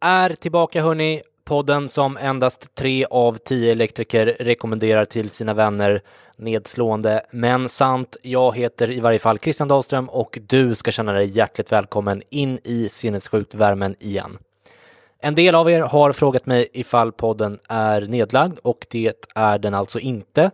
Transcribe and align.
är 0.00 0.30
tillbaka 0.30 0.82
hörni, 0.82 1.22
podden 1.44 1.88
som 1.88 2.16
endast 2.16 2.74
tre 2.74 3.06
av 3.10 3.36
tio 3.36 3.72
elektriker 3.72 4.36
rekommenderar 4.40 5.04
till 5.04 5.30
sina 5.30 5.54
vänner. 5.54 6.02
Nedslående 6.36 7.22
men 7.30 7.68
sant. 7.68 8.16
Jag 8.22 8.56
heter 8.56 8.90
i 8.90 9.00
varje 9.00 9.18
fall 9.18 9.38
Christian 9.38 9.68
Dahlström 9.68 10.08
och 10.08 10.38
du 10.46 10.74
ska 10.74 10.90
känna 10.90 11.12
dig 11.12 11.26
hjärtligt 11.26 11.72
välkommen 11.72 12.22
in 12.30 12.58
i 12.64 12.88
sinnessjukt 12.88 13.54
värmen 13.54 13.96
igen. 13.98 14.38
En 15.18 15.34
del 15.34 15.54
av 15.54 15.70
er 15.70 15.80
har 15.80 16.12
frågat 16.12 16.46
mig 16.46 16.68
ifall 16.72 17.12
podden 17.12 17.58
är 17.68 18.00
nedlagd 18.00 18.58
och 18.62 18.86
det 18.90 19.26
är 19.34 19.58
den 19.58 19.74
alltså 19.74 19.98
inte. 19.98 20.50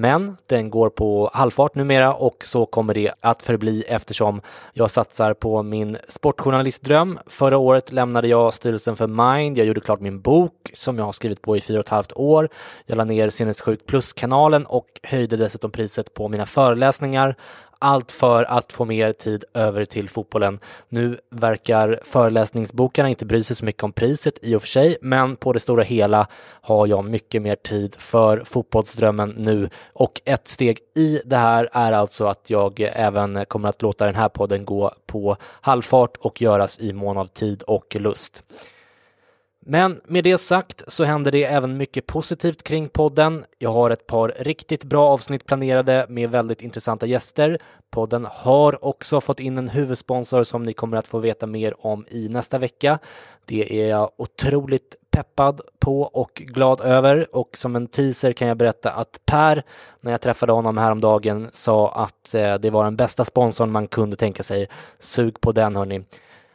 Men 0.00 0.36
den 0.46 0.70
går 0.70 0.90
på 0.90 1.30
halvfart 1.32 1.74
numera 1.74 2.14
och 2.14 2.44
så 2.44 2.66
kommer 2.66 2.94
det 2.94 3.12
att 3.20 3.42
förbli 3.42 3.84
eftersom 3.88 4.40
jag 4.72 4.90
satsar 4.90 5.34
på 5.34 5.62
min 5.62 5.98
sportjournalistdröm. 6.08 7.18
Förra 7.26 7.58
året 7.58 7.92
lämnade 7.92 8.28
jag 8.28 8.54
styrelsen 8.54 8.96
för 8.96 9.06
Mind. 9.06 9.58
Jag 9.58 9.66
gjorde 9.66 9.80
klart 9.80 10.00
min 10.00 10.20
bok 10.20 10.70
som 10.72 10.98
jag 10.98 11.04
har 11.04 11.12
skrivit 11.12 11.42
på 11.42 11.56
i 11.56 11.60
fyra 11.60 11.78
och 11.78 11.84
ett 11.84 11.88
halvt 11.88 12.12
år. 12.12 12.48
Jag 12.86 12.96
la 12.96 13.04
ner 13.04 13.30
Sinnessjukt 13.30 13.86
plus-kanalen 13.86 14.66
och 14.66 14.86
höjde 15.02 15.36
dessutom 15.36 15.70
priset 15.70 16.14
på 16.14 16.28
mina 16.28 16.46
föreläsningar. 16.46 17.36
Allt 17.80 18.12
för 18.12 18.44
att 18.44 18.72
få 18.72 18.84
mer 18.84 19.12
tid 19.12 19.44
över 19.54 19.84
till 19.84 20.08
fotbollen. 20.08 20.60
Nu 20.88 21.18
verkar 21.30 22.00
föreläsningsbokarna 22.04 23.08
inte 23.08 23.26
bry 23.26 23.42
sig 23.42 23.56
så 23.56 23.64
mycket 23.64 23.82
om 23.82 23.92
priset 23.92 24.38
i 24.42 24.54
och 24.54 24.62
för 24.62 24.68
sig, 24.68 24.96
men 25.02 25.36
på 25.36 25.52
det 25.52 25.60
stora 25.60 25.82
hela 25.82 26.26
har 26.60 26.86
jag 26.86 27.04
mycket 27.04 27.42
mer 27.42 27.56
tid 27.56 27.96
för 27.98 28.44
fotbollsdrömmen 28.44 29.34
nu. 29.38 29.70
Och 29.92 30.20
ett 30.24 30.48
steg 30.48 30.78
i 30.96 31.20
det 31.24 31.36
här 31.36 31.68
är 31.72 31.92
alltså 31.92 32.26
att 32.26 32.50
jag 32.50 32.80
även 32.80 33.44
kommer 33.44 33.68
att 33.68 33.82
låta 33.82 34.06
den 34.06 34.14
här 34.14 34.28
podden 34.28 34.64
gå 34.64 34.94
på 35.06 35.36
halvfart 35.42 36.16
och 36.16 36.42
göras 36.42 36.78
i 36.78 36.92
mån 36.92 37.18
av 37.18 37.26
tid 37.26 37.62
och 37.62 37.96
lust. 38.00 38.42
Men 39.70 40.00
med 40.04 40.24
det 40.24 40.38
sagt 40.38 40.84
så 40.86 41.04
händer 41.04 41.30
det 41.30 41.44
även 41.44 41.76
mycket 41.76 42.06
positivt 42.06 42.62
kring 42.62 42.88
podden. 42.88 43.44
Jag 43.58 43.72
har 43.72 43.90
ett 43.90 44.06
par 44.06 44.34
riktigt 44.38 44.84
bra 44.84 45.08
avsnitt 45.08 45.46
planerade 45.46 46.06
med 46.08 46.30
väldigt 46.30 46.62
intressanta 46.62 47.06
gäster. 47.06 47.58
Podden 47.90 48.26
har 48.30 48.84
också 48.84 49.20
fått 49.20 49.40
in 49.40 49.58
en 49.58 49.68
huvudsponsor 49.68 50.42
som 50.42 50.62
ni 50.62 50.72
kommer 50.72 50.96
att 50.96 51.08
få 51.08 51.18
veta 51.18 51.46
mer 51.46 51.86
om 51.86 52.06
i 52.08 52.28
nästa 52.28 52.58
vecka. 52.58 52.98
Det 53.44 53.82
är 53.82 53.88
jag 53.88 54.10
otroligt 54.16 54.96
peppad 55.10 55.60
på 55.78 56.02
och 56.02 56.32
glad 56.34 56.80
över 56.80 57.36
och 57.36 57.56
som 57.56 57.76
en 57.76 57.86
teaser 57.86 58.32
kan 58.32 58.48
jag 58.48 58.56
berätta 58.56 58.90
att 58.90 59.20
Per, 59.26 59.62
när 60.00 60.10
jag 60.10 60.20
träffade 60.20 60.52
honom 60.52 60.78
häromdagen, 60.78 61.48
sa 61.52 61.92
att 61.92 62.34
eh, 62.34 62.54
det 62.54 62.70
var 62.70 62.84
den 62.84 62.96
bästa 62.96 63.24
sponsorn 63.24 63.70
man 63.70 63.88
kunde 63.88 64.16
tänka 64.16 64.42
sig. 64.42 64.68
Sug 64.98 65.40
på 65.40 65.52
den 65.52 65.76
hörni. 65.76 66.04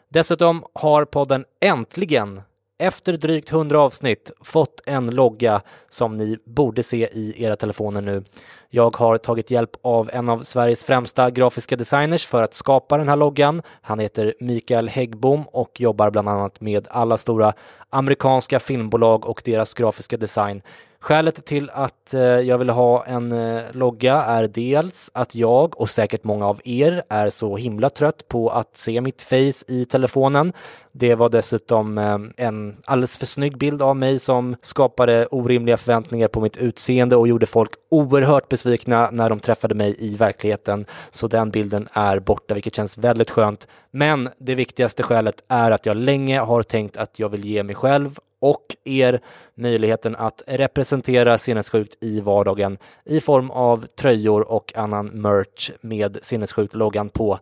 Dessutom 0.09 0.63
har 0.74 1.06
podden 1.06 1.45
äntligen 1.59 2.41
efter 2.80 3.14
drygt 3.14 3.52
100 3.52 3.80
avsnitt 3.80 4.32
fått 4.42 4.82
en 4.86 5.16
logga 5.16 5.62
som 5.90 6.18
ni 6.18 6.38
borde 6.46 6.84
se 6.84 7.10
i 7.12 7.44
era 7.44 7.56
telefoner 7.56 8.02
nu. 8.02 8.24
Jag 8.70 8.96
har 8.96 9.18
tagit 9.18 9.52
hjälp 9.52 9.70
av 9.82 10.10
en 10.14 10.30
av 10.30 10.42
Sveriges 10.42 10.86
främsta 10.86 11.30
grafiska 11.32 11.76
designers 11.76 12.26
för 12.28 12.44
att 12.44 12.54
skapa 12.54 12.98
den 12.98 13.10
här 13.10 13.16
loggan. 13.16 13.62
Han 13.82 14.00
heter 14.00 14.34
Mikael 14.40 14.90
Häggbom 14.90 15.48
och 15.48 15.82
jobbar 15.82 16.10
bland 16.10 16.30
annat 16.30 16.62
med 16.62 16.88
alla 16.90 17.18
stora 17.18 17.54
amerikanska 17.90 18.60
filmbolag 18.60 19.26
och 19.26 19.42
deras 19.46 19.74
grafiska 19.74 20.18
design. 20.18 20.62
Skälet 21.03 21.46
till 21.46 21.69
att 21.69 22.14
eh, 22.14 22.22
jag 22.22 22.58
vill 22.58 22.69
ha 22.69 23.06
en 23.06 23.31
eh, 23.31 23.62
logga 23.72 24.14
är 24.16 24.47
dels 24.47 25.12
att 25.14 25.36
jag 25.36 25.80
och 25.80 25.90
säkert 25.90 26.24
många 26.24 26.47
av 26.47 26.62
er 26.64 27.03
är 27.09 27.30
så 27.30 27.58
himla 27.58 27.90
trött 27.90 28.28
på 28.28 28.50
att 28.50 28.78
se 28.78 29.02
mitt 29.02 29.22
face 29.22 29.66
i 29.68 29.86
telefonen. 29.86 30.53
Det 30.92 31.16
var 31.16 31.30
dessutom 31.30 31.97
eh, 31.97 32.18
en 32.38 32.78
alldeles 32.86 33.18
för 33.18 33.25
snygg 33.25 33.58
bild 33.58 33.81
av 33.81 33.96
mig 33.96 34.19
som 34.19 34.56
skapade 34.62 35.28
orimliga 35.28 35.78
förväntningar 35.78 36.28
på 36.28 36.42
mitt 36.42 36.58
utseende 36.58 37.16
och 37.16 37.28
gjorde 37.28 37.46
folk 37.46 37.72
oerhört 37.92 38.50
besvikna 38.50 39.09
när 39.12 39.30
de 39.30 39.40
träffade 39.40 39.75
mig 39.75 39.96
i 40.00 40.16
verkligheten. 40.16 40.86
Så 41.12 41.28
den 41.28 41.52
bilden 41.52 41.88
är 41.94 42.19
borta, 42.19 42.53
vilket 42.53 42.75
känns 42.75 42.97
väldigt 42.97 43.30
skönt. 43.30 43.68
Men 43.92 44.30
det 44.38 44.56
viktigaste 44.56 45.03
skälet 45.03 45.44
är 45.47 45.72
att 45.72 45.86
jag 45.86 45.97
länge 45.97 46.40
har 46.40 46.63
tänkt 46.63 46.97
att 46.97 47.19
jag 47.19 47.30
vill 47.30 47.46
ge 47.46 47.63
mig 47.63 47.75
själv 47.75 48.19
och 48.44 48.76
er 48.84 49.22
möjligheten 49.56 50.16
att 50.16 50.44
representera 50.48 51.38
Sinnessjukt 51.38 51.98
i 52.02 52.22
vardagen 52.22 52.78
i 53.06 53.22
form 53.22 53.52
av 53.52 53.86
tröjor 53.86 54.42
och 54.52 54.74
annan 54.76 55.06
merch 55.06 55.72
med 55.81 56.18
Sinnessjukt-loggan 56.22 57.09
på. 57.09 57.40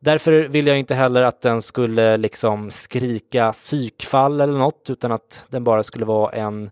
Därför 0.00 0.32
vill 0.32 0.66
jag 0.66 0.78
inte 0.78 0.94
heller 0.94 1.22
att 1.22 1.40
den 1.40 1.62
skulle 1.62 2.16
liksom 2.16 2.70
skrika 2.70 3.52
psykfall 3.52 4.40
eller 4.40 4.58
något, 4.58 4.90
utan 4.90 5.12
att 5.12 5.46
den 5.48 5.64
bara 5.64 5.82
skulle 5.82 6.04
vara 6.04 6.32
en 6.32 6.70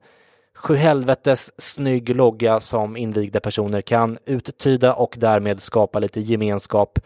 sjuhelvetes 0.55 1.53
snygg 1.61 2.17
logga 2.17 2.61
som 2.61 2.97
invigda 2.97 3.41
personer 3.41 3.81
kan 3.81 4.19
uttyda 4.27 4.95
och 4.95 5.15
därmed 5.19 5.61
skapa 5.61 5.99
lite 5.99 6.21
gemenskap 6.21 6.99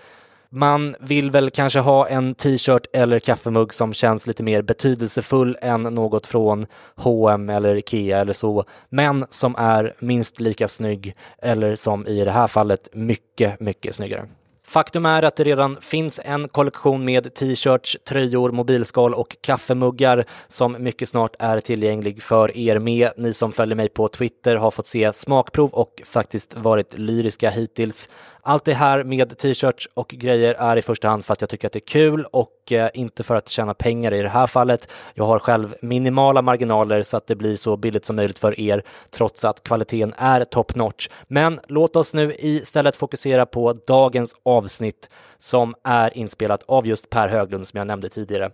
man 0.51 0.97
vill 1.01 1.31
väl 1.31 1.51
kanske 1.51 1.79
ha 1.79 2.09
en 2.09 2.35
t-shirt 2.35 2.87
eller 2.93 3.19
kaffemugg 3.19 3.75
som 3.75 3.93
känns 3.93 4.27
lite 4.27 4.43
mer 4.43 4.63
betydelsefull 4.63 5.59
än 5.61 5.83
något 5.83 6.27
från 6.27 6.67
H&M 6.95 7.51
eller 7.51 7.77
Ikea 7.77 8.21
eller 8.21 8.33
så, 8.33 8.65
men 8.89 9.27
som 9.31 9.57
är 9.57 9.95
minst 9.99 10.41
lika 10.41 10.69
snygg 10.69 11.17
eller 11.39 11.75
som 11.75 12.07
i 12.07 12.25
det 12.25 12.31
här 12.31 12.47
fallet 12.47 12.89
mycket, 12.93 13.61
mycket 13.61 13.95
snyggare. 13.95 14.27
Faktum 14.69 15.07
är 15.07 15.23
att 15.23 15.37
det 15.37 15.45
redan 15.45 15.77
finns 15.81 16.21
en 16.25 16.49
kollektion 16.49 17.05
med 17.05 17.35
t-shirts, 17.35 17.97
tröjor, 18.09 18.53
mobilskal 18.53 19.15
och 19.15 19.37
kaffemuggar 19.41 20.25
som 20.49 20.77
mycket 20.79 21.09
snart 21.09 21.37
är 21.39 21.61
tillgänglig 21.61 22.23
för 22.23 22.57
er 22.57 22.79
med. 22.79 23.11
Ni 23.17 23.33
som 23.33 23.53
följer 23.53 23.77
mig 23.77 23.89
på 23.89 24.09
Twitter 24.09 24.57
har 24.57 24.71
fått 24.71 24.87
se 24.87 25.13
smakprov 25.13 25.71
och 25.71 26.03
faktiskt 26.05 26.55
varit 26.57 26.99
lyriska 26.99 27.51
hittills. 27.51 28.09
Allt 28.43 28.65
det 28.65 28.75
här 28.75 29.05
med 29.05 29.39
t-shirts 29.39 29.89
och 29.95 30.09
grejer 30.09 30.55
är 30.55 30.77
i 30.77 30.83
första 30.83 31.09
hand 31.09 31.25
för 31.25 31.33
att 31.33 31.41
jag 31.41 31.51
tycker 31.51 31.67
att 31.67 31.73
det 31.73 31.79
är 31.79 31.89
kul 31.89 32.25
och 32.25 32.51
eh, 32.73 32.89
inte 32.95 33.23
för 33.23 33.35
att 33.35 33.49
tjäna 33.49 33.75
pengar 33.75 34.15
i 34.15 34.23
det 34.23 34.29
här 34.29 34.47
fallet. 34.47 34.89
Jag 35.15 35.25
har 35.27 35.39
själv 35.39 35.75
minimala 35.83 36.43
marginaler 36.43 37.03
så 37.03 37.17
att 37.17 37.27
det 37.27 37.35
blir 37.35 37.57
så 37.57 37.77
billigt 37.77 38.05
som 38.05 38.17
möjligt 38.17 38.39
för 38.39 38.61
er 38.61 38.83
trots 39.11 39.45
att 39.45 39.63
kvaliteten 39.63 40.15
är 40.19 40.45
top 40.45 40.75
notch. 40.75 41.09
Men 41.29 41.61
låt 41.69 41.97
oss 41.97 42.15
nu 42.15 42.35
istället 42.39 42.97
fokusera 42.97 43.47
på 43.47 43.73
dagens 43.73 44.37
avsnitt 44.43 45.11
som 45.39 45.75
är 45.85 46.19
inspelat 46.19 46.63
av 46.69 46.87
just 46.87 47.11
Per 47.11 47.29
Höglund 47.29 47.67
som 47.67 47.79
jag 47.79 47.87
nämnde 47.87 48.09
tidigare. 48.09 48.51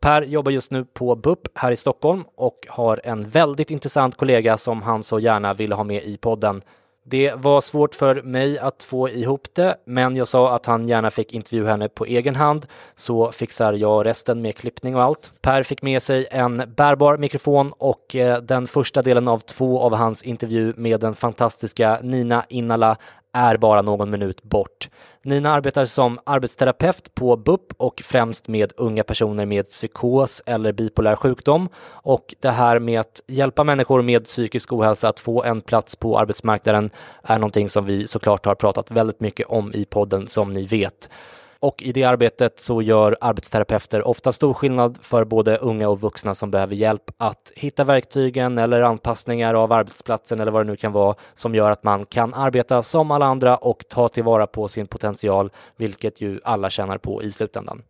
Per 0.00 0.22
jobbar 0.22 0.52
just 0.52 0.70
nu 0.72 0.84
på 0.84 1.16
BUP 1.16 1.48
här 1.54 1.72
i 1.72 1.76
Stockholm 1.76 2.24
och 2.36 2.66
har 2.68 3.00
en 3.04 3.28
väldigt 3.28 3.70
intressant 3.70 4.16
kollega 4.16 4.56
som 4.56 4.82
han 4.82 5.02
så 5.02 5.18
gärna 5.18 5.54
ville 5.54 5.74
ha 5.74 5.84
med 5.84 6.04
i 6.04 6.16
podden. 6.16 6.62
Det 7.08 7.34
var 7.34 7.60
svårt 7.60 7.94
för 7.94 8.22
mig 8.22 8.58
att 8.58 8.82
få 8.82 9.08
ihop 9.08 9.48
det, 9.52 9.76
men 9.84 10.16
jag 10.16 10.28
sa 10.28 10.54
att 10.54 10.66
han 10.66 10.88
gärna 10.88 11.10
fick 11.10 11.32
intervjua 11.32 11.70
henne 11.70 11.88
på 11.88 12.04
egen 12.04 12.36
hand, 12.36 12.66
så 12.94 13.32
fixar 13.32 13.72
jag 13.72 14.06
resten 14.06 14.42
med 14.42 14.56
klippning 14.56 14.96
och 14.96 15.02
allt. 15.02 15.32
Per 15.40 15.62
fick 15.62 15.82
med 15.82 16.02
sig 16.02 16.26
en 16.30 16.62
bärbar 16.76 17.16
mikrofon 17.16 17.72
och 17.78 18.16
eh, 18.16 18.42
den 18.42 18.66
första 18.66 19.02
delen 19.02 19.28
av 19.28 19.38
två 19.38 19.80
av 19.80 19.94
hans 19.94 20.22
intervju 20.22 20.72
med 20.76 21.00
den 21.00 21.14
fantastiska 21.14 22.00
Nina 22.02 22.44
Innala 22.48 22.96
är 23.36 23.56
bara 23.56 23.82
någon 23.82 24.10
minut 24.10 24.42
bort. 24.42 24.88
Nina 25.22 25.50
arbetar 25.50 25.84
som 25.84 26.18
arbetsterapeut 26.24 27.14
på 27.14 27.36
BUP 27.36 27.72
och 27.76 28.02
främst 28.04 28.48
med 28.48 28.72
unga 28.76 29.04
personer 29.04 29.46
med 29.46 29.66
psykos 29.66 30.42
eller 30.46 30.72
bipolär 30.72 31.16
sjukdom. 31.16 31.68
Och 31.88 32.34
det 32.40 32.50
här 32.50 32.78
med 32.78 33.00
att 33.00 33.20
hjälpa 33.26 33.64
människor 33.64 34.02
med 34.02 34.24
psykisk 34.24 34.72
ohälsa 34.72 35.08
att 35.08 35.20
få 35.20 35.42
en 35.42 35.60
plats 35.60 35.96
på 35.96 36.18
arbetsmarknaden 36.18 36.90
är 37.22 37.38
någonting 37.38 37.68
som 37.68 37.84
vi 37.84 38.06
såklart 38.06 38.46
har 38.46 38.54
pratat 38.54 38.90
väldigt 38.90 39.20
mycket 39.20 39.46
om 39.46 39.74
i 39.74 39.84
podden 39.84 40.26
som 40.26 40.52
ni 40.52 40.66
vet. 40.66 41.08
Och 41.60 41.82
i 41.82 41.92
det 41.92 42.04
arbetet 42.04 42.60
så 42.60 42.82
gör 42.82 43.16
arbetsterapeuter 43.20 44.08
ofta 44.08 44.32
stor 44.32 44.54
skillnad 44.54 44.98
för 45.02 45.24
både 45.24 45.56
unga 45.56 45.88
och 45.88 46.00
vuxna 46.00 46.34
som 46.34 46.50
behöver 46.50 46.74
hjälp 46.74 47.10
att 47.16 47.52
hitta 47.56 47.84
verktygen 47.84 48.58
eller 48.58 48.80
anpassningar 48.80 49.54
av 49.54 49.72
arbetsplatsen 49.72 50.40
eller 50.40 50.52
vad 50.52 50.66
det 50.66 50.70
nu 50.70 50.76
kan 50.76 50.92
vara 50.92 51.14
som 51.34 51.54
gör 51.54 51.70
att 51.70 51.84
man 51.84 52.06
kan 52.06 52.34
arbeta 52.34 52.82
som 52.82 53.10
alla 53.10 53.26
andra 53.26 53.56
och 53.56 53.84
ta 53.88 54.08
tillvara 54.08 54.46
på 54.46 54.68
sin 54.68 54.86
potential, 54.86 55.50
vilket 55.76 56.20
ju 56.20 56.40
alla 56.44 56.70
tjänar 56.70 56.98
på 56.98 57.22
i 57.22 57.32
slutändan. 57.32 57.82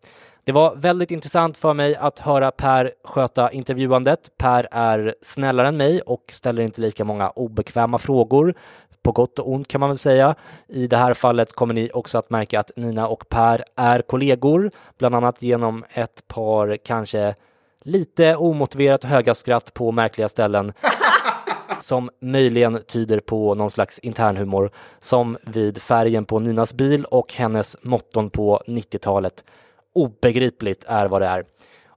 Det 0.46 0.52
var 0.52 0.74
väldigt 0.76 1.10
intressant 1.10 1.58
för 1.58 1.74
mig 1.74 1.96
att 1.96 2.18
höra 2.18 2.50
Per 2.50 2.92
sköta 3.04 3.50
intervjuandet. 3.50 4.30
Per 4.38 4.68
är 4.70 5.14
snällare 5.22 5.68
än 5.68 5.76
mig 5.76 6.00
och 6.00 6.24
ställer 6.28 6.62
inte 6.62 6.80
lika 6.80 7.04
många 7.04 7.30
obekväma 7.30 7.98
frågor 7.98 8.54
på 9.06 9.12
gott 9.12 9.38
och 9.38 9.52
ont 9.52 9.68
kan 9.68 9.80
man 9.80 9.90
väl 9.90 9.98
säga. 9.98 10.34
I 10.68 10.86
det 10.86 10.96
här 10.96 11.14
fallet 11.14 11.52
kommer 11.52 11.74
ni 11.74 11.90
också 11.94 12.18
att 12.18 12.30
märka 12.30 12.60
att 12.60 12.70
Nina 12.76 13.08
och 13.08 13.28
Per 13.28 13.64
är 13.76 14.02
kollegor, 14.02 14.70
bland 14.98 15.14
annat 15.14 15.42
genom 15.42 15.84
ett 15.90 16.28
par 16.28 16.76
kanske 16.76 17.34
lite 17.82 18.36
omotiverat 18.36 19.04
höga 19.04 19.34
skratt 19.34 19.74
på 19.74 19.92
märkliga 19.92 20.28
ställen 20.28 20.72
som 21.80 22.10
möjligen 22.20 22.82
tyder 22.82 23.20
på 23.20 23.54
någon 23.54 23.70
slags 23.70 23.98
internhumor 23.98 24.70
som 24.98 25.38
vid 25.42 25.82
färgen 25.82 26.24
på 26.24 26.38
Ninas 26.38 26.74
bil 26.74 27.04
och 27.04 27.34
hennes 27.34 27.76
motton 27.82 28.30
på 28.30 28.62
90-talet. 28.66 29.44
Obegripligt 29.94 30.84
är 30.88 31.06
vad 31.06 31.22
det 31.22 31.26
är. 31.26 31.44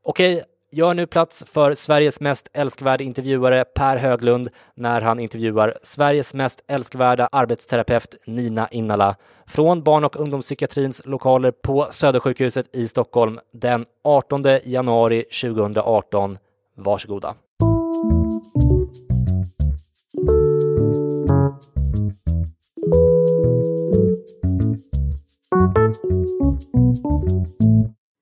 Okej, 0.04 0.44
Gör 0.72 0.94
nu 0.94 1.08
plats 1.08 1.44
för 1.48 1.74
Sveriges 1.74 2.20
mest 2.20 2.50
älskvärda 2.54 3.04
intervjuare 3.04 3.66
Per 3.66 3.98
Höglund 3.98 4.50
när 4.76 5.02
han 5.02 5.20
intervjuar 5.20 5.78
Sveriges 5.84 6.34
mest 6.34 6.64
älskvärda 6.68 7.30
arbetsterapeut 7.32 8.16
Nina 8.26 8.68
Innala 8.72 9.16
från 9.48 9.84
barn 9.84 10.06
och 10.06 10.20
ungdomspsykiatrins 10.20 11.06
lokaler 11.06 11.52
på 11.52 11.88
Södersjukhuset 11.92 12.76
i 12.76 12.88
Stockholm 12.88 13.40
den 13.54 13.86
18 14.04 14.44
januari 14.64 15.24
2018. 15.24 16.38
Varsågoda. 16.76 17.36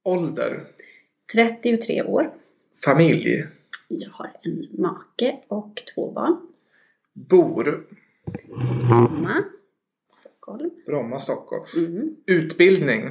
Ålder? 0.05 0.63
33 1.33 2.03
år. 2.03 2.36
Familj? 2.87 3.45
Jag 3.87 4.09
har 4.09 4.31
en 4.43 4.67
make 4.71 5.37
och 5.47 5.83
två 5.95 6.11
barn. 6.11 6.37
Bor? 7.13 7.87
Bromma, 8.87 9.43
Stockholm. 10.11 10.69
Bromma, 10.85 11.19
Stockholm. 11.19 11.63
Mm. 11.77 12.15
Utbildning? 12.25 13.09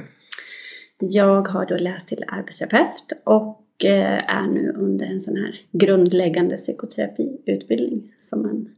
Jag 0.99 1.47
har 1.47 1.65
då 1.65 1.77
läst 1.77 2.07
till 2.07 2.23
arbetsterapeut 2.27 3.11
och 3.23 3.85
eh, 3.85 4.35
är 4.35 4.47
nu 4.47 4.73
under 4.77 5.05
en 5.05 5.21
sån 5.21 5.37
här 5.37 5.61
grundläggande 5.71 6.55
psykoterapiutbildning 6.55 8.13
som 8.17 8.41
man 8.41 8.69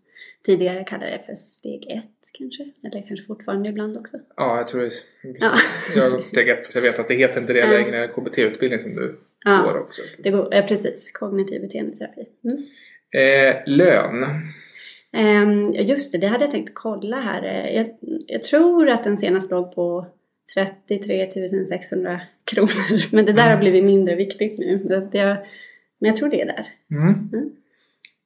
tidigare 0.46 0.84
kallade 0.84 1.22
för 1.26 1.36
steg 1.36 1.86
ett 1.90 2.30
kanske, 2.34 2.72
eller 2.84 3.08
kanske 3.08 3.26
fortfarande 3.26 3.70
ibland 3.70 3.98
också. 3.98 4.18
Ja, 4.36 4.58
jag 4.58 4.68
tror 4.68 4.82
det. 4.82 4.88
Är, 4.88 4.92
Ja. 5.40 5.52
Jag 5.96 6.04
har 6.04 6.10
gått 6.10 6.28
steg 6.28 6.50
ett 6.50 6.68
för 6.68 6.80
jag 6.80 6.92
vet 6.92 7.00
att 7.00 7.08
det 7.08 7.16
heter 7.16 7.42
inte 7.42 7.54
det 7.54 7.66
längre. 7.72 8.08
KBT-utbildning 8.08 8.80
som 8.80 8.96
du 8.96 9.20
Ja. 9.46 9.62
går 9.62 9.80
också. 9.80 10.02
Det 10.24 10.30
går, 10.30 10.54
eh, 10.54 10.66
precis, 10.66 11.12
kognitiv 11.12 11.62
beteendeterapi. 11.62 12.26
Mm. 12.44 12.58
Eh, 13.12 13.56
lön? 13.66 14.26
Ehm, 15.14 15.74
just 15.74 16.12
det, 16.12 16.18
det 16.18 16.28
hade 16.28 16.44
jag 16.44 16.52
tänkt 16.52 16.72
kolla 16.74 17.20
här. 17.20 17.44
Eh, 17.44 17.76
Jag, 17.76 17.88
jag 18.28 18.44
tror 18.44 18.90
att 18.90 19.04
den 19.04 19.18
senast 19.18 19.52
låg 19.52 19.76
på 19.76 20.06
33 20.56 21.30
600 21.70 22.22
kronor. 22.52 23.12
Men 23.16 23.26
det 23.26 23.34
där 23.34 23.50
har 23.50 23.58
blivit 23.58 23.84
mindre 23.84 24.16
viktigt 24.16 24.60
nu. 24.60 24.80
Så 24.88 25.18
jag, 25.18 25.38
men 26.02 26.10
jag 26.10 26.16
tror 26.16 26.30
det 26.30 26.42
är 26.42 26.46
där. 26.46 26.68
Mm. 26.92 27.30
Mm. 27.34 27.50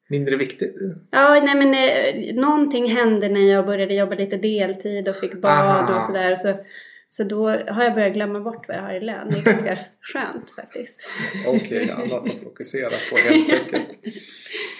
Mindre 0.10 0.36
viktigt? 0.36 0.76
Ja, 1.12 1.42
nej 1.46 1.56
men 1.56 1.74
eh, 1.74 2.36
någonting 2.36 2.92
hände 2.92 3.30
när 3.30 3.52
jag 3.52 3.66
började 3.66 3.94
jobba 3.94 4.16
lite 4.16 4.38
deltid 4.38 5.08
och 5.08 5.16
fick 5.16 5.34
bad 5.34 5.52
Aha. 5.52 5.96
och 5.96 6.02
sådär. 6.02 6.36
Så, 6.36 6.48
så 6.48 6.54
då 7.24 7.48
har 7.50 7.84
jag 7.84 7.94
börjat 7.94 8.14
glömma 8.14 8.40
bort 8.40 8.68
vad 8.68 8.78
jag 8.78 8.82
har 8.82 8.94
i 8.94 9.00
lön. 9.00 9.28
Det 9.32 9.38
är 9.40 9.44
ganska 9.44 9.78
skönt 10.14 10.52
faktiskt. 10.52 11.08
Okej, 11.48 11.92
annat 11.92 12.30
att 12.30 12.44
fokusera 12.44 12.90
på 13.12 13.18
helt 13.18 13.50
enkelt. 13.64 13.98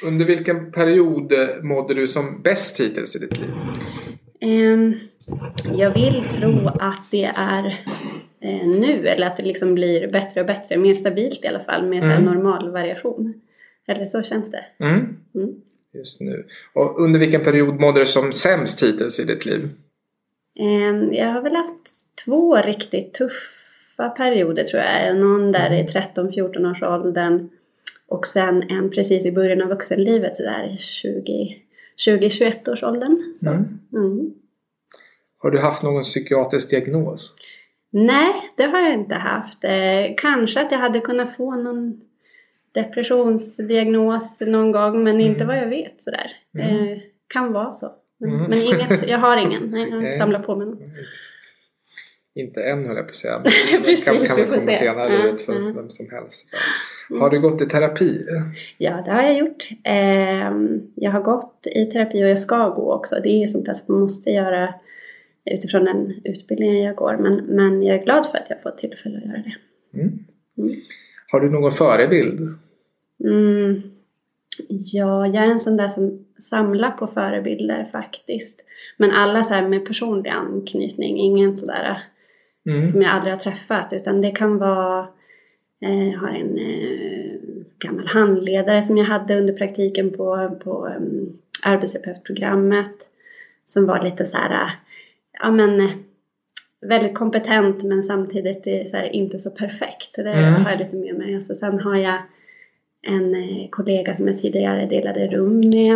Under 0.04 0.26
vilken 0.26 0.72
period 0.72 1.34
mådde 1.62 1.94
du 1.94 2.08
som 2.08 2.42
bäst 2.42 2.80
hittills 2.80 3.16
i 3.16 3.20
ditt 3.20 3.38
liv? 3.40 3.50
Ehm, 4.42 4.94
jag 5.78 5.94
vill 5.94 6.24
tro 6.30 6.68
att 6.68 7.02
det 7.12 7.32
är 7.36 7.66
eh, 8.42 8.68
nu, 8.68 9.08
eller 9.08 9.28
att 9.28 9.38
det 9.38 9.44
liksom 9.44 9.76
blir 9.76 10.08
bättre 10.08 10.42
och 10.42 10.48
bättre, 10.48 10.78
mer 10.78 10.94
stabilt 10.94 11.46
i 11.46 11.48
alla 11.48 11.64
fall, 11.64 11.86
med 11.90 12.04
så 12.04 12.10
Mm. 12.10 12.24
normal 12.24 12.72
variation. 12.72 13.34
Eller 13.88 14.04
så 14.04 14.24
känns 14.24 14.52
det. 14.52 14.66
Mm. 14.80 14.96
Mm. 15.36 15.50
Just 15.94 16.22
nu. 16.22 16.46
Och 16.74 17.02
under 17.04 17.20
vilken 17.20 17.44
period 17.44 17.80
mådde 17.80 18.00
du 18.00 18.06
som 18.06 18.34
sämst 18.34 18.84
hittills 18.84 19.20
i 19.20 19.24
ditt 19.24 19.46
liv? 19.46 19.70
Ehm, 20.60 21.14
jag 21.14 21.26
har 21.26 21.42
väl 21.42 21.56
haft 21.56 22.16
två 22.26 22.56
riktigt 22.56 23.14
tuffa 23.14 24.10
perioder 24.10 24.64
tror 24.64 24.82
jag. 24.84 25.18
Någon 25.18 25.52
där 25.52 25.74
i 25.74 25.84
13-14 25.84 26.72
års 26.72 26.84
åldern 26.84 27.50
och 28.08 28.28
sen 28.28 28.64
en 28.70 28.90
precis 28.90 29.26
i 29.26 29.32
början 29.32 29.62
av 29.62 29.70
vuxenlivet 29.70 30.36
sådär 30.36 30.64
i 30.64 30.78
20-21 31.98 32.72
års 32.72 32.84
åldern. 32.84 33.34
Så. 33.36 33.50
Mm. 33.50 33.80
Mm. 33.94 34.34
Har 35.38 35.52
du 35.52 35.60
haft 35.60 35.84
någon 35.84 36.02
psykiatrisk 36.02 36.70
diagnos? 36.70 37.36
Nej, 37.90 38.34
det 38.58 38.64
har 38.64 38.80
jag 38.80 38.94
inte 38.94 39.16
haft. 39.16 39.64
Eh, 39.64 40.16
kanske 40.18 40.62
att 40.62 40.72
jag 40.72 40.80
hade 40.80 41.00
kunnat 41.00 41.36
få 41.36 41.56
någon 41.56 42.02
depressionsdiagnos 42.72 44.42
någon 44.42 44.72
gång, 44.72 45.04
men 45.04 45.22
inte 45.22 45.46
vad 45.46 45.58
jag 45.58 45.70
vet 45.70 46.02
sådär. 46.02 46.32
Mm. 46.58 46.88
Eh, 46.88 46.98
kan 47.28 47.54
vara 47.54 47.72
så. 47.72 47.92
Men, 48.20 48.30
Mm. 48.30 48.50
men 48.50 48.60
inget, 48.60 49.10
jag 49.10 49.18
har 49.18 49.38
ingen. 49.38 49.64
Nej, 49.72 49.90
jag 49.90 50.04
Nej. 50.04 50.14
samlar 50.14 50.40
på 50.40 50.56
mig 50.56 50.68
någon. 50.68 50.80
Inte 52.36 52.64
än 52.64 52.86
höll 52.86 52.96
jag 52.96 53.06
på 53.06 53.10
att 53.10 53.16
säga. 53.16 53.42
Precis, 53.78 54.06
kan, 54.06 54.18
kan 54.18 54.36
vi 54.38 54.44
komma 54.44 54.62
se. 54.62 54.72
senare 54.74 55.14
Ja, 55.14 55.24
ut 55.34 55.42
för 55.42 55.54
ja. 55.54 55.72
vem 55.76 55.90
som 55.90 56.10
helst. 56.12 56.48
Har 57.20 57.30
du 57.30 57.40
gått 57.40 57.62
i 57.62 57.66
terapi? 57.66 58.22
Ja, 58.78 59.02
det 59.06 59.12
har 59.12 59.24
jag 59.24 59.38
gjort. 59.38 59.70
Ehm, 59.84 60.82
jag 60.96 61.12
har 61.12 61.22
gått 61.22 61.68
i 61.76 61.86
terapi 61.86 62.24
och 62.24 62.30
jag 62.30 62.40
ska 62.40 62.70
gå 62.70 62.94
också. 62.94 63.16
Det 63.24 63.30
är 63.30 63.40
ju 63.40 63.48
sånt 63.48 63.66
där 63.66 63.74
som 63.74 63.96
man 63.96 64.02
måste 64.02 64.30
göra 64.30 64.74
utifrån 65.46 65.86
den 65.86 66.14
utbildningen 66.24 66.84
jag 66.84 66.96
går. 66.96 67.18
Men, 67.18 67.36
men 67.36 67.84
jag 67.84 67.98
är 67.98 68.04
glad 68.04 68.26
för 68.32 68.38
att 68.38 68.50
jag 68.50 68.62
får 68.62 68.72
tillfälle 68.72 69.18
att 69.18 69.26
göra 69.26 69.38
det. 69.44 69.56
Mm. 70.00 70.20
Mm. 70.58 70.76
Har 71.32 71.40
du 71.42 71.50
någon 71.52 71.72
förebild? 71.72 72.40
Mm. 73.24 73.82
Ja, 74.70 75.28
jag 75.28 75.36
är 75.46 75.52
en 75.52 75.60
sån 75.60 75.78
där 75.78 75.88
som 75.88 76.26
samlar 76.40 76.92
på 76.92 77.08
förebilder 77.08 77.90
faktiskt. 77.92 78.66
Men 78.98 79.12
alla 79.12 79.44
så 79.44 79.54
här 79.54 79.68
med 79.68 79.86
personlig 79.86 80.30
anknytning, 80.30 81.18
ingen 81.20 81.58
sådär 81.58 81.98
Mm. 82.66 82.86
som 82.86 83.02
jag 83.02 83.12
aldrig 83.12 83.34
har 83.34 83.40
träffat. 83.40 83.94
Utan 83.94 84.22
det 84.22 84.32
kan 84.32 84.58
vara, 84.58 85.08
eh, 85.86 86.10
jag 86.12 86.20
har 86.20 86.28
en 86.30 86.58
eh, 86.58 87.40
gammal 87.80 88.08
handledare 88.08 88.82
som 88.84 88.98
jag 88.98 89.06
hade 89.06 89.38
under 89.40 89.54
praktiken 89.54 90.12
på, 90.12 90.58
på 90.64 90.88
um, 90.98 91.38
arbetsterapeutprogrammet. 91.64 92.92
Som 93.66 93.86
var 93.86 94.04
lite 94.04 94.26
så 94.26 94.38
här, 94.38 94.66
eh, 94.66 94.72
ja 95.42 95.52
men 95.52 95.80
eh, 95.82 95.90
väldigt 96.90 97.16
kompetent 97.16 97.84
men 97.84 98.04
samtidigt 98.04 98.68
eh, 98.68 98.84
så 98.86 98.98
här, 98.98 99.16
inte 99.16 99.38
så 99.38 99.52
perfekt. 99.52 100.16
Det 100.16 100.30
Mm. 100.34 100.64
har 100.64 100.72
jag 100.72 100.80
lite 100.80 100.96
med 100.96 101.16
mig. 101.16 101.42
Så 101.42 101.54
sen 101.54 101.80
har 101.80 101.96
jag 101.96 102.18
en 103.08 103.36
eh, 103.36 103.70
kollega 103.70 104.14
som 104.14 104.28
jag 104.28 104.38
tidigare 104.38 104.86
delade 104.86 105.28
rum 105.28 105.60
med. 105.60 105.94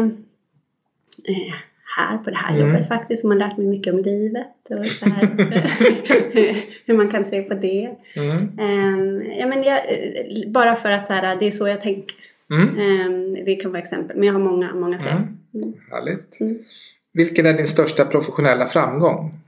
Eh, 1.27 1.53
här 1.97 2.17
på 2.17 2.29
det 2.29 2.35
här 2.35 2.55
Mm. 2.55 2.67
jobbet 2.67 2.87
faktiskt. 2.87 3.21
Som 3.21 3.31
har 3.31 3.37
lärt 3.37 3.57
mig 3.57 3.67
mycket 3.67 3.93
om 3.93 3.99
livet 3.99 4.47
och 4.69 4.85
så 4.85 5.05
här, 5.05 5.27
hur, 6.85 6.93
man 6.97 7.09
kan 7.09 7.25
se 7.25 7.41
på 7.41 7.53
det. 7.53 7.95
Mm. 8.15 8.59
Ehm, 8.59 9.31
ja, 9.39 9.47
men 9.47 9.63
jag, 9.63 9.77
eh, 9.77 10.49
bara 10.51 10.75
för 10.75 10.91
att 10.91 11.07
så 11.07 11.13
här, 11.13 11.35
det 11.35 11.47
är 11.47 11.51
så 11.51 11.67
jag 11.67 11.81
tänker. 11.81 12.15
Mm. 12.51 12.79
Ehm, 12.79 13.45
det 13.45 13.55
kan 13.55 13.71
vara 13.71 13.81
exempel. 13.81 14.17
Men 14.17 14.25
jag 14.27 14.33
har 14.33 14.39
många, 14.41 14.75
många 14.75 14.97
fler. 14.99 15.11
Mm. 15.11 15.37
Mm. 15.53 15.73
Härligt. 15.91 16.39
Mm. 16.39 16.59
Vilken 17.13 17.45
är 17.45 17.53
din 17.53 17.67
största 17.67 18.05
professionella 18.05 18.65
framgång? 18.65 19.39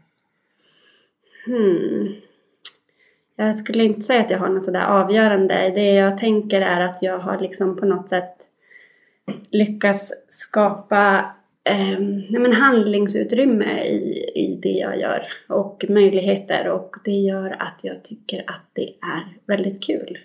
Hmm. 1.45 2.07
Jag 3.41 3.55
skulle 3.55 3.83
inte 3.83 4.01
säga 4.01 4.21
att 4.21 4.29
jag 4.29 4.39
har 4.39 4.49
något 4.49 4.63
sådär 4.63 4.85
avgörande. 4.85 5.71
Det 5.75 5.93
jag 5.93 6.17
tänker 6.17 6.61
är 6.61 6.81
att 6.81 7.01
jag 7.01 7.19
har 7.19 7.39
liksom 7.39 7.77
på 7.77 7.85
något 7.85 8.09
sätt 8.09 8.35
lyckats 9.49 10.13
skapa 10.27 11.35
eh, 11.63 11.99
men 12.29 12.53
handlingsutrymme 12.53 13.81
i, 13.83 14.31
i 14.35 14.59
det 14.63 14.69
jag 14.69 14.99
gör 14.99 15.27
och 15.49 15.85
möjligheter 15.89 16.67
och 16.69 16.95
det 17.05 17.11
gör 17.11 17.55
att 17.59 17.79
jag 17.81 18.03
tycker 18.03 18.39
att 18.39 18.69
det 18.73 18.89
är 18.89 19.37
väldigt 19.45 19.83
kul. 19.83 20.17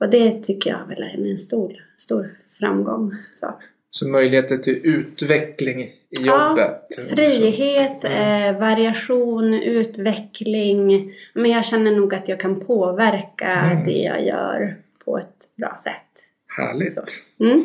Och 0.00 0.10
det 0.10 0.42
tycker 0.42 0.70
jag 0.70 0.86
väl 0.86 1.02
är 1.02 1.30
en 1.30 1.38
stor, 1.38 1.84
stor 1.96 2.38
framgång. 2.60 3.10
Så. 3.32 3.46
Så 3.94 4.08
möjligheter 4.08 4.56
till 4.58 4.80
utveckling 4.84 5.80
i 5.82 5.92
jobbet? 6.20 6.86
Ja, 6.96 7.04
frihet, 7.16 8.04
eh, 8.04 8.58
variation, 8.60 9.54
utveckling. 9.54 11.12
Men 11.34 11.50
jag 11.50 11.64
känner 11.64 11.90
nog 11.92 12.14
att 12.14 12.28
jag 12.28 12.40
kan 12.40 12.60
påverka 12.60 13.46
Mm. 13.52 13.86
det 13.86 13.98
jag 13.98 14.26
gör 14.26 14.76
på 15.04 15.18
ett 15.18 15.50
bra 15.56 15.76
sätt. 15.84 16.22
Härligt. 16.56 16.98
Mm. 17.40 17.58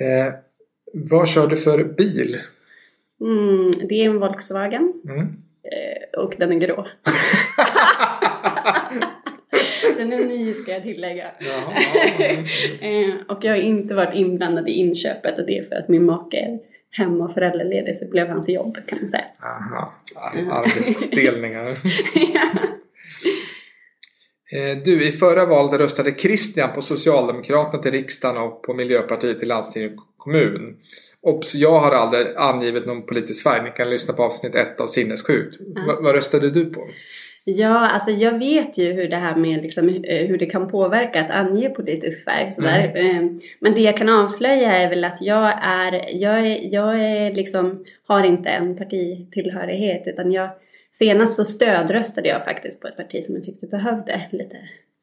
Eh, 0.00 0.34
vad 0.92 1.28
kör 1.28 1.46
du 1.46 1.56
för 1.56 1.84
bil? 1.84 2.36
Mm, 3.20 3.70
det 3.88 3.94
är 4.00 4.06
en 4.06 4.18
Volkswagen 4.20 4.92
Mm. 5.04 5.20
eh, 5.20 6.20
och 6.20 6.34
den 6.38 6.52
är 6.52 6.56
grå. 6.56 6.86
den 9.96 10.12
är 10.12 10.24
ny 10.24 10.52
ska 10.54 10.72
jag 10.72 10.82
tillägga. 10.82 11.30
Jaha, 11.40 11.72
ja. 12.18 12.24
Eh, 12.88 13.14
och 13.28 13.44
jag 13.44 13.52
har 13.52 13.56
inte 13.60 13.94
varit 13.94 14.14
inblandad 14.14 14.68
i 14.68 14.72
inköpet 14.72 15.38
och 15.38 15.46
det 15.46 15.58
är 15.58 15.64
för 15.64 15.74
att 15.76 15.88
min 15.88 16.04
make 16.04 16.36
är 16.36 16.58
hemma 16.90 17.24
och 17.24 17.34
föräldraledig 17.34 17.96
så 17.96 18.04
det 18.04 18.10
blev 18.10 18.28
hans 18.28 18.48
jobb 18.48 18.76
kan 18.86 18.98
man 18.98 19.08
säga. 19.08 19.24
Aha, 19.42 19.94
Ar- 20.16 20.50
arbetsdelningar. 20.62 21.64
ja. 22.34 22.48
Eh, 24.58 24.78
Du, 24.84 25.08
i 25.08 25.12
förra 25.12 25.46
valet 25.46 25.80
röstade 25.80 26.12
Christian 26.14 26.72
på 26.74 26.80
Socialdemokraterna 26.82 27.82
till 27.82 27.92
riksdagen 27.92 28.42
och 28.42 28.62
på 28.62 28.74
Miljöpartiet 28.74 29.38
till 29.38 29.48
landsting 29.48 29.86
och 29.86 30.04
kommun. 30.16 30.76
Obs, 31.22 31.54
jag 31.54 31.78
har 31.78 31.92
aldrig 31.92 32.26
angivit 32.36 32.86
någon 32.86 33.06
politisk 33.06 33.42
färg. 33.42 33.62
Ni 33.64 33.70
kan 33.70 33.90
lyssna 33.90 34.14
på 34.14 34.22
avsnitt 34.22 34.54
ett 34.54 34.80
av 34.80 34.86
Sinnessjukt. 34.86 35.56
Va- 35.86 35.98
vad 36.00 36.14
röstade 36.14 36.50
du 36.50 36.64
på? 36.64 36.88
Ja, 37.46 37.88
alltså 37.90 38.10
jag 38.10 38.38
vet 38.38 38.78
ju 38.78 38.92
hur 38.92 39.08
det 39.08 39.16
här 39.16 39.36
med 39.36 39.62
liksom, 39.62 39.88
eh, 39.88 40.26
hur 40.26 40.38
det 40.38 40.46
kan 40.46 40.68
påverka 40.68 41.24
att 41.24 41.30
ange 41.30 41.68
politisk 41.68 42.24
färg. 42.24 42.52
Sådär. 42.52 42.92
Eh, 42.96 43.22
Men 43.60 43.74
det 43.74 43.80
jag 43.80 43.96
kan 43.96 44.08
avslöja 44.08 44.76
är 44.76 44.88
väl 44.90 45.04
att 45.04 45.18
jag 45.20 45.58
är, 45.62 45.92
jag 46.22 46.40
är, 46.46 46.74
jag 46.74 47.00
är 47.00 47.34
liksom, 47.34 47.84
har 48.06 48.24
inte 48.24 48.48
en 48.48 48.76
partitillhörighet 48.76 50.08
utan 50.08 50.32
jag, 50.32 50.50
senast 50.92 51.36
så 51.36 51.44
stödröstade 51.44 52.28
jag 52.28 52.44
faktiskt 52.44 52.80
på 52.80 52.88
ett 52.88 52.96
parti 52.96 53.24
som 53.24 53.34
jag 53.34 53.44
tyckte 53.44 53.66
behövde 53.66 54.20
lite 54.30 54.56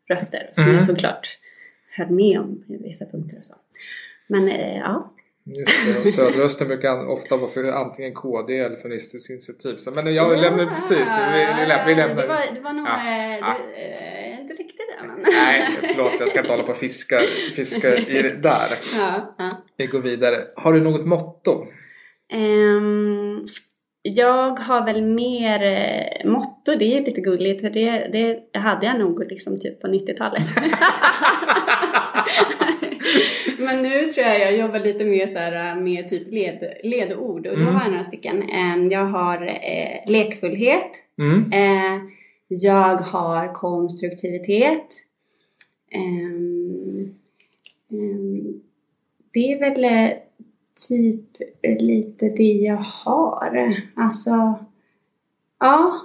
röster. 0.10 0.50
Som 0.52 0.64
Mm. 0.64 0.76
jag 0.76 0.84
såklart 0.84 1.38
höll 1.98 2.10
med 2.10 2.40
om 2.40 2.64
i 2.68 2.78
vissa 2.78 3.06
punkter 3.06 3.38
och 3.38 3.46
så. 3.46 3.54
Men 4.28 4.48
eh, 4.50 4.78
ja, 4.78 5.14
Just 5.56 6.04
det, 6.04 6.12
stödrösten 6.12 6.68
brukar 6.68 7.08
ofta 7.08 7.38
vara 7.38 7.50
för 7.50 7.64
antingen 7.64 8.14
KD 8.14 8.60
eller 8.60 8.76
Feministiskt 8.76 9.30
initiativ. 9.30 9.76
Så, 9.78 9.92
men 9.96 10.14
jag 10.14 10.42
lämnar 10.42 10.66
precis. 10.66 10.98
Vi, 11.00 11.46
vi, 11.62 11.68
lämnar, 11.68 11.86
vi 11.86 11.96
lämnar. 11.96 12.22
Det 12.22 12.28
var, 12.28 12.44
det 12.56 12.62
var 12.62 12.74
nog 12.74 12.88
Ja, 12.88 12.98
eh, 12.98 13.38
ja. 13.40 13.58
det, 13.76 14.34
eh, 14.34 14.42
inte 14.42 14.54
riktigt 14.54 14.78
det. 14.78 15.08
Men... 15.08 15.22
Nej, 15.34 15.68
förlåt. 15.82 16.14
Jag 16.20 16.30
ska 16.30 16.40
inte 16.40 16.52
hålla 16.52 16.64
på 16.64 16.72
och 16.72 16.78
fiska, 16.78 17.20
fiska 17.56 17.96
i 17.98 18.22
det 18.22 18.42
där. 18.42 18.80
ja, 18.98 19.36
ja. 19.38 19.50
Vi 19.78 19.86
går 19.86 20.00
vidare. 20.00 20.38
Har 20.56 20.74
du 20.74 20.82
något 20.82 21.06
motto? 21.06 21.66
Ehm, 22.34 23.44
jag 24.02 24.60
har 24.60 24.86
väl 24.86 25.02
mer 25.02 25.64
eh, 25.64 26.30
motto, 26.32 26.76
det 26.80 26.98
är 26.98 27.06
lite 27.06 27.22
gulligt 27.22 27.62
för 27.62 27.70
det, 27.70 28.10
det 28.12 28.60
hade 28.60 28.86
jag 28.86 29.00
nog 29.00 29.24
liksom 29.30 29.60
typ 29.60 29.82
på 29.82 29.88
90-talet. 29.88 30.44
Men 33.60 33.82
nu 33.82 34.04
tror 34.12 34.26
jag 34.26 34.40
jag 34.40 34.58
jobbar 34.58 34.80
lite 34.80 35.04
mer 35.06 35.28
så 35.28 35.38
här 35.38 35.76
med 35.76 36.10
typ 36.10 36.32
led, 36.32 36.74
ledord 36.84 37.48
och 37.48 37.58
då 37.58 37.62
Mm. 37.64 37.76
har 37.76 37.82
jag 37.82 37.92
några 37.92 38.04
stycken. 38.04 38.44
Ehm, 38.50 38.90
jag 38.90 39.06
har 39.06 39.42
eh, 39.48 40.12
lekfullhet, 40.12 40.92
Mm. 41.20 41.52
eh, 41.54 42.02
jag 42.48 42.98
har 42.98 43.54
konstruktivitet. 43.54 44.88
Ehm, 45.92 47.16
ehm, 47.92 48.62
det 49.34 49.52
är 49.52 49.60
väl 49.60 49.84
eh, 49.86 50.18
typ 50.90 51.26
lite 51.80 52.30
det 52.30 52.44
jag 52.54 52.76
har. 53.06 53.76
Alltså, 53.96 54.54
ja. 55.60 56.02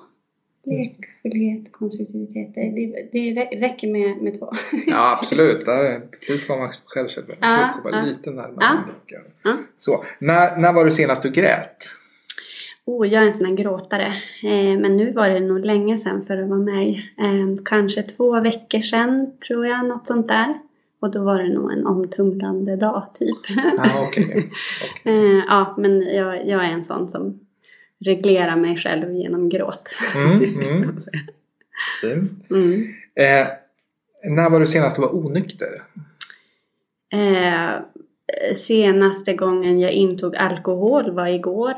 Lekfullhet, 0.67 1.73
konstruktivitet. 1.73 2.55
Det, 2.55 2.61
det, 2.71 3.09
det 3.13 3.41
rä- 3.41 3.61
räcker 3.61 3.89
med, 3.89 4.23
med 4.23 4.39
två. 4.39 4.53
Ja, 4.87 5.17
absolut. 5.19 5.65
Det 5.65 5.73
är 5.73 6.01
precis 6.01 6.49
vad 6.49 6.59
man 6.59 6.71
själv 6.87 7.09
känner. 7.09 7.37
Man 7.41 7.75
får 7.75 7.83
komma 7.83 8.03
lite 8.03 8.31
närmare. 8.31 8.55
Ja. 8.61 8.75
micken. 8.87 9.23
Ja. 9.45 9.57
Så, 9.77 10.05
när, 10.19 10.57
när 10.57 10.73
var 10.73 10.85
du 10.85 10.91
senast 10.91 11.23
du 11.23 11.31
grät? 11.31 11.77
Oh, 12.85 13.09
jag 13.09 13.23
är 13.23 13.27
en 13.27 13.35
sån 13.35 13.47
här 13.47 13.55
gråtare. 13.55 14.07
Eh, 14.43 14.79
men 14.81 14.97
nu 14.97 15.13
var 15.13 15.29
det 15.31 15.41
nog 15.41 15.65
länge 15.67 15.99
sedan 15.99 16.25
för 16.27 16.43
att 16.43 16.49
vara 16.49 16.59
med. 16.61 16.89
Eh, 17.19 17.63
kanske 17.65 18.03
två 18.03 18.41
veckor 18.41 18.81
sedan 18.81 19.33
tror 19.49 19.67
jag, 19.67 19.87
något 19.87 20.07
sånt 20.07 20.29
där. 20.29 20.59
Och 21.01 21.11
då 21.11 21.23
var 21.25 21.43
det 21.43 21.49
nog 21.55 21.73
en 21.73 21.87
omtumlande 21.87 22.77
dag 22.77 23.07
typ. 23.15 23.39
Ah, 23.79 24.03
okej. 24.09 24.25
Okej. 25.01 25.15
eh, 25.37 25.43
ja, 25.49 25.75
men 25.79 26.03
jag, 26.03 26.49
jag 26.49 26.65
är 26.65 26.71
en 26.71 26.85
sån 26.85 27.09
som 27.09 27.41
reglerar 28.05 28.57
mig 28.57 28.77
själv 28.77 29.15
genom 29.15 29.49
gråt. 29.49 29.91
Mm, 30.15 30.61
mm. 32.03 32.39
Mm. 32.51 32.95
Eh, 33.15 33.47
när 34.31 34.51
var 34.51 34.61
du 34.61 34.67
senast 34.67 34.97
du 34.97 35.03
var 35.03 35.17
onykter? 35.17 35.83
Eh, 37.13 37.83
senaste 38.55 39.35
gången 39.35 39.81
jag 39.81 39.93
intog 39.93 40.37
alkohol 40.37 41.11
var 41.11 41.27
igår. 41.27 41.75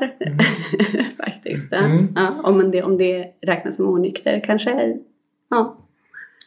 Faktiskt. 1.17 1.71
Ja. 1.71 1.77
Mm. 1.77 2.07
Ja, 2.15 2.41
om, 2.43 2.71
det, 2.71 2.83
om 2.83 2.97
det 2.97 3.33
räknas 3.41 3.75
som 3.75 3.87
onykter 3.87 4.39
kanske. 4.39 4.97
Ja. 5.49 5.77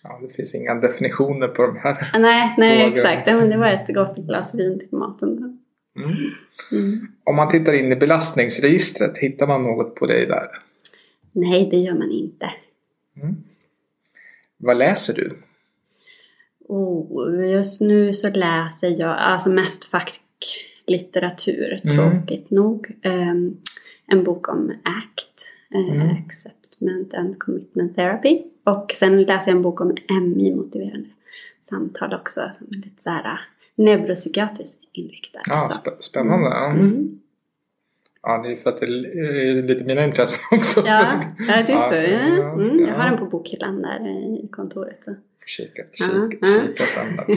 Ja, 0.04 0.20
det 0.22 0.34
finns 0.34 0.54
inga 0.54 0.74
definitioner 0.74 1.48
på 1.48 1.66
de 1.66 1.76
här. 1.76 2.10
Nej, 2.18 2.54
nej 2.58 2.88
exakt. 2.88 3.26
Ja, 3.26 3.36
men 3.36 3.50
det 3.50 3.56
var 3.56 3.66
ett 3.66 3.94
gott 3.94 4.16
glas 4.16 4.54
vin 4.54 4.78
till 4.78 4.98
maten. 4.98 5.61
Mm. 5.96 6.14
Mm. 6.72 7.06
Om 7.24 7.36
man 7.36 7.48
tittar 7.48 7.72
in 7.72 7.92
i 7.92 7.96
belastningsregistret, 7.96 9.18
hittar 9.18 9.46
man 9.46 9.62
något 9.62 9.94
på 9.94 10.06
dig 10.06 10.26
där? 10.26 10.48
Nej, 11.32 11.68
det 11.70 11.76
gör 11.76 11.94
man 11.94 12.10
inte. 12.10 12.50
Vad 14.56 14.76
läser 14.76 15.14
du? 15.14 15.38
Oh, 16.68 17.50
just 17.50 17.80
nu 17.80 18.12
så 18.14 18.30
läser 18.30 18.88
jag 18.88 19.18
alltså 19.18 19.50
mest 19.50 19.84
facklitteratur, 19.84 21.80
Mm. 21.84 21.96
tråkigt 21.96 22.50
nog. 22.50 22.98
Ehm, 23.02 23.56
en 24.06 24.24
bok 24.24 24.48
om 24.48 24.70
ACT, 24.84 25.54
eh, 25.74 25.94
Mm. 25.94 26.08
Acceptment 26.10 27.14
and 27.14 27.38
Commitment 27.38 27.96
Therapy. 27.96 28.42
Och 28.64 28.90
sen 28.94 29.22
läser 29.22 29.50
jag 29.50 29.56
en 29.56 29.62
bok 29.62 29.80
om 29.80 29.96
MI, 30.08 30.54
motiverande 30.54 31.08
samtal 31.68 32.14
också, 32.14 32.48
som 32.52 32.66
är 32.70 32.76
lite 32.76 33.02
så 33.02 33.10
här 33.10 33.40
neuropsykiatriskt 33.74 34.80
inriktad. 34.92 35.40
Ja, 35.46 35.60
så. 35.60 35.78
spä- 35.90 35.96
spännande. 36.00 36.48
Ja. 36.48 36.70
Mm. 36.70 37.18
Ja, 38.22 38.42
det 38.42 38.52
är 38.52 38.56
för 38.56 38.70
att 38.70 38.78
det 38.80 38.86
är 38.86 39.62
lite 39.62 39.84
mina 39.84 40.04
intressen 40.04 40.40
också. 40.58 40.82
så 40.82 40.88
Ja, 40.88 41.12
ja, 41.48 41.62
det 41.66 41.72
är 41.72 41.78
så. 41.78 41.94
Ja, 41.94 42.00
Ja. 42.02 42.36
ja, 42.36 42.52
Mm, 42.52 42.80
jag 42.80 42.88
ja. 42.88 42.94
har 42.94 43.10
den 43.10 43.18
på 43.18 43.26
bokhyllan 43.26 43.82
där 43.82 44.06
i 44.44 44.48
kontoret. 44.50 45.04
Så. 45.04 45.14
kika, 45.46 45.82
Ja, 45.98 46.06
kika, 46.06 46.46
ja. 46.46 46.60
kika 46.66 46.84
sen. 46.84 47.36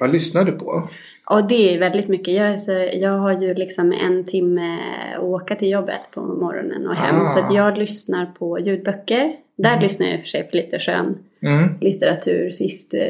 Vad 0.00 0.10
lyssnar 0.12 0.44
du 0.44 0.52
på? 0.52 0.88
Och 1.30 1.48
det 1.48 1.74
är 1.74 1.78
väldigt 1.78 2.08
mycket. 2.08 2.34
Jag, 2.34 2.60
så, 2.60 2.72
jag 2.92 3.18
har 3.18 3.40
ju 3.42 3.54
liksom 3.54 3.92
en 3.92 4.24
timme 4.24 4.78
att 5.16 5.22
åka 5.22 5.56
till 5.56 5.70
jobbet 5.70 6.00
på 6.14 6.20
morgonen 6.20 6.86
och 6.86 6.94
hem. 6.96 7.20
Ah. 7.22 7.26
Så 7.26 7.46
jag 7.50 7.78
lyssnar 7.78 8.26
på 8.26 8.58
ljudböcker. 8.58 9.36
Där 9.56 9.70
Mm. 9.70 9.82
lyssnar 9.82 10.06
jag 10.06 10.14
i 10.14 10.18
och 10.18 10.20
för 10.20 10.28
sig 10.28 10.42
på 10.50 10.56
lite 10.56 10.78
skön 10.78 11.18
Mm, 11.42 11.68
litteratur. 11.80 12.50
Sist 12.50 12.94
eh, 12.94 13.00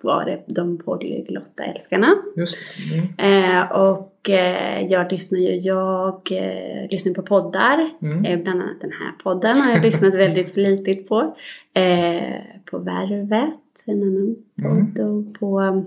var 0.00 0.24
det 0.24 0.42
De 0.46 0.78
polyglotta 0.78 1.64
älskarna. 1.64 2.14
Mm. 2.36 3.08
Eh, 3.18 3.72
och 3.72 4.30
eh, 4.30 4.86
jag 4.86 5.12
lyssnar 5.12 5.38
ju, 5.38 5.54
jag 5.54 6.28
eh, 6.32 6.88
lyssnar 6.90 7.14
på 7.14 7.22
poddar. 7.22 7.90
Mm. 8.02 8.24
Eh, 8.24 8.38
bland 8.42 8.62
annat 8.62 8.80
den 8.80 8.92
här 8.92 9.12
podden 9.22 9.56
har 9.56 9.72
jag 9.72 9.82
lyssnat 9.82 10.14
väldigt 10.24 10.54
flitigt 10.54 11.08
på. 11.08 11.36
Eh, 11.74 12.32
på 12.70 12.78
Värvet, 12.78 13.58
en 13.84 14.02
annan 14.02 14.36
Mm. 14.64 14.94
podd. 14.94 15.04
Och 15.04 15.40
på 15.40 15.82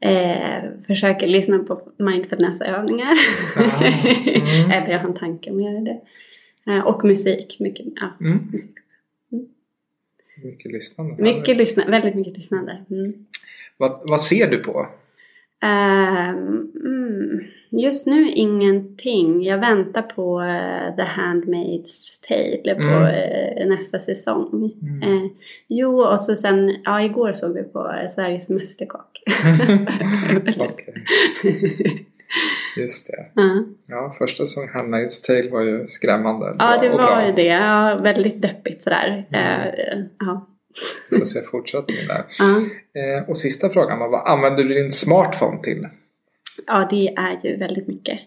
eh, 0.00 0.62
försöker 0.86 1.26
lyssna 1.26 1.58
på 1.58 1.78
mindfulnessövningar. 1.98 3.12
Ah, 3.56 3.84
mm. 4.26 4.70
Eller 4.70 4.88
jag 4.90 4.98
har 4.98 5.08
en 5.08 5.14
tanke 5.14 5.50
om 5.50 5.56
att 5.56 5.62
göra 5.64 5.80
det. 5.80 6.00
Eh, 6.72 6.86
och 6.86 7.04
musik, 7.04 7.56
mycket, 7.60 7.86
ja, 8.00 8.08
Mm. 8.26 8.38
musik. 8.52 8.70
Mycket 10.42 10.72
lyssnande. 10.72 11.22
Mycket 11.22 11.56
lyssna, 11.56 11.84
väldigt 11.86 12.14
mycket 12.14 12.36
lyssnande. 12.36 12.84
Mm. 12.90 13.12
Vad, 13.76 14.00
vad 14.02 14.20
ser 14.22 14.46
du 14.50 14.58
på? 14.58 14.86
Ehm, 15.62 16.72
mm, 16.84 17.40
just 17.70 18.06
nu 18.06 18.30
ingenting. 18.30 19.42
Jag 19.44 19.58
väntar 19.58 20.02
på 20.02 20.40
eh, 20.40 20.96
The 20.96 21.02
Handmaid's 21.20 22.20
Tale 22.28 22.74
på 22.74 22.82
Mm. 22.82 23.02
eh, 23.04 23.66
nästa 23.68 23.98
säsong. 23.98 24.72
Mm. 24.82 25.02
Eh, 25.02 25.30
jo, 25.68 26.00
och 26.02 26.20
så 26.20 26.36
sen, 26.36 26.76
ja 26.84 27.02
igår 27.02 27.32
såg 27.32 27.54
vi 27.54 27.62
på 27.62 27.92
Sveriges 28.08 28.50
Mästerkock. 28.50 29.22
Just 32.76 33.06
det. 33.06 33.26
Ja, 33.34 33.64
Ja, 33.88 34.14
första 34.18 34.46
som 34.46 34.68
Handmaid's 34.68 35.26
Tale 35.26 35.50
var 35.50 35.60
ju 35.60 35.86
skrämmande. 35.86 36.56
ja 36.58 36.78
det 36.80 36.88
var 36.88 37.26
ju 37.26 37.32
det. 37.32 37.42
Ja, 37.42 37.98
väldigt 38.02 38.42
deppigt 38.42 38.82
sådär. 38.82 39.26
Mm. 39.32 39.68
Eh, 39.68 40.04
ja. 40.18 40.46
Vi 41.10 41.18
får 41.18 41.24
se 41.24 41.42
fortsättningen 41.42 42.06
där. 42.06 42.24
Ja. 42.38 42.56
Eh, 43.00 43.28
och 43.28 43.36
sista 43.38 43.68
frågan 43.68 43.98
då. 43.98 44.08
Vad 44.08 44.26
använder 44.28 44.64
du 44.64 44.74
din 44.74 44.90
smartphone 44.90 45.62
till? 45.62 45.88
ja, 46.66 46.86
det 46.90 47.08
är 47.08 47.40
ju 47.44 47.56
väldigt 47.56 47.86
mycket. 47.88 48.18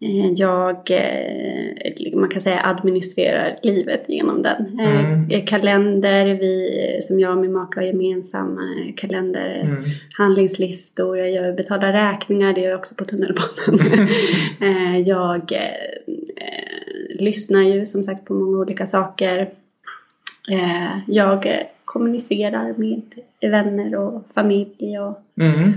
Eh, 0.00 0.32
jag, 0.36 0.90
eh, 0.90 2.16
man 2.16 2.28
kan 2.28 2.40
säga 2.40 2.60
administrerar 2.60 3.56
livet 3.62 4.04
genom 4.08 4.42
den. 4.42 4.80
Eh, 4.80 5.04
Mm. 5.28 5.46
Kalender, 5.46 6.26
vi, 6.26 6.98
som 7.00 7.20
jag 7.20 7.32
och 7.32 7.38
min 7.38 7.52
maka 7.52 7.80
har 7.80 7.86
gemensam 7.86 8.58
eh, 8.58 8.94
kalender. 8.96 9.60
Mm. 9.64 9.84
handlingslistor, 10.18 11.18
jag 11.18 11.56
betalar 11.56 11.92
räkningar, 11.92 12.52
det 12.52 12.60
gör 12.60 12.70
jag 12.70 12.78
också 12.78 12.94
på 12.94 13.04
tunnelbanan. 13.04 13.78
Jag 15.06 15.52
eh, 15.52 16.14
lyssnar 17.20 17.62
ju 17.62 17.86
som 17.86 18.04
sagt 18.04 18.24
på 18.24 18.34
många 18.34 18.58
olika 18.58 18.86
saker. 18.86 19.38
Eh, 20.50 20.98
jag 21.06 21.66
kommunicerar 21.84 22.74
med 22.78 23.02
vänner 23.40 23.94
och 23.94 24.24
familj 24.34 24.98
och 24.98 25.18
Mm. 25.40 25.72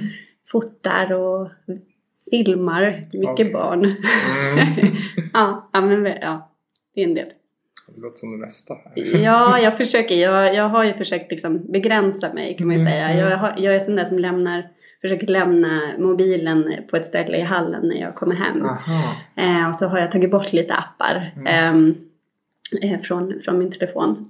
fotar 0.47 1.13
och 1.13 1.49
filmar 2.29 3.07
mycket 3.13 3.29
Okej. 3.29 3.51
barn. 3.51 3.79
Mm. 3.85 3.95
ja, 5.33 5.69
men 5.73 6.05
ja, 6.05 6.51
det 6.95 7.01
är 7.01 7.05
en 7.07 7.13
del. 7.13 7.27
Det 7.95 8.01
låter 8.01 8.17
som 8.17 8.31
det 8.31 8.37
mesta. 8.37 8.73
Ja, 8.95 9.59
jag 9.59 9.77
försöker. 9.77 10.15
Jag, 10.15 10.55
jag 10.55 10.69
har 10.69 10.83
ju 10.83 10.93
försökt 10.93 11.31
liksom 11.31 11.71
begränsa 11.71 12.33
mig 12.33 12.57
kan 12.57 12.67
man 12.67 12.75
ju 12.75 12.81
Mm, 12.81 12.93
säga. 12.93 13.09
mm. 13.09 13.29
Jag, 13.29 13.37
har, 13.37 13.53
jag 13.57 13.75
är 13.75 13.79
sån 13.79 13.95
där 13.95 14.05
som 14.05 14.19
lämnar, 14.19 14.69
försöker 15.01 15.27
lämna 15.27 15.81
mobilen 15.97 16.73
på 16.89 16.97
ett 16.97 17.05
ställe 17.05 17.37
i 17.37 17.41
hallen 17.41 17.87
när 17.87 17.95
jag 18.01 18.15
kommer 18.15 18.35
hem. 18.35 18.65
Eh, 19.35 19.67
och 19.69 19.75
så 19.75 19.87
har 19.87 19.99
jag 19.99 20.11
tagit 20.11 20.31
bort 20.31 20.53
lite 20.53 20.73
appar 20.73 21.33
ehm, 21.47 21.95
eh, 22.81 22.99
från, 22.99 23.39
från 23.45 23.59
min 23.59 23.71
telefon. 23.71 24.23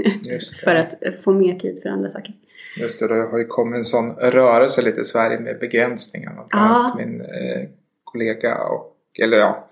För 0.64 0.74
att 0.74 0.94
få 1.24 1.32
mer 1.32 1.54
tid 1.54 1.80
för 1.82 1.88
andra 1.88 2.08
saker. 2.08 2.34
Just 2.76 2.98
det, 2.98 3.08
det 3.08 3.22
har 3.30 3.38
ju 3.38 3.44
kommit 3.46 3.78
en 3.78 3.84
sån 3.84 4.10
rörelse 4.12 4.82
lite 4.82 5.00
i 5.00 5.04
Sverige 5.04 5.40
med 5.40 5.58
begränsningar. 5.58 6.32
Bland 6.32 6.48
Ja. 6.50 6.94
min 6.98 7.20
eh, 7.20 7.68
kollega 8.04 8.58
och, 8.58 8.96
eller 9.22 9.38
ja, 9.38 9.68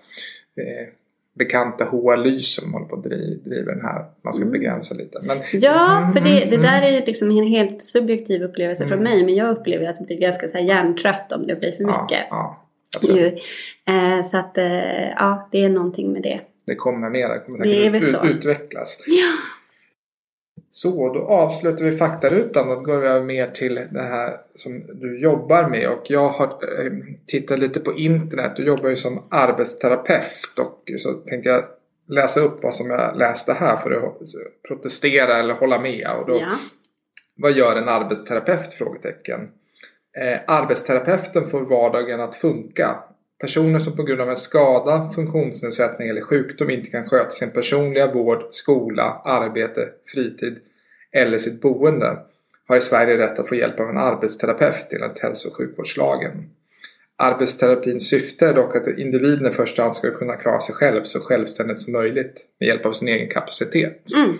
eh, 0.57 0.87
bekanta 1.33 2.15
Ly 2.15 2.39
som 2.39 2.73
håller 2.73 2.85
på 2.85 2.95
att 2.95 3.03
driva, 3.03 3.43
driver 3.49 3.71
den 3.75 3.85
här. 3.85 4.05
Man 4.23 4.33
ska 4.33 4.45
begränsa 4.45 4.95
lite. 4.95 5.19
Men, 5.23 5.37
Ja, 5.53 6.09
för 6.13 6.19
det, 6.21 6.29
det 6.29 6.43
Mm, 6.55 6.61
där 6.61 6.81
är 6.81 7.05
liksom 7.05 7.31
en 7.31 7.47
helt 7.47 7.81
subjektiv 7.81 8.43
upplevelse 8.43 8.83
Mm. 8.83 8.89
från 8.97 9.03
mig. 9.03 9.25
Men 9.25 9.35
jag 9.35 9.49
upplever 9.57 9.89
att 9.89 9.95
jag 9.97 10.07
blir 10.07 10.19
ganska 10.19 10.47
så 10.47 10.57
här 10.57 10.65
hjärntrött 10.65 11.31
om 11.31 11.47
det 11.47 11.55
blir 11.55 11.71
för 11.71 11.83
mycket. 11.83 12.27
Ja, 12.29 12.63
ja, 13.01 13.15
Ju. 13.15 13.25
Eh, 13.85 14.21
så 14.23 14.37
att 14.37 14.57
eh, 14.57 15.09
ja, 15.09 15.49
det 15.51 15.63
är 15.63 15.69
någonting 15.69 16.11
med 16.13 16.21
det. 16.21 16.39
det 16.65 16.75
kommer 16.75 17.09
mer. 17.09 17.29
Det 17.29 17.39
kommer 17.45 17.59
Det 17.59 17.91
säkert 18.01 18.03
så. 18.21 18.25
ut, 18.27 18.35
utvecklas. 18.35 19.03
Ja. 19.07 19.31
Så, 20.77 21.13
då 21.13 21.19
avslutar 21.19 21.85
vi 21.85 21.97
faktarutan 21.97 22.71
och 22.71 22.85
går 22.85 23.05
över 23.05 23.25
mer 23.25 23.47
till 23.47 23.75
det 23.75 24.01
här 24.01 24.37
som 24.55 24.83
du 24.93 25.21
jobbar 25.21 25.69
med. 25.69 25.89
Och 25.89 26.03
jag 26.09 26.29
har 26.29 26.47
eh, 26.47 26.91
tittat 27.27 27.59
lite 27.59 27.79
på 27.79 27.93
internet. 27.93 28.53
Du 28.55 28.63
jobbar 28.63 28.89
ju 28.89 28.95
som 28.95 29.23
arbetsterapeut 29.31 30.59
och 30.59 30.91
så 30.97 31.13
tänkte 31.13 31.49
jag 31.49 31.63
läsa 32.07 32.41
upp 32.41 32.63
vad 32.63 32.73
som 32.73 32.89
jag 32.89 33.17
läste 33.17 33.53
här 33.53 33.77
för 33.77 33.91
att 33.91 34.17
protestera 34.67 35.37
eller 35.37 35.53
hålla 35.53 35.79
med. 35.79 36.07
Och 36.19 36.29
då, 36.29 36.35
Ja. 36.35 36.57
Vad 37.35 37.51
gör 37.51 37.75
en 37.75 37.89
arbetsterapeut? 37.89 38.73
Frågetecken. 38.73 39.39
Eh, 40.21 40.39
arbetsterapeuten 40.47 41.47
får 41.47 41.61
vardagen 41.61 42.21
att 42.21 42.35
funka. 42.35 42.95
Personer 43.39 43.79
som 43.79 43.95
på 43.95 44.03
grund 44.03 44.21
av 44.21 44.29
en 44.29 44.35
skada, 44.35 45.09
funktionsnedsättning 45.15 46.09
eller 46.09 46.21
sjukdom 46.21 46.69
inte 46.69 46.89
kan 46.89 47.09
sköta 47.09 47.29
sin 47.29 47.51
personliga 47.51 48.13
vård, 48.13 48.47
skola, 48.51 49.21
arbete, 49.25 49.89
fritid 50.05 50.59
eller 51.11 51.37
sitt 51.37 51.61
boende 51.61 52.17
har 52.67 52.77
i 52.77 52.81
Sverige 52.81 53.17
rätt 53.17 53.39
att 53.39 53.49
få 53.49 53.55
hjälp 53.55 53.79
av 53.79 53.89
en 53.89 53.97
arbetsterapeut 53.97 54.87
enligt 54.91 55.19
hälso 55.19 55.49
och 55.49 55.55
sjukvårdslagen. 55.55 56.49
Arbetsterapins 57.17 58.09
syfte 58.09 58.47
är 58.47 58.53
dock 58.53 58.75
att 58.75 58.87
individen 58.87 59.47
i 59.47 59.51
första 59.51 59.81
hand 59.81 59.95
ska 59.95 60.11
kunna 60.11 60.35
klara 60.35 60.59
sig 60.59 60.75
själv 60.75 61.03
så 61.03 61.19
självständigt 61.19 61.79
som 61.79 61.93
möjligt 61.93 62.45
med 62.59 62.67
hjälp 62.67 62.85
av 62.85 62.93
sin 62.93 63.07
egen 63.07 63.29
kapacitet. 63.29 64.03
Mm. 64.15 64.37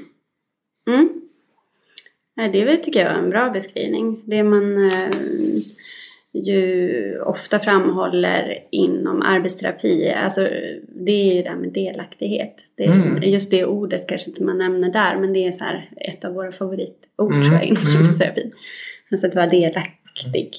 Mm. 0.87 1.21
Det 2.51 2.77
tycker 2.77 2.99
jag 2.99 3.09
är 3.09 3.17
en 3.17 3.29
bra 3.29 3.49
beskrivning. 3.49 4.23
Det 4.25 4.43
man 4.43 4.91
eh, 4.91 5.09
ju 6.33 7.19
ofta 7.21 7.59
framhåller 7.59 8.63
inom 8.71 9.21
arbetsterapi, 9.21 10.09
alltså 10.13 10.41
det 10.89 11.11
är 11.31 11.35
ju 11.35 11.41
det 11.43 11.49
här 11.49 11.55
med 11.57 11.73
delaktighet. 11.73 12.63
Det, 12.75 12.83
Mm. 12.85 13.23
Just 13.23 13.51
det 13.51 13.65
ordet 13.65 14.07
kanske 14.07 14.29
inte 14.29 14.43
man 14.43 14.57
nämner 14.57 14.89
där, 14.93 15.17
men 15.19 15.33
det 15.33 15.45
är 15.47 15.51
så 15.51 15.63
här 15.63 15.89
ett 15.95 16.25
av 16.25 16.33
våra 16.33 16.51
favoritord 16.51 17.31
Mm, 17.31 17.43
tror 17.43 17.55
jag 17.55 17.65
inom 17.65 17.81
mm. 17.83 17.95
arbetsterapi. 17.97 18.51
Alltså 19.11 19.27
att 19.27 19.35
vara 19.35 19.47
delaktig 19.47 20.51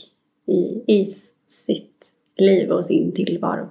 i, 0.46 0.83
i 0.87 1.07
sitt 1.48 2.07
liv 2.37 2.70
och 2.70 2.87
sin 2.87 3.12
tillvaro. 3.12 3.70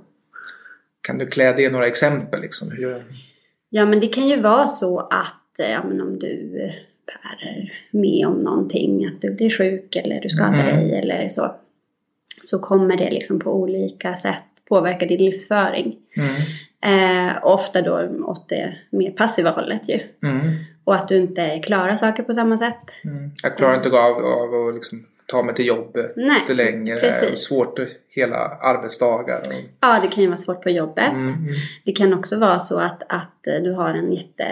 Kan 1.02 1.18
du 1.18 1.26
klä 1.28 1.54
det 1.54 1.62
i 1.64 1.70
några 1.70 1.88
exempel? 1.88 2.42
Liksom? 2.42 2.72
Hur. 2.72 2.96
Ja 3.70 3.86
men 3.86 4.00
det 4.00 4.08
kan 4.08 4.28
ju 4.28 4.42
vara 4.42 4.68
så 4.68 5.00
att 5.00 5.60
eh, 5.60 5.72
ja, 5.72 5.84
men 5.84 6.02
om 6.02 6.20
du 6.20 6.62
är 6.62 6.76
med 7.92 8.28
om 8.28 8.42
någonting, 8.44 9.06
att 9.06 9.22
du 9.22 9.34
blir 9.34 9.50
sjuk 9.50 9.96
eller 9.96 10.22
du 10.22 10.30
skadar 10.30 10.70
Mm. 10.70 10.76
dig 10.76 11.00
eller 11.00 11.28
så. 11.28 11.56
Så 12.42 12.60
kommer 12.60 12.98
det 12.98 13.12
liksom 13.12 13.40
på 13.40 13.54
olika 13.54 14.16
sätt 14.16 14.44
påverka 14.70 15.06
din 15.06 15.26
livsföring. 15.26 15.96
Mm. 16.16 16.42
Eh, 16.82 17.38
ofta 17.42 17.82
då 17.82 18.10
åt 18.24 18.50
det 18.50 18.76
mer 18.90 19.12
passiva 19.12 19.50
hållet 19.50 19.90
ju. 19.90 20.00
Mm. 20.24 20.54
Och 20.84 20.96
att 20.96 21.08
du 21.08 21.18
inte 21.18 21.60
klarar 21.60 21.96
saker 21.96 22.24
på 22.24 22.34
samma 22.34 22.58
sätt. 22.58 23.04
Mm. 23.04 23.32
Jag 23.44 23.58
klarar 23.58 23.76
inte 23.76 23.90
av, 23.90 24.26
av 24.26 24.68
att 24.68 24.76
liksom 24.76 25.06
ta 25.32 25.44
mig 25.44 25.56
till 25.56 25.66
jobbet 25.66 26.14
Nej, 26.16 26.56
längre. 26.56 27.00
precis. 27.00 27.40
Svårt 27.40 27.80
hela 28.10 28.38
arbetsdagar. 28.62 29.40
Och... 29.40 29.54
Ja, 29.80 30.00
det 30.02 30.08
kan 30.08 30.22
ju 30.24 30.28
vara 30.28 30.38
svårt 30.38 30.64
på 30.64 30.70
jobbet. 30.70 31.12
Mm. 31.12 31.28
Det 31.86 31.92
kan 31.92 32.14
också 32.14 32.38
vara 32.38 32.60
så 32.60 32.80
att, 32.80 33.04
att 33.10 33.44
du 33.64 33.72
har 33.72 33.94
en 33.94 34.14
jätte 34.14 34.48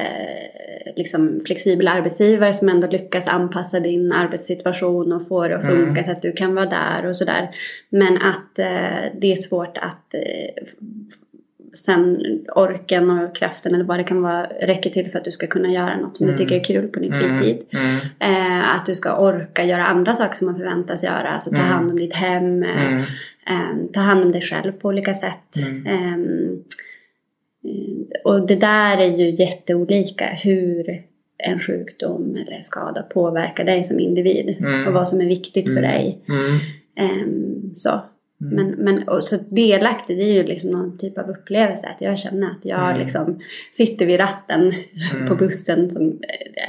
liksom, 0.95 1.41
flexibel 1.45 1.87
arbetsgivare 1.87 2.53
som 2.53 2.69
ändå 2.69 2.87
lyckas 2.87 3.27
anpassa 3.27 3.79
din 3.79 4.11
arbetssituation 4.11 5.11
och 5.11 5.27
få 5.27 5.47
det 5.47 5.55
att 5.55 5.65
funka 5.65 5.91
Mm. 5.91 6.03
så 6.03 6.11
att 6.11 6.21
du 6.21 6.31
kan 6.31 6.55
vara 6.55 6.65
där 6.65 7.05
och 7.05 7.15
sådär. 7.15 7.55
Men 7.89 8.17
att 8.21 8.59
eh, 8.59 9.11
det 9.21 9.31
är 9.31 9.35
svårt 9.35 9.77
att 9.77 10.13
eh, 10.13 10.63
sen 11.77 12.17
orken 12.55 13.09
och 13.09 13.35
kraften 13.35 13.75
eller 13.75 13.83
vad 13.85 13.99
det 13.99 14.03
kan 14.03 14.21
vara 14.21 14.43
räcker 14.45 14.89
till 14.89 15.11
för 15.11 15.17
att 15.17 15.25
du 15.25 15.31
ska 15.31 15.47
kunna 15.47 15.71
göra 15.71 15.97
något 15.97 16.17
som 16.17 16.23
Mm. 16.27 16.35
du 16.35 16.43
tycker 16.43 16.55
är 16.59 16.63
kul 16.63 16.87
på 16.87 16.99
din 16.99 17.13
fritid. 17.13 17.65
Mm. 17.73 17.95
Eh, 18.19 18.75
att 18.75 18.85
du 18.85 18.95
ska 18.95 19.17
orka 19.17 19.63
göra 19.63 19.85
andra 19.85 20.13
saker 20.13 20.35
som 20.37 20.45
man 20.47 20.55
förväntas 20.55 21.03
göra. 21.03 21.29
Alltså 21.29 21.49
ta 21.49 21.55
Mm. 21.61 21.67
hand 21.69 21.91
om 21.91 21.97
ditt 21.97 22.15
hem. 22.15 22.63
eh, 22.63 22.87
Mm. 22.87 22.99
eh, 23.47 23.87
ta 23.93 23.99
hand 23.99 24.23
om 24.23 24.31
dig 24.31 24.41
själv 24.41 24.71
på 24.71 24.87
olika 24.87 25.13
sätt. 25.13 25.55
Mm. 25.67 25.87
Ehm, 25.87 26.49
eh, 27.65 28.21
och 28.31 28.47
det 28.47 28.55
där 28.55 28.97
är 28.97 29.17
ju 29.17 29.29
jätteolika 29.35 30.25
hur 30.43 31.03
en 31.37 31.59
sjukdom 31.59 32.35
eller 32.35 32.61
skada 32.61 33.01
påverkar 33.03 33.63
dig 33.65 33.83
som 33.83 33.99
individ. 33.99 34.55
Mm. 34.59 34.87
Och 34.87 34.93
vad 34.93 35.07
som 35.07 35.21
är 35.21 35.25
viktigt 35.25 35.65
för 35.65 35.71
Mm. 35.71 35.83
dig. 35.83 36.19
Mm. 36.29 36.59
Ehm, 36.99 37.71
så. 37.73 38.01
Mm. 38.51 38.55
Men, 38.55 38.69
men 38.95 39.07
och 39.07 39.23
så 39.23 39.37
delaktig 39.49 40.17
det 40.17 40.23
är 40.23 40.33
ju 40.33 40.43
liksom 40.43 40.69
någon 40.69 40.97
typ 40.97 41.17
av 41.17 41.29
upplevelse. 41.29 41.87
Att 41.87 42.01
jag 42.01 42.19
känner 42.19 42.47
att 42.51 42.65
jag 42.65 42.89
Mm. 42.89 43.01
liksom 43.01 43.39
sitter 43.71 44.05
vid 44.05 44.19
ratten 44.19 44.71
Mm. 45.15 45.27
på 45.27 45.35
bussen 45.35 45.89
som 45.89 46.19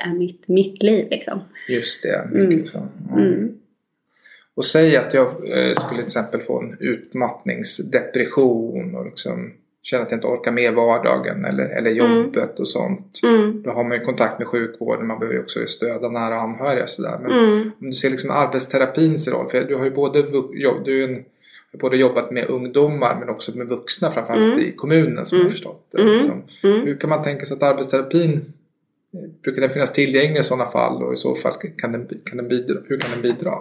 är 0.06 0.14
mitt, 0.14 0.48
mitt 0.48 0.82
liv 0.82 1.06
liksom. 1.10 1.40
Just 1.68 2.02
det. 2.02 2.28
Mycket 2.32 2.52
Mm. 2.54 2.66
så. 2.66 2.78
Ja. 3.10 3.16
Mm. 3.20 3.48
Och 4.54 4.64
säg 4.64 4.96
att 4.96 5.14
jag 5.14 5.26
eh, 5.26 5.72
skulle 5.74 5.96
till 5.98 6.04
exempel 6.04 6.40
få 6.40 6.60
en 6.62 6.76
utmattningsdepression 6.80 8.94
och 8.94 9.04
liksom 9.04 9.52
känna 9.82 10.02
att 10.02 10.10
jag 10.10 10.18
inte 10.18 10.26
orkar 10.26 10.52
med 10.52 10.74
vardagen 10.74 11.44
eller, 11.44 11.64
eller 11.64 11.90
jobbet 11.90 12.60
och 12.60 12.68
sånt. 12.68 13.20
Mm. 13.22 13.62
Då 13.62 13.70
har 13.70 13.84
man 13.84 13.98
ju 13.98 14.04
kontakt 14.04 14.38
med 14.38 14.48
sjukvården, 14.48 15.06
man 15.06 15.18
behöver 15.18 15.34
ju 15.34 15.40
också 15.42 15.66
stödja 15.66 16.08
nära 16.08 16.40
anhöriga 16.40 16.82
och 16.82 16.88
sådär. 16.90 17.18
Men 17.22 17.30
Mm. 17.32 17.70
om 17.80 17.86
du 17.88 17.94
ser 17.94 18.10
liksom 18.10 18.30
arbetsterapins 18.30 19.28
roll, 19.28 19.50
för 19.50 19.64
du 19.64 19.76
har 19.76 19.84
ju 19.84 19.90
både, 19.90 20.22
du 20.84 21.04
är 21.04 21.08
en, 21.08 21.24
har 21.76 21.80
både 21.80 21.96
jobbat 21.96 22.30
med 22.30 22.46
ungdomar 22.48 23.16
men 23.20 23.28
också 23.28 23.56
med 23.58 23.66
vuxna 23.66 24.10
framförallt 24.10 24.42
Mm. 24.54 24.58
i 24.68 24.72
kommunen 24.72 25.26
som 25.26 25.36
jag 25.38 25.40
Mm. 25.40 25.46
har 25.46 25.50
förstått 25.50 25.86
det. 25.92 26.02
Mm. 26.02 26.14
Liksom. 26.14 26.42
Mm. 26.62 26.86
Hur 26.86 26.96
kan 26.96 27.10
man 27.10 27.22
tänka 27.22 27.46
sig 27.46 27.54
att 27.56 27.62
arbetsterapin 27.62 28.32
eh, 28.32 29.20
Brukar 29.42 29.60
den 29.60 29.70
finnas 29.70 29.92
tillgänglig 29.92 30.40
i 30.40 30.44
sådana 30.44 30.70
fall 30.70 31.02
och 31.02 31.12
i 31.12 31.16
så 31.16 31.34
fall 31.34 31.52
kan 31.78 31.92
den, 31.92 32.08
kan 32.24 32.36
den 32.36 32.48
bidra, 32.48 32.74
hur 32.88 32.98
kan 32.98 33.10
den 33.10 33.22
bidra? 33.22 33.52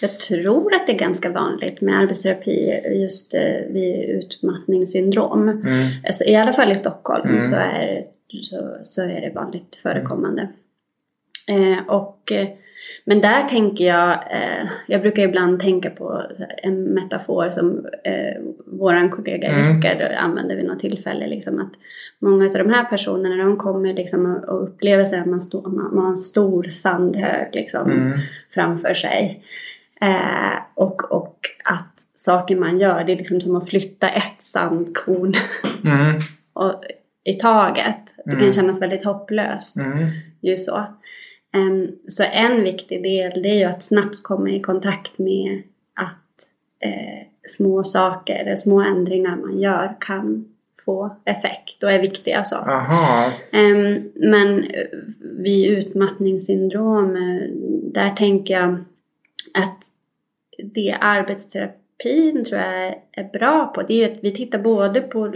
Jag 0.00 0.20
tror 0.20 0.74
att 0.74 0.86
det 0.86 0.92
är 0.92 0.98
ganska 0.98 1.30
vanligt 1.30 1.80
med 1.80 1.98
arbetsterapi 1.98 2.80
just 3.02 3.34
eh, 3.34 3.40
vid 3.70 3.94
utmattningssyndrom. 4.10 5.48
Mm. 5.48 5.88
Alltså, 6.06 6.24
I 6.24 6.36
alla 6.36 6.52
fall 6.52 6.72
i 6.72 6.74
Stockholm 6.74 7.28
Mm. 7.28 7.42
så, 7.42 7.54
är, 7.54 8.04
så, 8.42 8.76
så 8.82 9.02
är 9.02 9.20
det 9.20 9.32
vanligt 9.34 9.76
förekommande. 9.82 10.48
Eh, 11.48 11.86
och 11.88 12.32
eh, 12.32 12.48
Men 13.04 13.20
där 13.20 13.42
tänker 13.42 13.84
jag, 13.84 14.10
eh, 14.12 14.68
jag 14.86 15.00
brukar 15.00 15.22
ibland 15.22 15.60
tänka 15.60 15.90
på 15.90 16.22
en 16.62 16.84
metafor 16.84 17.50
som 17.50 17.86
eh, 18.04 18.42
våran 18.66 19.10
kollega 19.10 19.48
Mm. 19.48 19.76
Rickard 19.76 20.12
använde 20.18 20.54
vid 20.56 20.64
något 20.64 20.78
tillfälle. 20.78 21.26
Liksom, 21.26 21.60
att 21.60 21.72
många 22.18 22.44
av 22.46 22.52
de 22.52 22.70
här 22.70 22.84
personerna 22.84 23.44
de 23.44 23.56
kommer 23.56 23.94
liksom 23.94 24.42
och 24.48 24.62
upplever 24.62 25.04
sig 25.04 25.18
att 25.20 25.26
man, 25.26 25.42
står, 25.42 25.62
man, 25.68 25.94
man 25.94 26.02
har 26.04 26.10
en 26.10 26.16
stor 26.16 26.62
sandhög 26.62 27.48
liksom, 27.52 27.90
Mm. 27.90 28.18
framför 28.54 28.94
sig. 28.94 29.44
Eh, 30.00 30.58
och, 30.74 31.12
och 31.12 31.38
att 31.64 31.94
saker 32.14 32.56
man 32.56 32.78
gör 32.78 33.04
det 33.04 33.12
är 33.12 33.16
liksom 33.16 33.40
som 33.40 33.56
att 33.56 33.68
flytta 33.68 34.08
ett 34.08 34.42
sandkorn 34.42 35.32
Mm. 35.84 36.20
och, 36.52 36.82
i 37.24 37.34
taget. 37.34 38.14
Det 38.24 38.30
kan 38.30 38.40
Mm. 38.40 38.52
kännas 38.52 38.82
väldigt 38.82 39.04
hopplöst. 39.04 39.76
Mm. 39.76 40.08
Ju 40.42 40.56
så. 40.56 40.84
Så 42.06 42.24
en 42.32 42.62
viktig 42.64 43.02
del 43.02 43.42
det 43.42 43.48
är 43.48 43.58
ju 43.58 43.64
att 43.64 43.82
snabbt 43.82 44.22
komma 44.22 44.50
i 44.50 44.60
kontakt 44.60 45.18
med 45.18 45.62
att 45.94 46.50
eh, 46.80 47.26
små 47.48 47.84
saker, 47.84 48.56
små 48.56 48.80
ändringar 48.80 49.36
man 49.36 49.58
gör 49.58 49.96
kan 50.00 50.48
få 50.84 51.16
effekt 51.24 51.82
och 51.82 51.92
är 51.92 52.00
viktiga 52.00 52.44
saker. 52.44 52.70
Aha. 52.70 53.32
Men 54.14 54.64
eh, 54.64 54.86
vid 55.20 55.70
utmattningssyndrom, 55.70 57.12
där 57.92 58.10
tänker 58.10 58.54
jag 58.54 58.84
att 59.54 59.84
det 60.74 60.96
arbetsterapin 61.00 62.44
tror 62.44 62.60
jag 62.60 62.94
är 63.12 63.32
bra 63.32 63.72
på. 63.74 63.82
Det 63.82 63.94
är 63.94 64.08
ju 64.08 64.12
att 64.12 64.24
vi 64.24 64.30
tittar 64.30 64.58
både 64.58 65.00
på 65.00 65.34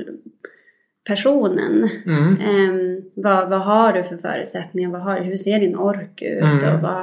personen. 1.08 1.88
Mm. 2.06 2.36
Em, 2.40 3.02
vad, 3.14 3.48
vad 3.50 3.60
har 3.60 3.92
du 3.92 4.02
för 4.04 4.16
förutsättningar? 4.16 4.90
Vad 4.90 5.00
har, 5.02 5.20
hur 5.20 5.36
ser 5.36 5.60
din 5.60 5.76
ork 5.76 6.22
ut? 6.22 6.42
Mm. 6.42 6.74
Och 6.74 6.80
vad, 6.82 7.00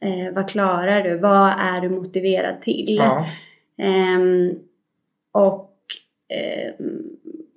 eh, 0.00 0.32
vad 0.34 0.48
klarar 0.48 1.02
du? 1.02 1.16
Vad 1.18 1.48
är 1.58 1.80
du 1.80 1.88
motiverad 1.88 2.60
till? 2.60 2.96
Ja. 2.98 3.26
Ehm, 3.78 4.50
och, 5.32 5.70
ehm, 6.34 7.02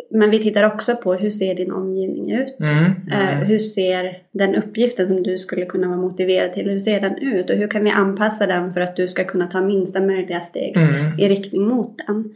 men 0.10 0.30
vi 0.30 0.40
tittar 0.40 0.64
också 0.64 0.96
på 0.96 1.14
hur 1.14 1.30
ser 1.30 1.56
din 1.56 1.72
omgivning 1.72 2.32
ut? 2.32 2.56
Mm. 2.60 2.92
Eh, 3.12 3.36
Mm. 3.36 3.46
hur 3.48 3.60
ser 3.60 4.18
den 4.32 4.56
uppgiften 4.56 5.06
som 5.06 5.24
du 5.24 5.38
skulle 5.38 5.66
kunna 5.66 5.88
vara 5.88 5.98
motiverad 5.98 6.54
till, 6.54 6.70
hur 6.70 6.80
ser 6.80 7.00
den 7.02 7.18
ut? 7.18 7.50
Och 7.50 7.56
hur 7.56 7.68
kan 7.68 7.84
vi 7.84 7.90
anpassa 7.90 8.48
den 8.48 8.72
för 8.72 8.82
att 8.82 8.96
du 8.96 9.08
ska 9.08 9.24
kunna 9.24 9.48
ta 9.48 9.62
minsta 9.62 10.02
möjliga 10.02 10.40
steg 10.42 10.78
Mm. 10.78 11.20
i 11.20 11.30
riktning 11.30 11.62
mot 11.68 11.98
den? 12.08 12.36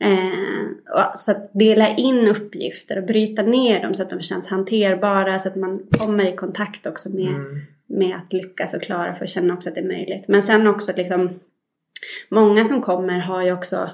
Eh, 0.00 0.66
så 1.14 1.30
att 1.30 1.50
dela 1.52 1.88
in 1.96 2.28
uppgifter 2.28 2.98
och 2.98 3.04
bryta 3.06 3.42
ner 3.42 3.82
dem 3.82 3.94
så 3.94 4.02
att 4.02 4.10
de 4.10 4.20
känns 4.20 4.46
hanterbara 4.46 5.38
så 5.38 5.48
att 5.48 5.56
man 5.56 5.82
kommer 5.90 6.32
i 6.32 6.36
kontakt 6.36 6.86
också 6.86 7.08
med, 7.10 7.28
Mm. 7.28 7.60
med 7.86 8.16
att 8.16 8.32
lyckas 8.32 8.74
och 8.74 8.82
klara 8.82 9.14
för 9.14 9.24
att 9.24 9.30
känna 9.30 9.54
också 9.54 9.68
att 9.68 9.74
det 9.74 9.80
är 9.80 9.88
möjligt. 9.88 10.28
Men 10.28 10.42
sen 10.42 10.66
också 10.66 10.92
liksom 10.96 11.30
Många 12.28 12.64
som 12.64 12.82
kommer 12.82 13.18
har 13.18 13.42
ju 13.42 13.52
också 13.52 13.90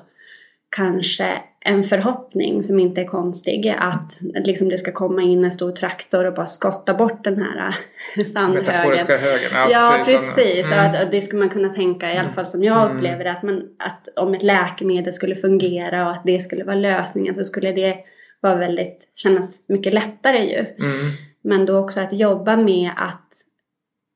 kanske 0.76 1.42
en 1.60 1.84
förhoppning 1.84 2.62
som 2.62 2.80
inte 2.80 3.00
är 3.00 3.04
konstig. 3.04 3.74
Att 3.78 4.20
liksom 4.34 4.68
det 4.68 4.78
ska 4.78 4.92
komma 4.92 5.22
in 5.22 5.44
en 5.44 5.52
stor 5.52 5.72
traktor 5.72 6.24
och 6.24 6.34
bara 6.34 6.46
skotta 6.46 6.94
bort 6.94 7.24
den 7.24 7.42
här 7.42 7.74
sandhögen. 8.32 8.64
Metaforiska 8.66 9.16
högen. 9.16 9.50
Ja, 9.70 9.94
precis. 9.98 10.34
precis. 10.34 10.66
Mm. 10.66 10.78
Att, 10.86 11.10
det 11.10 11.20
skulle 11.20 11.40
man 11.40 11.48
kunna 11.48 11.68
tänka, 11.68 12.14
i 12.14 12.18
alla 12.18 12.30
fall 12.30 12.46
som 12.46 12.64
jag 12.64 12.82
Mm. 12.84 12.96
upplever 12.96 13.24
det, 13.24 13.30
att, 13.30 13.42
man, 13.42 13.62
att 13.78 14.08
om 14.16 14.34
ett 14.34 14.42
läkemedel 14.42 15.12
skulle 15.12 15.36
fungera 15.36 16.06
och 16.06 16.12
att 16.12 16.24
det 16.24 16.38
skulle 16.38 16.64
vara 16.64 16.76
lösningen 16.76 17.34
så 17.34 17.44
skulle 17.44 17.72
det 17.72 17.96
vara 18.40 18.54
väldigt, 18.54 19.12
kännas 19.14 19.68
mycket 19.68 19.94
lättare 19.94 20.38
ju. 20.38 20.58
Mm. 20.58 21.10
Men 21.42 21.66
då 21.66 21.78
också 21.78 22.00
att 22.00 22.12
jobba 22.12 22.56
med 22.56 22.90
att 22.96 23.32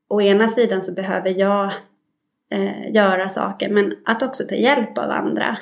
å 0.08 0.20
ena 0.20 0.48
sidan 0.48 0.82
så 0.82 0.92
behöver 0.92 1.30
jag 1.30 1.72
eh, 2.50 2.92
göra 2.94 3.28
saker 3.28 3.68
men 3.68 3.96
att 4.04 4.22
också 4.22 4.44
ta 4.44 4.54
hjälp 4.54 4.98
av 4.98 5.10
andra 5.10 5.58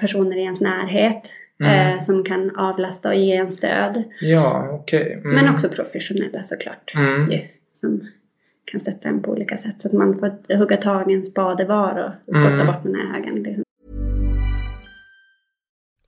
personer 0.00 0.36
i 0.36 0.40
ens 0.42 0.60
närhet 0.60 1.30
Mm. 1.60 1.92
eh, 1.94 1.98
som 1.98 2.24
kan 2.24 2.56
avlasta 2.56 3.08
och 3.08 3.14
ge 3.14 3.36
en 3.36 3.52
stöd. 3.52 4.04
Ja, 4.20 4.68
okej. 4.72 5.12
Mm. 5.12 5.34
Men 5.34 5.54
också 5.54 5.68
professionella 5.68 6.42
såklart. 6.42 6.92
Mm. 6.94 7.30
Ju, 7.32 7.40
som 7.74 8.00
kan 8.64 8.80
stötta 8.80 9.08
en 9.08 9.22
på 9.22 9.30
olika 9.30 9.56
sätt. 9.56 9.82
Så 9.82 9.88
att 9.88 9.94
man 9.94 10.18
får 10.18 10.56
hugga 10.56 10.76
tag 10.76 11.10
i 11.10 11.14
en 11.14 11.24
spade 11.24 11.64
var 11.64 12.14
och 12.28 12.34
skotta 12.36 12.54
Mm. 12.54 12.66
bort 12.66 12.82
den 12.82 12.94
här 12.94 13.12
högen. 13.14 13.34
Liksom. 13.42 13.64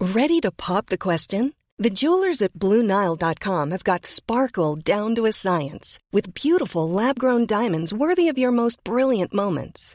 Ready 0.00 0.40
to 0.40 0.50
pop 0.56 0.86
the 0.86 0.96
question? 0.96 1.52
The 1.82 1.88
jewelers 1.90 2.42
at 2.42 2.52
BlueNile.com 2.54 3.70
have 3.70 3.84
got 3.84 4.06
sparkle 4.06 4.76
down 4.96 5.16
to 5.16 5.26
a 5.26 5.32
science 5.32 5.98
with 6.12 6.28
beautiful 6.42 6.88
lab 6.90 7.18
grown 7.18 7.46
diamonds 7.46 7.92
worthy 7.92 8.28
of 8.32 8.38
your 8.38 8.50
most 8.52 8.82
brilliant 8.84 9.32
moments. 9.32 9.94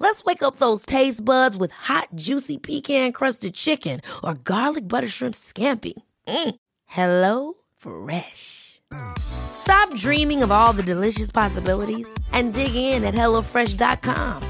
Let's 0.00 0.24
wake 0.24 0.42
up 0.42 0.56
those 0.56 0.86
taste 0.86 1.24
buds 1.24 1.56
with 1.56 1.72
hot, 1.72 2.08
juicy 2.14 2.56
pecan 2.58 3.12
crusted 3.12 3.54
chicken 3.54 4.00
or 4.22 4.34
garlic 4.34 4.86
butter 4.86 5.08
shrimp 5.08 5.34
scampi. 5.34 5.94
Mm. 6.26 6.54
Hello 6.86 7.54
Fresh. 7.76 8.80
Stop 9.18 9.94
dreaming 9.96 10.42
of 10.42 10.50
all 10.50 10.72
the 10.72 10.82
delicious 10.82 11.30
possibilities 11.30 12.08
and 12.32 12.54
dig 12.54 12.74
in 12.74 13.04
at 13.04 13.14
HelloFresh.com. 13.14 14.42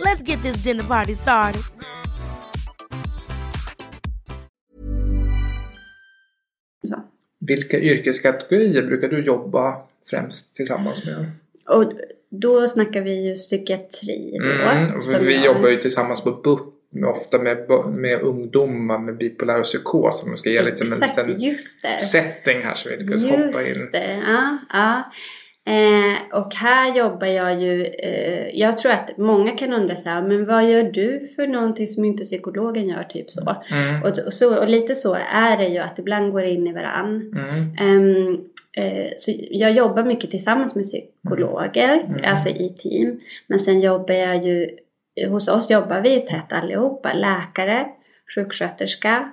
Let's 0.00 0.22
get 0.22 0.40
this 0.42 0.58
dinner 0.62 0.84
party 0.84 1.14
started. 1.14 1.62
Vilka 7.38 7.78
yrkeskategorier 7.78 8.82
brukar 8.82 9.08
du 9.08 9.22
jobba 9.24 9.86
främst 10.04 10.54
tillsammans 10.54 11.06
med? 11.06 11.30
Och 11.66 11.92
då 12.30 12.66
snackar 12.66 13.00
vi 13.00 13.24
ju 13.24 13.34
psykiatri 13.34 14.38
då. 14.40 14.44
Mm, 14.44 15.00
vi 15.20 15.34
jag- 15.34 15.44
jobbar 15.44 15.68
ju 15.68 15.76
tillsammans 15.76 16.24
på 16.24 16.30
BUP 16.30 16.60
ofta 17.04 17.38
med, 17.38 17.58
med 17.90 18.20
ungdomar 18.22 18.98
med 18.98 19.16
bipolär 19.16 19.58
och 19.58 19.64
psykos. 19.64 20.22
Om 20.22 20.28
man 20.28 20.36
ska 20.36 20.50
ge 20.50 20.62
lite 20.62 20.76
som 20.76 20.92
en 20.92 21.02
Exakt, 21.02 21.28
liten 21.28 21.42
just 21.42 21.80
setting 22.12 22.62
här 22.62 22.74
så 22.74 22.88
vi 22.88 22.96
lyckas 22.96 23.24
hoppa 23.24 23.62
in. 23.62 23.68
Just 23.68 23.92
det, 23.92 24.22
ja. 24.26 24.58
ja. 24.72 25.12
Eh, 25.68 26.38
och 26.40 26.54
här 26.54 26.96
jobbar 26.96 27.26
jag 27.26 27.62
ju, 27.62 27.84
eh, 27.84 28.48
jag 28.52 28.78
tror 28.78 28.92
att 28.92 29.18
många 29.18 29.50
kan 29.50 29.72
undra 29.72 29.96
så 29.96 30.08
här, 30.08 30.22
men 30.22 30.46
vad 30.46 30.70
gör 30.70 30.82
du 30.82 31.28
för 31.36 31.46
någonting 31.46 31.86
som 31.86 32.04
inte 32.04 32.24
psykologen 32.24 32.88
gör, 32.88 33.04
typ 33.04 33.30
så. 33.30 33.56
Mm. 33.72 34.02
Och, 34.02 34.08
och, 34.26 34.32
så, 34.32 34.58
och 34.58 34.68
lite 34.68 34.94
så 34.94 35.14
är 35.32 35.56
det 35.56 35.68
ju 35.68 35.78
att 35.78 35.98
ibland 35.98 36.32
går 36.32 36.42
det 36.42 36.50
in 36.50 36.66
i 36.66 36.72
varann. 36.72 37.32
Mm. 37.36 37.60
Eh, 37.60 38.38
så 39.16 39.32
jag 39.50 39.72
jobbar 39.72 40.04
mycket 40.04 40.30
tillsammans 40.30 40.74
med 40.76 40.84
psykologer, 40.84 42.04
Mm. 42.08 42.20
alltså 42.24 42.48
i 42.48 42.68
team. 42.78 43.20
Men 43.46 43.58
sen 43.60 43.80
jobbar 43.80 44.14
jag 44.14 44.44
ju, 44.44 44.70
hos 45.28 45.48
oss 45.48 45.70
jobbar 45.70 46.00
vi 46.00 46.12
ju 46.12 46.20
tätt 46.20 46.52
allihopa, 46.52 47.12
läkare, 47.12 47.86
sjuksköterska. 48.34 49.32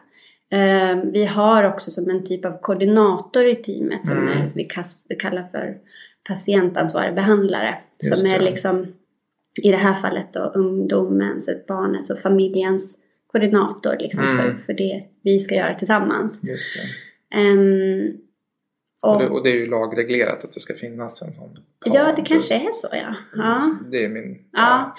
Ehm, 0.51 1.11
vi 1.11 1.25
har 1.25 1.63
också 1.63 1.91
som 1.91 2.09
en 2.09 2.23
typ 2.25 2.45
av 2.45 2.57
koordinator 2.61 3.45
i 3.45 3.55
teamet 3.55 4.07
som, 4.07 4.17
Mm. 4.17 4.41
är, 4.41 4.45
som 4.45 4.61
vi 5.07 5.15
kallar 5.15 5.47
för 5.51 5.77
patientansvarig 6.27 7.15
behandlare. 7.15 7.77
Just 8.03 8.17
som 8.21 8.29
är 8.31 8.39
det. 8.39 8.45
liksom 8.45 8.85
i 9.63 9.71
det 9.71 9.77
här 9.77 10.01
fallet 10.01 10.33
då 10.33 10.39
ungdomens, 10.39 11.49
barnens 11.67 12.09
och 12.11 12.19
familjens 12.19 12.97
koordinator 13.31 13.95
liksom 13.99 14.23
Mm. 14.23 14.37
för, 14.37 14.63
för 14.65 14.73
det 14.73 15.03
vi 15.23 15.39
ska 15.39 15.55
göra 15.55 15.73
tillsammans. 15.75 16.39
Just 16.43 16.67
det. 16.77 17.37
Ehm, 17.37 18.17
Och, 19.03 19.13
och, 19.13 19.19
det. 19.21 19.29
och 19.29 19.43
det 19.43 19.49
är 19.49 19.55
ju 19.55 19.65
lagreglerat 19.69 20.43
att 20.43 20.53
det 20.53 20.59
ska 20.59 20.73
finnas 20.73 21.21
en 21.21 21.33
sån. 21.33 21.49
ja, 21.85 22.13
det 22.15 22.21
kanske 22.21 22.55
är 22.55 22.71
så 22.71 22.87
ja. 22.91 23.15
ja. 23.35 23.59
Det 23.91 24.05
är 24.05 24.09
min... 24.09 24.37
Ja, 24.51 24.95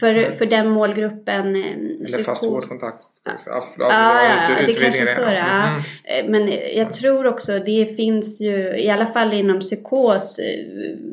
För, 0.00 0.30
för 0.30 0.46
den 0.46 0.68
målgruppen... 0.68 1.56
eh, 1.56 1.72
Eller 2.14 2.22
fast 2.24 2.44
vårdkontakt. 2.44 3.04
Ja, 3.24 3.32
Ja, 3.78 4.22
ja, 4.58 4.66
det 4.66 4.72
kanske 4.72 5.02
är 5.02 5.06
så 5.06 5.20
det 5.20 5.36
är. 5.36 5.68
Mm. 5.68 5.80
Eh, 6.04 6.30
Men 6.30 6.52
jag 6.76 6.92
tror 6.92 7.26
också 7.26 7.58
det 7.58 7.96
finns 7.96 8.40
ju, 8.40 8.76
i 8.78 8.90
alla 8.90 9.06
fall 9.06 9.32
inom 9.32 9.60
psykos, 9.60 10.38
eh, 10.38 10.66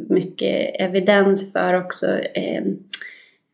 mycket 0.10 0.76
evidens 0.80 1.52
för 1.54 1.74
också 1.74 2.08
eh, 2.20 2.64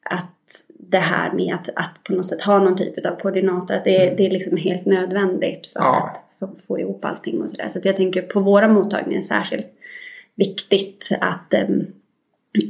att 0.04 0.36
det 0.80 0.98
här 0.98 1.32
med 1.34 1.56
att, 1.56 1.70
att 1.76 2.04
på 2.04 2.14
något 2.14 2.26
sätt 2.28 2.42
ha 2.42 2.60
någon 2.60 2.78
typ 2.78 3.06
av 3.06 3.20
koordinator, 3.20 3.76
att 3.76 3.84
det, 3.84 3.98
är, 4.08 4.16
det 4.18 4.26
är 4.26 4.32
liksom 4.32 4.58
helt 4.58 4.86
nödvändigt 4.86 5.68
för 5.68 5.80
Ja. 5.80 6.12
att 6.14 6.29
få, 6.40 6.56
få 6.68 6.80
ihop 6.80 7.06
allting 7.06 7.42
och 7.42 7.52
sådär. 7.52 7.70
Så 7.70 7.80
att 7.80 7.86
jag 7.86 7.96
tänker 7.96 8.22
på 8.22 8.40
våra 8.40 8.68
mottagningar 8.68 9.22
särskilt 9.22 9.68
viktigt 10.36 11.10
att, 11.22 11.54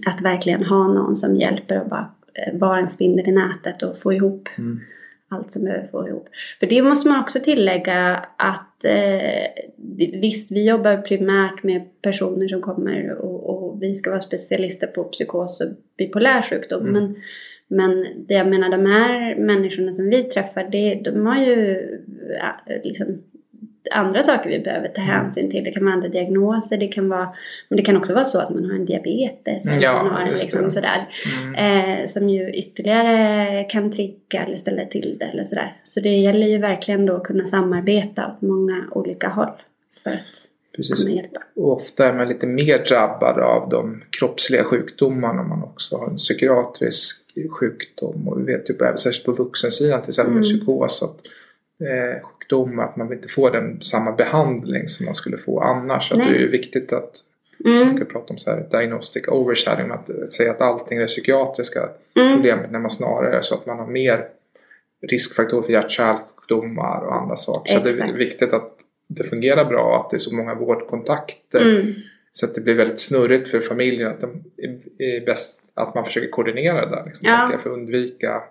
att 0.05 0.21
verkligen 0.21 0.63
ha 0.65 0.87
någon 0.87 1.17
som 1.17 1.35
hjälper 1.35 1.75
att 1.75 1.89
bara 1.89 2.11
eh, 2.33 2.59
vara 2.59 2.79
en 2.79 2.89
spindel 2.89 3.29
i 3.29 3.31
nätet 3.31 3.83
och 3.83 3.99
få 3.99 4.13
ihop 4.13 4.49
Mm. 4.57 4.79
allt 5.29 5.53
som 5.53 5.63
behöver 5.63 5.87
få 5.87 6.07
ihop. 6.07 6.29
För 6.59 6.67
det 6.67 6.81
måste 6.81 7.09
man 7.09 7.19
också 7.19 7.39
tillägga 7.39 8.25
att 8.37 8.85
eh, 8.85 9.63
visst, 10.21 10.51
vi 10.51 10.67
jobbar 10.67 10.97
primärt 10.97 11.63
med 11.63 12.01
personer 12.01 12.47
som 12.47 12.61
kommer 12.61 13.11
och, 13.11 13.49
och 13.49 13.83
vi 13.83 13.95
ska 13.95 14.09
vara 14.09 14.19
specialister 14.19 14.87
på 14.87 15.03
psykos 15.03 15.61
och 15.61 15.67
bipolär 15.97 16.41
sjukdom. 16.41 16.87
Mm. 16.87 16.93
Men, 16.93 17.15
men 17.67 18.05
det 18.27 18.33
jag 18.33 18.47
menar, 18.47 18.69
de 18.69 18.85
här 18.85 19.35
människorna 19.35 19.93
som 19.93 20.09
vi 20.09 20.23
träffar, 20.23 20.69
det, 20.71 21.01
de 21.03 21.25
har 21.25 21.45
ju 21.45 21.81
ja, 22.39 22.75
liksom, 22.83 23.21
andra 23.91 24.23
saker 24.23 24.49
vi 24.49 24.59
behöver 24.59 24.87
ta 24.87 25.01
Mm. 25.01 25.15
hänsyn 25.15 25.51
till. 25.51 25.63
Det 25.63 25.71
kan 25.71 25.83
vara 25.85 25.93
andra 25.93 26.07
diagnoser, 26.09 26.77
det 26.77 26.87
kan 26.87 27.09
vara, 27.09 27.29
men 27.69 27.77
det 27.77 27.83
kan 27.83 27.97
också 27.97 28.13
vara 28.13 28.25
så 28.25 28.39
att 28.39 28.49
man 28.49 28.65
har 28.65 28.75
en 28.75 28.85
diabetes. 28.85 29.67
eller 29.67 29.81
Ja, 29.83 30.03
man 30.03 30.11
har 30.11 30.21
en, 30.21 30.29
liksom, 30.29 30.71
sådär. 30.71 31.07
Mm. 31.41 31.55
Eh, 31.99 32.05
som 32.05 32.29
ju 32.29 32.49
ytterligare 32.53 33.63
kan 33.63 33.91
trigga 33.91 34.43
eller 34.45 34.57
ställa 34.57 34.85
till 34.85 35.17
det 35.19 35.25
eller 35.25 35.43
sådär. 35.43 35.75
Så 35.83 35.99
det 35.99 36.09
gäller 36.09 36.47
ju 36.47 36.57
verkligen 36.57 37.05
då 37.05 37.15
att 37.15 37.23
kunna 37.23 37.45
samarbeta 37.45 38.27
åt 38.27 38.41
många 38.41 38.83
olika 38.91 39.27
håll 39.29 39.51
för 40.03 40.09
att 40.09 40.17
Precis. 40.75 41.03
kunna 41.03 41.15
hjälpa. 41.15 41.39
Och 41.55 41.71
ofta 41.71 42.07
är 42.09 42.13
man 42.13 42.27
lite 42.27 42.45
mer 42.47 42.77
drabbad 42.89 43.39
av 43.39 43.69
de 43.69 44.01
kroppsliga 44.19 44.63
sjukdomarna 44.63 45.41
om 45.41 45.49
man 45.49 45.63
också 45.63 45.97
har 45.97 46.07
en 46.07 46.15
psykiatrisk 46.15 47.15
sjukdom. 47.59 48.27
Och 48.27 48.39
vi 48.39 48.43
vet 48.53 48.69
ju 48.69 48.73
på, 48.73 48.97
särskilt 48.97 49.25
på 49.25 49.31
vuxensidan 49.43 50.01
till 50.01 50.09
exempel 50.09 50.33
med 50.33 50.45
Mm. 50.45 50.57
psykos 50.59 51.03
att 51.03 51.21
eh, 51.81 52.21
sjukdomar, 52.23 52.83
att 52.83 52.95
man 52.97 53.13
inte 53.13 53.27
får 53.27 53.51
den 53.51 53.81
samma 53.81 54.11
behandling 54.11 54.87
som 54.87 55.05
man 55.05 55.15
skulle 55.15 55.37
få 55.37 55.59
annars. 55.59 56.09
Så 56.09 56.13
att 56.21 56.27
det 56.27 56.35
är 56.43 56.47
viktigt 56.47 56.93
att 56.93 57.11
man 57.65 57.81
Mm, 57.81 57.97
kan 57.97 58.05
prata 58.07 58.33
om 58.33 58.37
så 58.37 58.51
här 58.51 58.67
diagnostic 58.71 59.27
overshadowing, 59.27 59.91
att, 59.91 60.09
att 60.09 60.31
säga 60.31 60.51
att 60.51 60.61
allting 60.61 60.97
är 60.97 61.07
psykiatriska 61.07 61.89
mm, 62.19 62.33
problem 62.35 62.59
när 62.71 62.79
man 62.79 62.89
snarare 62.89 63.37
är 63.37 63.41
så 63.41 63.55
att 63.55 63.65
man 63.65 63.79
har 63.79 63.87
mer 63.87 64.25
riskfaktorer 65.07 65.61
för 65.61 65.71
hjärt-kärlsjukdomar 65.73 67.01
och 67.05 67.15
andra 67.15 67.35
saker. 67.35 67.73
Så 67.73 67.79
det 67.79 67.89
är 67.89 67.93
Exakt. 67.93 68.13
viktigt 68.15 68.53
att 68.53 68.71
det 69.07 69.23
fungerar 69.23 69.65
bra, 69.65 70.01
att 70.03 70.09
det 70.09 70.15
är 70.17 70.19
så 70.19 70.35
många 70.35 70.55
vårdkontakter. 70.55 71.61
mm, 71.61 71.93
Så 72.31 72.45
att 72.45 72.55
det 72.55 72.61
blir 72.61 72.73
väldigt 72.75 72.99
snurrigt 72.99 73.51
för 73.51 73.59
familjen 73.59 74.07
att, 74.11 74.21
de, 74.21 74.43
är- 74.97 75.25
bäst, 75.25 75.61
att 75.73 75.95
man 75.95 76.05
försöker 76.05 76.29
koordinera 76.29 76.85
det 76.85 76.95
där. 76.95 77.03
Liksom, 77.05 77.27
Ja. 77.27 77.57
För 77.57 77.69
att 77.69 77.73
undvika 77.77 78.43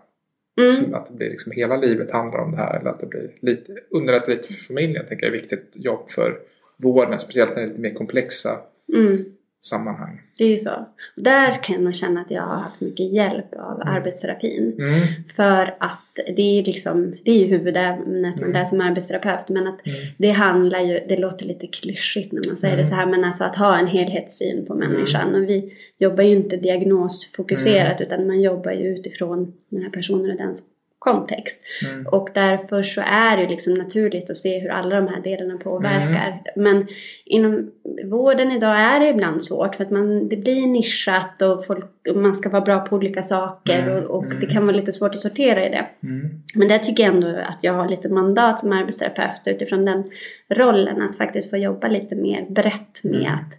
mm. 0.58 0.94
att 0.94 1.06
det 1.06 1.14
blir 1.14 1.30
liksom 1.30 1.52
hela 1.52 1.76
livet 1.76 2.10
handlar 2.10 2.38
om 2.38 2.50
det 2.50 2.56
här. 2.56 2.80
Eller 2.80 2.90
att 2.90 3.00
det 3.00 3.06
blir 3.06 3.30
lite, 3.40 3.72
underlätta 3.90 4.30
lite 4.30 4.48
för 4.48 4.54
familjen. 4.54 5.06
tänker 5.08 5.26
jag 5.26 5.34
är 5.34 5.40
viktigt 5.40 5.70
jobb 5.72 6.08
för 6.08 6.38
vården. 6.76 7.18
Speciellt 7.18 7.50
när 7.50 7.56
det 7.56 7.62
är 7.62 7.68
lite 7.68 7.80
mer 7.80 7.94
komplexa 7.94 8.60
mm. 8.94 9.24
Sammanhang. 9.60 10.20
Det 10.38 10.44
är 10.44 10.48
ju 10.48 10.58
så. 10.58 10.70
Där 11.16 11.62
kan 11.62 11.74
jag 11.74 11.84
nog 11.84 11.94
känna 11.94 12.20
att 12.20 12.30
jag 12.30 12.42
har 12.42 12.56
haft 12.56 12.80
mycket 12.80 13.12
hjälp 13.12 13.54
av 13.54 13.82
arbetsterapin. 13.84 14.74
Mm. 14.78 15.06
För 15.36 15.74
att 15.80 16.00
det 16.36 16.42
är 16.42 16.56
ju 16.56 16.62
liksom, 16.62 17.14
det 17.24 17.30
är 17.30 17.38
ju 17.38 17.44
huvudämnet 17.46 18.34
man 18.34 18.42
Mm. 18.44 18.52
läser 18.52 18.68
som 18.76 18.80
arbetsterapeut. 18.80 19.48
Men 19.48 19.66
att 19.66 19.86
Mm. 19.86 19.98
det 20.18 20.30
handlar 20.30 20.80
ju, 20.80 21.00
det 21.08 21.16
låter 21.16 21.46
lite 21.46 21.66
klyschigt 21.66 22.32
när 22.32 22.46
man 22.46 22.56
säger 22.56 22.74
Mm. 22.74 22.82
det 22.82 22.88
så 22.88 22.94
här. 22.94 23.06
Men 23.06 23.24
alltså 23.24 23.44
att 23.44 23.56
ha 23.56 23.78
en 23.78 23.86
helhetssyn 23.86 24.66
på 24.66 24.74
människan. 24.74 25.34
Och 25.34 25.42
vi 25.48 25.72
jobbar 25.98 26.24
ju 26.24 26.30
inte 26.36 26.56
diagnosfokuserat 26.56 28.00
utan 28.00 28.26
man 28.26 28.40
jobbar 28.40 28.72
ju 28.72 28.88
utifrån 28.92 29.52
den 29.68 29.82
här 29.82 29.90
personen 29.90 30.30
och 30.30 30.36
dens 30.36 30.62
kontext. 30.98 31.60
Mm. 31.88 32.06
Och 32.06 32.28
därför 32.34 32.82
så 32.82 33.00
är 33.00 33.36
det 33.36 33.48
liksom 33.48 33.74
naturligt 33.74 34.30
att 34.30 34.36
se 34.36 34.58
hur 34.58 34.70
alla 34.70 34.96
de 34.96 35.08
här 35.08 35.20
delarna 35.22 35.58
påverkar. 35.58 36.42
Men 36.56 36.86
inom 37.24 37.70
vården 38.04 38.52
idag 38.52 38.80
är 38.80 39.00
det 39.00 39.08
ibland 39.08 39.42
svårt 39.42 39.74
för 39.74 39.84
att 39.84 39.90
man, 39.90 40.28
det 40.28 40.36
blir 40.36 40.66
nischat 40.66 41.42
och 41.42 41.66
folk, 41.66 41.84
man 42.14 42.34
ska 42.34 42.48
vara 42.48 42.64
bra 42.64 42.80
på 42.80 42.96
olika 42.96 43.22
saker 43.22 43.78
Mm, 43.78 44.04
och, 44.04 44.18
och 44.18 44.24
mm. 44.24 44.40
det 44.40 44.46
kan 44.46 44.66
vara 44.66 44.76
lite 44.76 44.92
svårt 44.92 45.14
att 45.14 45.20
sortera 45.20 45.66
i 45.66 45.68
det. 45.68 45.86
Mm. 46.02 46.30
Men 46.54 46.68
där 46.68 46.78
tycker 46.78 47.02
jag 47.02 47.14
ändå 47.14 47.28
att 47.28 47.58
jag 47.60 47.72
har 47.72 47.88
lite 47.88 48.08
mandat 48.08 48.60
som 48.60 48.72
arbetsterapeut 48.72 49.48
utifrån 49.48 49.84
den 49.84 50.10
rollen 50.48 51.02
att 51.02 51.16
faktiskt 51.16 51.50
få 51.50 51.56
jobba 51.56 51.88
lite 51.88 52.14
mer 52.14 52.46
brett 52.50 53.04
med 53.04 53.18
Mm. 53.18 53.34
att 53.34 53.54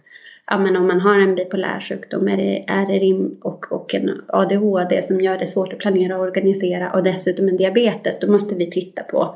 ja, 0.50 0.58
men 0.58 0.76
om 0.76 0.86
man 0.86 1.00
har 1.00 1.18
en 1.18 1.34
bipolär 1.34 1.80
sjukdom 1.80 2.28
är 2.28 2.36
det, 2.36 2.64
är 2.68 2.86
det 2.86 2.98
rim 2.98 3.36
och, 3.42 3.72
och 3.72 3.94
en 3.94 4.10
ADHD 4.26 5.02
som 5.02 5.20
gör 5.20 5.38
det 5.38 5.46
svårt 5.46 5.72
att 5.72 5.78
planera 5.78 6.16
och 6.16 6.22
organisera 6.22 6.90
och 6.92 7.02
dessutom 7.02 7.48
en 7.48 7.56
diabetes 7.56 8.18
då 8.18 8.32
måste 8.32 8.54
vi 8.54 8.70
titta 8.70 9.02
på 9.02 9.34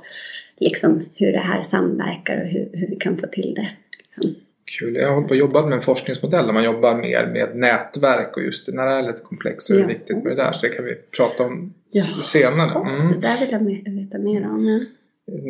liksom, 0.58 1.02
hur 1.14 1.32
det 1.32 1.38
här 1.38 1.62
samverkar 1.62 2.40
och 2.40 2.46
hur, 2.48 2.68
hur 2.72 2.86
vi 2.86 2.96
kan 2.96 3.16
få 3.16 3.26
till 3.26 3.54
det. 3.54 3.68
Kul. 4.78 4.94
Jag 4.94 5.08
har 5.08 5.14
hållit 5.14 5.28
på 5.28 5.32
och 5.32 5.38
jobbat 5.38 5.64
med 5.64 5.72
en 5.74 5.80
forskningsmodell 5.80 6.46
där 6.46 6.52
man 6.52 6.64
jobbar 6.64 6.94
mer 6.94 7.26
med 7.26 7.56
nätverk 7.56 8.36
och 8.36 8.42
just 8.42 8.68
när 8.72 8.86
det 8.86 8.92
är 8.92 9.02
lite 9.02 9.20
komplext 9.22 9.66
så 9.66 9.72
är 9.72 9.76
det 9.76 9.82
Ja. 9.82 9.88
viktigt 9.88 10.16
med 10.16 10.26
det 10.36 10.42
där. 10.42 10.52
Så 10.52 10.66
det 10.66 10.72
kan 10.72 10.84
vi 10.84 10.94
prata 11.16 11.42
om 11.44 11.74
Ja. 11.92 12.02
senare. 12.22 12.90
Mm. 12.90 13.12
Det 13.12 13.18
där 13.28 13.40
vill 13.64 13.82
jag 13.84 13.92
veta 13.92 14.18
mer 14.18 14.46
om. 14.46 14.86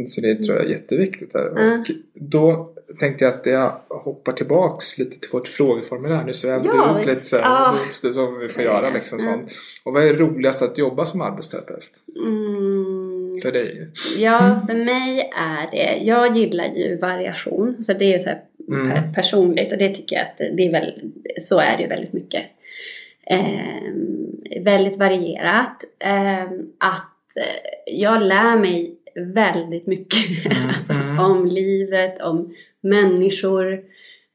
Så 0.06 0.20
det 0.20 0.34
tror 0.34 0.56
jag 0.56 0.66
är 0.66 0.70
jätteviktigt. 0.70 1.32
Där. 1.32 1.52
Ja. 1.56 1.78
Och 1.78 1.87
då 2.14 2.70
tänkte 3.00 3.24
jag 3.24 3.34
att 3.34 3.46
jag 3.46 3.80
hoppar 3.88 4.32
tillbaks 4.32 4.98
lite 4.98 5.20
till 5.20 5.30
vårt 5.32 5.48
frågeformulär. 5.48 6.24
Nu 6.24 6.32
svävar 6.32 6.66
Ja, 6.66 6.92
det 6.92 7.00
ut 7.00 7.06
lite 7.06 7.24
så 7.24 7.37
här, 7.37 7.42
ja. 7.42 8.12
som 8.12 8.38
vi 8.38 8.48
får 8.48 8.62
göra. 8.62 8.90
Liksom, 8.90 9.18
sånt. 9.18 9.52
Och 9.84 9.92
vad 9.92 10.04
är 10.04 10.14
roligast 10.14 10.62
att 10.62 10.78
jobba 10.78 11.04
som 11.04 11.20
arbetsterapeut? 11.20 11.90
Mm. 12.26 13.40
För 13.42 13.52
dig? 13.52 13.88
Ja, 14.18 14.62
för 14.66 14.74
mig 14.74 15.30
är 15.37 15.70
det, 15.70 16.04
jag 16.04 16.37
gillar 16.37 16.64
ju 16.64 16.96
variation. 16.96 17.82
Så 17.82 17.92
det 17.92 18.04
är 18.04 18.12
ju 18.12 18.18
så 18.18 18.28
här 18.28 18.40
Mm. 18.68 18.90
per, 18.90 19.12
personligt 19.14 19.72
och 19.72 19.78
det 19.78 19.88
tycker 19.88 20.16
jag 20.16 20.24
att 20.24 20.56
det 20.56 20.66
är 20.66 20.72
väl, 20.72 21.12
så 21.40 21.58
är 21.58 21.76
det 21.76 21.82
ju 21.82 21.88
väldigt 21.88 22.12
mycket. 22.12 22.42
Ehm, 23.26 24.64
väldigt 24.64 24.98
varierat. 24.98 25.84
Ehm, 25.98 26.72
att 26.78 27.37
eh, 27.37 27.94
jag 27.94 28.22
lär 28.22 28.56
mig 28.56 28.96
väldigt 29.16 29.87
mycket 29.87 30.46
Mm, 30.57 30.68
alltså, 30.68 30.92
mm. 30.92 31.18
om 31.18 31.46
livet, 31.46 32.22
om 32.22 32.55
människor. 32.81 33.72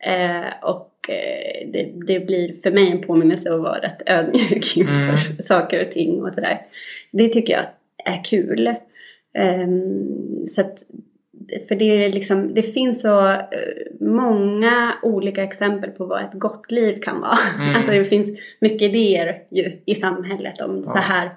Eh, 0.03 0.53
och 0.63 1.09
eh, 1.09 1.67
det, 1.73 1.91
det 2.07 2.19
blir 2.19 2.53
för 2.63 2.71
mig 2.71 2.91
en 2.91 3.01
påminnelse 3.01 3.53
att 3.53 3.61
vara 3.61 3.79
rätt 3.81 4.01
ödmjuk 4.05 4.73
inför 4.77 4.93
Mm. 4.99 5.17
saker 5.39 5.85
och 5.85 5.91
ting 5.91 6.21
och 6.23 6.31
sådär. 6.33 6.61
Det 7.11 7.29
tycker 7.29 7.53
jag 7.53 7.65
är 8.15 8.23
kul. 8.23 8.75
Ehm, 9.37 10.45
så 10.47 10.61
att, 10.61 10.83
för 11.67 11.75
det, 11.75 11.85
är 12.05 12.09
liksom, 12.09 12.53
det 12.53 12.61
finns 12.63 13.01
så 13.01 13.29
eh, 13.29 13.37
många 13.99 14.93
olika 15.03 15.43
exempel 15.43 15.89
på 15.89 16.05
vad 16.05 16.23
ett 16.23 16.33
gott 16.33 16.71
liv 16.71 16.99
kan 17.01 17.21
vara. 17.21 17.37
Mm. 17.59 17.75
Alltså 17.75 17.91
det 17.91 18.05
finns 18.05 18.29
mycket 18.59 18.81
idéer 18.81 19.35
ju 19.51 19.71
i 19.85 19.95
samhället 19.95 20.61
om 20.61 20.83
så, 20.83 20.97
Ja. 20.97 21.01
här, 21.01 21.29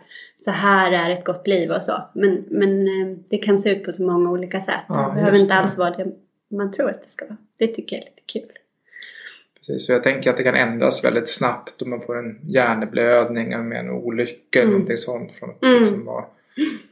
så 0.44 0.50
här 0.50 0.92
är 0.92 1.11
ett 1.18 1.24
gott 1.24 1.46
liv 1.46 1.70
och 1.70 1.85
så. 1.85 1.92
Men, 2.14 2.44
men 2.50 2.87
eh, 2.88 3.16
det 3.31 3.38
kan 3.38 3.59
se 3.59 3.70
ut 3.70 3.85
på 3.85 3.92
så 3.92 4.02
många 4.02 4.31
olika 4.31 4.61
sätt. 4.61 4.74
Ja, 4.88 5.09
det 5.09 5.14
behöver 5.14 5.38
inte 5.38 5.55
det. 5.55 5.61
alls 5.61 5.78
vara 5.78 5.90
det 5.90 6.07
man 6.50 6.70
tror 6.72 6.90
att 6.90 7.02
det 7.02 7.09
ska 7.09 7.24
vara. 7.24 7.37
Det 7.57 7.66
tycker 7.66 7.96
jag 7.96 8.02
är 8.05 8.09
lite 8.11 8.22
kul. 8.26 8.59
Precis, 9.59 9.87
så 9.87 9.92
jag 9.92 10.02
tänker 10.02 10.31
att 10.31 10.37
det 10.37 10.42
kan 10.42 10.55
ändras 10.55 11.05
väldigt 11.05 11.28
snabbt 11.28 11.83
om 11.83 11.90
man 11.90 12.00
får 12.00 12.18
en 12.18 12.38
hjärnblödning 12.42 13.52
eller 13.52 13.64
med 13.64 13.78
en 13.78 13.90
olycka 13.90 14.59
eller 14.59 14.62
Mm. 14.62 14.72
någonting 14.72 14.96
sånt. 14.96 15.35
Från 15.35 15.50
att 15.50 15.64
Mm. 15.64 15.78
liksom 15.78 16.05
vara 16.05 16.24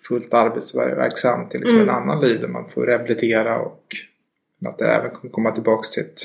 fullt 0.09 0.35
arbetsverksam 0.35 1.49
till 1.49 1.61
liksom 1.61 1.79
Mm. 1.79 1.89
en 1.89 1.95
annan 1.95 2.21
liv 2.21 2.41
där 2.41 2.49
man 2.49 2.69
får 2.69 2.87
rehabilitera 2.87 3.59
och 3.61 3.85
att 4.67 4.79
det 4.79 4.87
även 4.95 5.11
kommer 5.11 5.33
komma 5.33 5.51
tillbaks 5.53 5.91
till 5.91 6.03
ett 6.03 6.21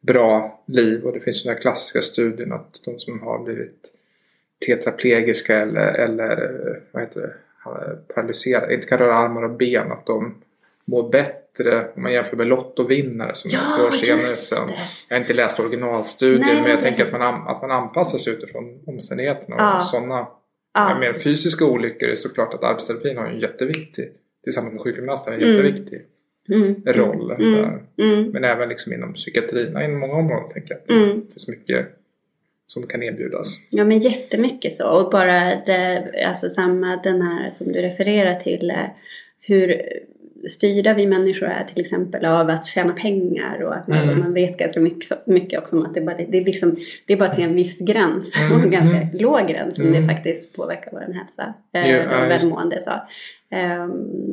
bra 0.00 0.62
liv. 0.66 1.04
Och 1.04 1.12
det 1.12 1.20
finns 1.20 1.42
den 1.44 1.54
här 1.54 1.60
klassiska 1.60 2.00
studien 2.02 2.52
att 2.52 2.80
de 2.84 2.98
som 2.98 3.20
har 3.22 3.38
blivit 3.44 3.92
tetraplegiska 4.66 5.56
eller, 5.60 5.94
eller 5.94 6.50
vad 6.92 7.02
heter 7.02 7.20
det, 7.20 7.34
paralyserade, 8.14 8.74
inte 8.74 8.86
kan 8.86 8.98
röra 8.98 9.14
armar 9.14 9.42
och 9.42 9.50
ben, 9.56 9.92
att 9.92 10.06
de 10.06 10.34
mår 10.84 11.08
bättre 11.10 11.88
om 11.96 12.02
man 12.02 12.12
jämför 12.12 12.36
med 12.36 12.46
lottovinnare 12.46 13.34
som 13.34 13.50
Ja, 13.54 13.86
år 13.86 13.90
senare 13.90 14.18
sen. 14.20 14.66
det. 14.68 14.74
Jag 15.08 15.16
har 15.16 15.20
inte 15.20 15.34
läst 15.34 15.60
originalstudien 15.60 16.40
Nej, 16.40 16.54
men 16.60 16.70
jag 16.70 16.74
nej, 16.74 16.82
tänker 16.82 17.04
att 17.06 17.12
man, 17.12 17.22
an- 17.22 17.48
att 17.48 17.62
man 17.62 17.70
anpassar 17.70 18.18
sig 18.18 18.32
utifrån 18.32 18.78
omständigheterna. 18.86 19.56
Ja. 19.58 19.78
Och 19.78 19.84
sådana 19.86 20.26
Ja. 20.74 20.98
mer 21.00 21.12
fysiska 21.12 21.64
olyckor 21.64 22.06
är 22.06 22.10
det 22.10 22.16
såklart 22.16 22.54
att 22.54 22.62
arbetsterapin 22.64 23.16
har 23.16 23.26
en 23.26 23.40
jätteviktig, 23.40 24.12
tillsammans 24.44 24.72
med 24.72 24.82
sjukgymnasten, 24.82 25.34
en 25.34 25.40
Mm. 25.42 25.54
jätteviktig 25.56 26.02
Mm. 26.48 26.82
roll. 26.86 27.30
Mm. 27.30 27.70
Mm. 27.98 28.30
Men 28.30 28.44
även 28.44 28.68
liksom 28.68 28.92
inom 28.92 29.12
psykiatrin, 29.14 29.80
inom 29.82 29.98
många 29.98 30.14
områden 30.14 30.50
tänker 30.52 30.78
jag. 30.86 30.96
Mm. 30.96 31.20
Det 31.20 31.32
finns 31.32 31.48
mycket 31.48 31.86
som 32.66 32.86
kan 32.86 33.02
erbjudas. 33.02 33.46
Ja 33.70 33.84
men 33.84 33.98
jättemycket 33.98 34.72
så. 34.72 34.88
Och 35.00 35.10
bara 35.10 35.40
det, 35.66 36.10
alltså 36.26 36.48
samma 36.48 36.96
den 36.96 37.22
här 37.22 37.50
som 37.50 37.72
du 37.72 37.82
refererar 37.82 38.40
till. 38.40 38.70
eh, 38.70 38.76
Hur 39.40 39.82
styrda 40.48 40.94
vi 40.94 41.06
människor 41.06 41.46
är 41.48 41.64
till 41.64 41.80
exempel 41.80 42.24
av 42.24 42.48
att 42.50 42.66
tjäna 42.66 42.92
pengar 42.92 43.62
och 43.62 43.74
att 43.76 43.88
man, 43.88 43.98
Mm. 43.98 44.18
man 44.18 44.34
vet 44.34 44.58
ganska 44.58 44.80
mycket, 44.80 45.26
mycket 45.26 45.58
också 45.58 45.76
om 45.76 45.86
att 45.86 45.94
det 45.94 46.00
bara, 46.00 46.16
det, 46.16 46.38
är 46.38 46.44
liksom, 46.44 46.76
det 47.06 47.12
är 47.12 47.16
bara 47.16 47.34
till 47.34 47.44
en 47.44 47.54
viss 47.54 47.78
gräns, 47.80 48.40
Mm, 48.42 48.52
och 48.58 48.64
en 48.64 48.70
ganska 48.70 48.96
mm. 48.96 49.08
låg 49.18 49.48
gräns 49.48 49.76
som 49.76 49.86
Mm. 49.86 50.02
det 50.06 50.14
faktiskt 50.14 50.52
påverkar 50.52 50.90
vår 50.92 51.12
hälsa, 51.14 51.54
Ja, 51.72 51.80
ja, 51.86 52.20
det. 52.20 52.26
välmående. 52.28 52.80
Så. 52.80 52.90
Eh, 53.56 53.86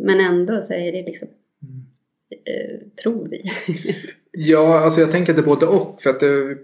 men 0.03 0.19
ändå 0.19 0.61
så 0.61 0.73
är 0.73 0.91
det 0.91 1.01
liksom, 1.01 1.27
Mm. 1.63 1.81
eh, 2.45 2.87
tror 3.03 3.27
vi. 3.29 3.43
Ja, 4.31 4.79
alltså 4.79 5.01
jag 5.01 5.11
tänker 5.11 5.31
att 5.31 5.37
det 5.37 5.43
både 5.43 5.65
och. 5.65 6.01
För 6.01 6.09
att 6.09 6.19
det, 6.19 6.57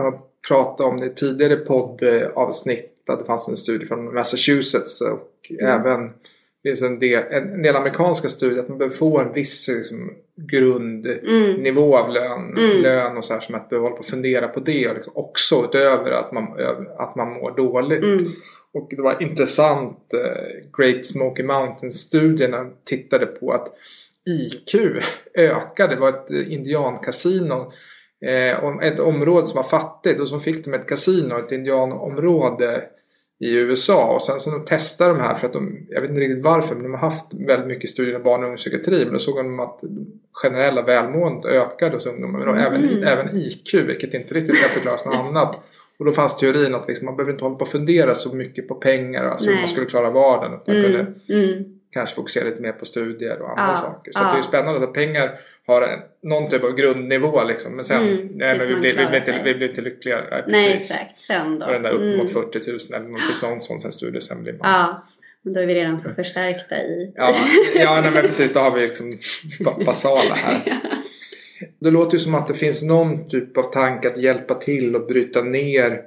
har 0.00 0.29
pratat 0.48 0.86
om 0.86 1.00
det 1.00 1.06
i 1.06 1.14
tidigare 1.14 1.56
poddavsnitt. 1.56 2.86
Att 3.08 3.18
det 3.20 3.24
fanns 3.24 3.48
en 3.48 3.56
studie 3.56 3.86
från 3.86 4.14
Massachusetts 4.14 5.00
och 5.00 5.26
Mm. 5.60 5.80
även 5.80 6.10
finns 6.62 6.82
en 6.82 6.98
del, 6.98 7.22
en 7.30 7.62
del 7.62 7.76
amerikanska 7.76 8.28
studier 8.28 8.58
att 8.62 8.68
man 8.68 8.78
behöver 8.78 8.96
få 8.96 9.18
en 9.18 9.32
viss 9.32 9.68
liksom, 9.68 10.10
grundnivå 10.50 11.96
av 11.96 12.10
lön, 12.10 12.56
Mm. 12.58 12.82
lön 12.82 13.16
och 13.16 13.24
så 13.24 13.34
här 13.34 13.40
som 13.40 13.54
att 13.54 13.68
behöva 13.68 13.86
hålla 13.86 13.96
på 13.96 14.00
och 14.00 14.06
fundera 14.06 14.48
på 14.48 14.60
det 14.60 14.88
och 14.88 14.94
liksom 14.94 15.12
också 15.16 15.64
utöver 15.64 16.10
att 16.10 16.32
man, 16.32 16.44
att 16.98 17.16
man 17.16 17.28
mår 17.32 17.56
dåligt. 17.56 18.02
Mm. 18.04 18.18
Och 18.74 18.86
det 18.90 19.02
var 19.02 19.22
intressant, 19.22 20.14
eh, 20.14 20.68
Great 20.78 21.06
Smoky 21.06 21.42
Mountains-studierna 21.42 22.70
tittade 22.84 23.26
på 23.26 23.52
att 23.52 23.68
IQ 24.28 24.74
ökade. 25.34 25.94
Det 25.94 26.00
var 26.00 26.08
ett 26.08 26.30
eh, 26.30 26.52
indiankasino. 26.52 27.72
Eh, 28.26 28.76
ett 28.86 29.00
område 29.00 29.46
som 29.48 29.56
var 29.56 29.62
fattigt 29.68 30.20
och 30.20 30.28
så 30.28 30.38
fick 30.38 30.64
de 30.64 30.74
ett 30.74 30.88
kasino, 30.88 31.38
ett 31.38 31.52
indianområde 31.52 32.82
i 33.38 33.56
USA. 33.58 34.14
Och 34.14 34.22
sen 34.22 34.40
så 34.40 34.50
de 34.50 34.64
testade 34.64 35.14
de 35.14 35.20
här 35.20 35.34
för 35.34 35.46
att 35.46 35.52
de, 35.52 35.86
jag 35.88 36.00
vet 36.00 36.10
inte 36.10 36.20
riktigt 36.22 36.44
varför, 36.44 36.74
men 36.74 36.82
de 36.84 36.92
har 36.92 37.00
haft 37.00 37.26
väldigt 37.34 37.68
mycket 37.68 37.90
studier 37.90 38.14
av 38.16 38.22
barn 38.22 38.40
och 38.40 38.44
ungdomspsykiatri. 38.44 39.04
Men 39.04 39.12
då 39.12 39.18
såg 39.18 39.36
de 39.36 39.60
att 39.60 39.80
generella 40.32 40.82
välmåendet 40.82 41.44
ökade 41.44 41.96
hos 41.96 42.06
ungdomar. 42.06 42.38
Men 42.38 42.48
då 42.48 42.54
även, 42.54 42.84
Mm. 42.84 43.04
även 43.04 43.36
IQ, 43.36 43.74
vilket 43.74 44.14
inte 44.14 44.34
riktigt 44.34 44.60
kan 44.60 44.70
förklaras 44.70 45.04
något 45.04 45.14
annat. 45.20 45.56
Och 45.98 46.04
då 46.04 46.12
fanns 46.12 46.36
teorin 46.36 46.74
att 46.74 46.88
liksom, 46.88 47.04
man 47.06 47.16
behöver 47.16 47.32
inte 47.32 47.44
hålla 47.44 47.56
på 47.56 47.62
och 47.62 47.68
fundera 47.68 48.14
så 48.14 48.36
mycket 48.36 48.68
på 48.68 48.74
pengar, 48.74 49.24
alltså 49.24 49.48
hur 49.50 49.56
man 49.56 49.68
skulle 49.68 49.86
klara 49.86 50.10
vardagen. 50.10 50.60
Utan 50.66 50.74
man 50.74 50.84
kunde 50.84 51.06
Mm. 51.48 51.64
Kanske 51.92 52.14
fokusera 52.14 52.44
lite 52.44 52.62
mer 52.62 52.72
på 52.72 52.84
studier 52.84 53.42
och 53.42 53.50
andra 53.50 53.64
Ja, 53.68 53.74
saker. 53.74 54.12
Så 54.12 54.18
ja. 54.18 54.24
att 54.26 54.32
det 54.32 54.36
är 54.36 54.42
ju 54.42 54.48
spännande 54.48 54.84
att 54.84 54.92
pengar 54.94 55.38
har 55.66 55.82
en, 55.82 55.98
någon 56.22 56.50
typ 56.50 56.64
av 56.64 56.72
grundnivå 56.76 57.44
liksom. 57.44 57.76
Men 57.76 57.84
sen, 57.84 58.02
Mm, 58.08 58.28
nej, 58.34 58.58
men 58.58 58.68
vi, 58.68 58.74
blir, 58.74 58.96
vi, 58.96 59.06
blir 59.06 59.16
inte, 59.16 59.40
vi 59.44 59.54
blir 59.54 59.68
inte 59.68 59.80
lyckliga. 59.80 60.20
Nej, 60.30 60.44
Nej 60.46 60.72
exakt, 60.72 61.20
sen 61.20 61.58
då. 61.58 61.66
Och 61.66 61.72
den 61.72 61.82
där 61.82 61.90
upp 61.90 62.00
Mm. 62.00 62.16
mot 62.18 62.32
40 62.32 62.58
000 62.70 62.78
eller 63.02 63.14
det 63.18 63.26
finns 63.26 63.42
någon 63.42 63.60
sån 63.60 63.80
sen 63.80 63.92
studie 63.92 64.20
sen 64.20 64.42
blir 64.42 64.52
man... 64.52 64.70
Ja, 64.72 65.06
men 65.42 65.52
då 65.54 65.60
är 65.60 65.66
vi 65.66 65.74
redan 65.74 65.98
så 65.98 66.10
förstärkta 66.10 66.76
i... 66.76 67.12
Ja, 67.16 67.34
ja 67.74 68.00
nej, 68.00 68.10
men 68.10 68.22
precis. 68.22 68.52
Då 68.52 68.60
har 68.60 68.70
vi 68.70 68.80
liksom 68.86 69.18
ba- 69.64 69.84
basala 69.86 70.34
här. 70.34 70.60
Det 71.80 71.90
låter 71.90 72.12
ju 72.12 72.18
som 72.18 72.34
att 72.34 72.48
det 72.48 72.54
finns 72.54 72.82
någon 72.82 73.28
typ 73.28 73.56
av 73.56 73.62
tanke 73.62 74.08
att 74.08 74.18
hjälpa 74.18 74.54
till 74.54 74.96
och 74.96 75.06
bryta 75.06 75.42
ner 75.42 76.00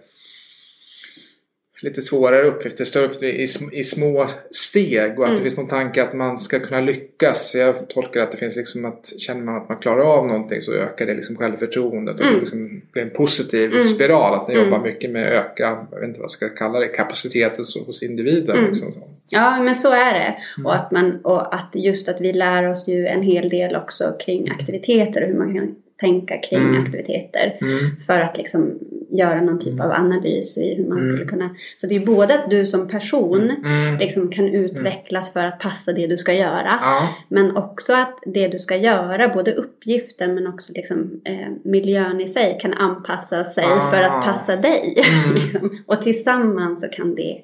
lite 1.83 2.01
svårare 2.01 2.47
uppgifter, 2.47 2.85
större 2.85 3.05
uppgifter 3.05 3.27
i, 3.27 3.45
sm- 3.45 3.73
i 3.73 3.83
små 3.83 4.25
steg 4.51 5.19
och 5.19 5.23
att 5.25 5.29
Mm. 5.29 5.35
det 5.37 5.41
finns 5.43 5.57
någon 5.57 5.67
tanke 5.67 6.03
att 6.03 6.13
man 6.13 6.37
ska 6.37 6.59
kunna 6.59 6.81
lyckas. 6.81 7.55
Jag 7.55 7.89
tolkar 7.89 8.21
att 8.21 8.31
det 8.31 8.37
finns 8.37 8.55
liksom 8.55 8.85
att 8.85 9.13
känner 9.19 9.41
man 9.43 9.55
att 9.57 9.69
man 9.69 9.77
klarar 9.77 10.17
av 10.17 10.27
någonting 10.27 10.61
så 10.61 10.73
ökar 10.73 11.05
det 11.05 11.13
liksom 11.13 11.35
självförtroendet 11.35 12.15
och 12.15 12.21
Mm. 12.21 12.33
det 12.33 12.39
liksom 12.39 12.81
blir 12.91 13.03
en 13.03 13.09
positiv 13.09 13.71
Mm. 13.71 13.83
spiral. 13.83 14.33
Att 14.39 14.47
ni 14.47 14.53
Mm. 14.53 14.65
jobbar 14.65 14.83
mycket 14.83 15.11
med 15.11 15.27
att 15.27 15.45
öka, 15.45 15.87
jag 15.91 15.99
vet 15.99 16.07
inte 16.07 16.19
vad 16.19 16.23
jag 16.25 16.29
ska 16.29 16.49
kalla 16.49 16.79
det, 16.79 16.87
kapaciteten 16.87 17.57
hos- 17.57 17.85
hos 17.85 18.03
individen. 18.03 18.55
Mm. 18.57 18.65
Liksom 18.67 18.91
så. 18.91 18.99
Ja, 19.29 19.63
men 19.63 19.75
så 19.75 19.91
är 19.91 20.13
det. 20.13 20.35
Mm. 20.57 20.65
Och, 20.65 20.75
att 20.75 20.91
man, 20.91 21.19
och 21.23 21.55
att 21.55 21.71
just 21.75 22.09
att 22.09 22.21
vi 22.21 22.33
lär 22.33 22.69
oss 22.69 22.87
ju 22.87 23.07
en 23.07 23.21
hel 23.21 23.49
del 23.49 23.75
också 23.75 24.15
kring 24.25 24.49
aktiviteter 24.51 25.21
och 25.21 25.27
hur 25.27 25.37
man 25.37 25.53
kan 25.53 25.75
tänka 25.99 26.37
kring 26.37 26.59
Mm. 26.59 26.83
aktiviteter. 26.83 27.57
Mm. 27.61 27.79
För 28.07 28.19
att 28.19 28.37
liksom 28.37 28.79
göra 29.17 29.41
någon 29.41 29.59
typ 29.59 29.79
av 29.79 29.91
analys 29.91 30.57
i 30.57 30.75
hur 30.75 30.83
man 30.83 30.91
Mm. 30.91 31.03
skulle 31.03 31.25
kunna... 31.25 31.49
Så 31.77 31.87
det 31.87 31.95
är 31.95 32.05
både 32.05 32.33
att 32.33 32.49
du 32.49 32.65
som 32.65 32.87
person 32.87 33.51
Mm. 33.65 33.97
liksom 33.97 34.29
kan 34.31 34.47
utvecklas 34.49 35.33
för 35.33 35.45
att 35.45 35.59
passa 35.59 35.93
det 35.93 36.07
du 36.07 36.17
ska 36.17 36.33
göra. 36.33 36.79
Ja. 36.81 37.09
Men 37.29 37.57
också 37.57 37.93
att 37.93 38.19
det 38.25 38.47
du 38.47 38.59
ska 38.59 38.75
göra, 38.75 39.33
både 39.33 39.53
uppgiften 39.53 40.35
men 40.35 40.47
också 40.47 40.73
liksom, 40.75 41.21
eh, 41.25 41.47
miljön 41.63 42.21
i 42.21 42.27
sig 42.27 42.57
kan 42.61 42.73
anpassa 42.73 43.43
sig 43.45 43.65
Ah. 43.65 43.91
för 43.91 44.01
att 44.01 44.23
passa 44.25 44.55
dig. 44.55 44.95
Mm. 45.23 45.35
liksom. 45.35 45.83
Och 45.85 46.01
tillsammans 46.01 46.81
så 46.81 46.87
kan 46.87 47.15
det 47.15 47.41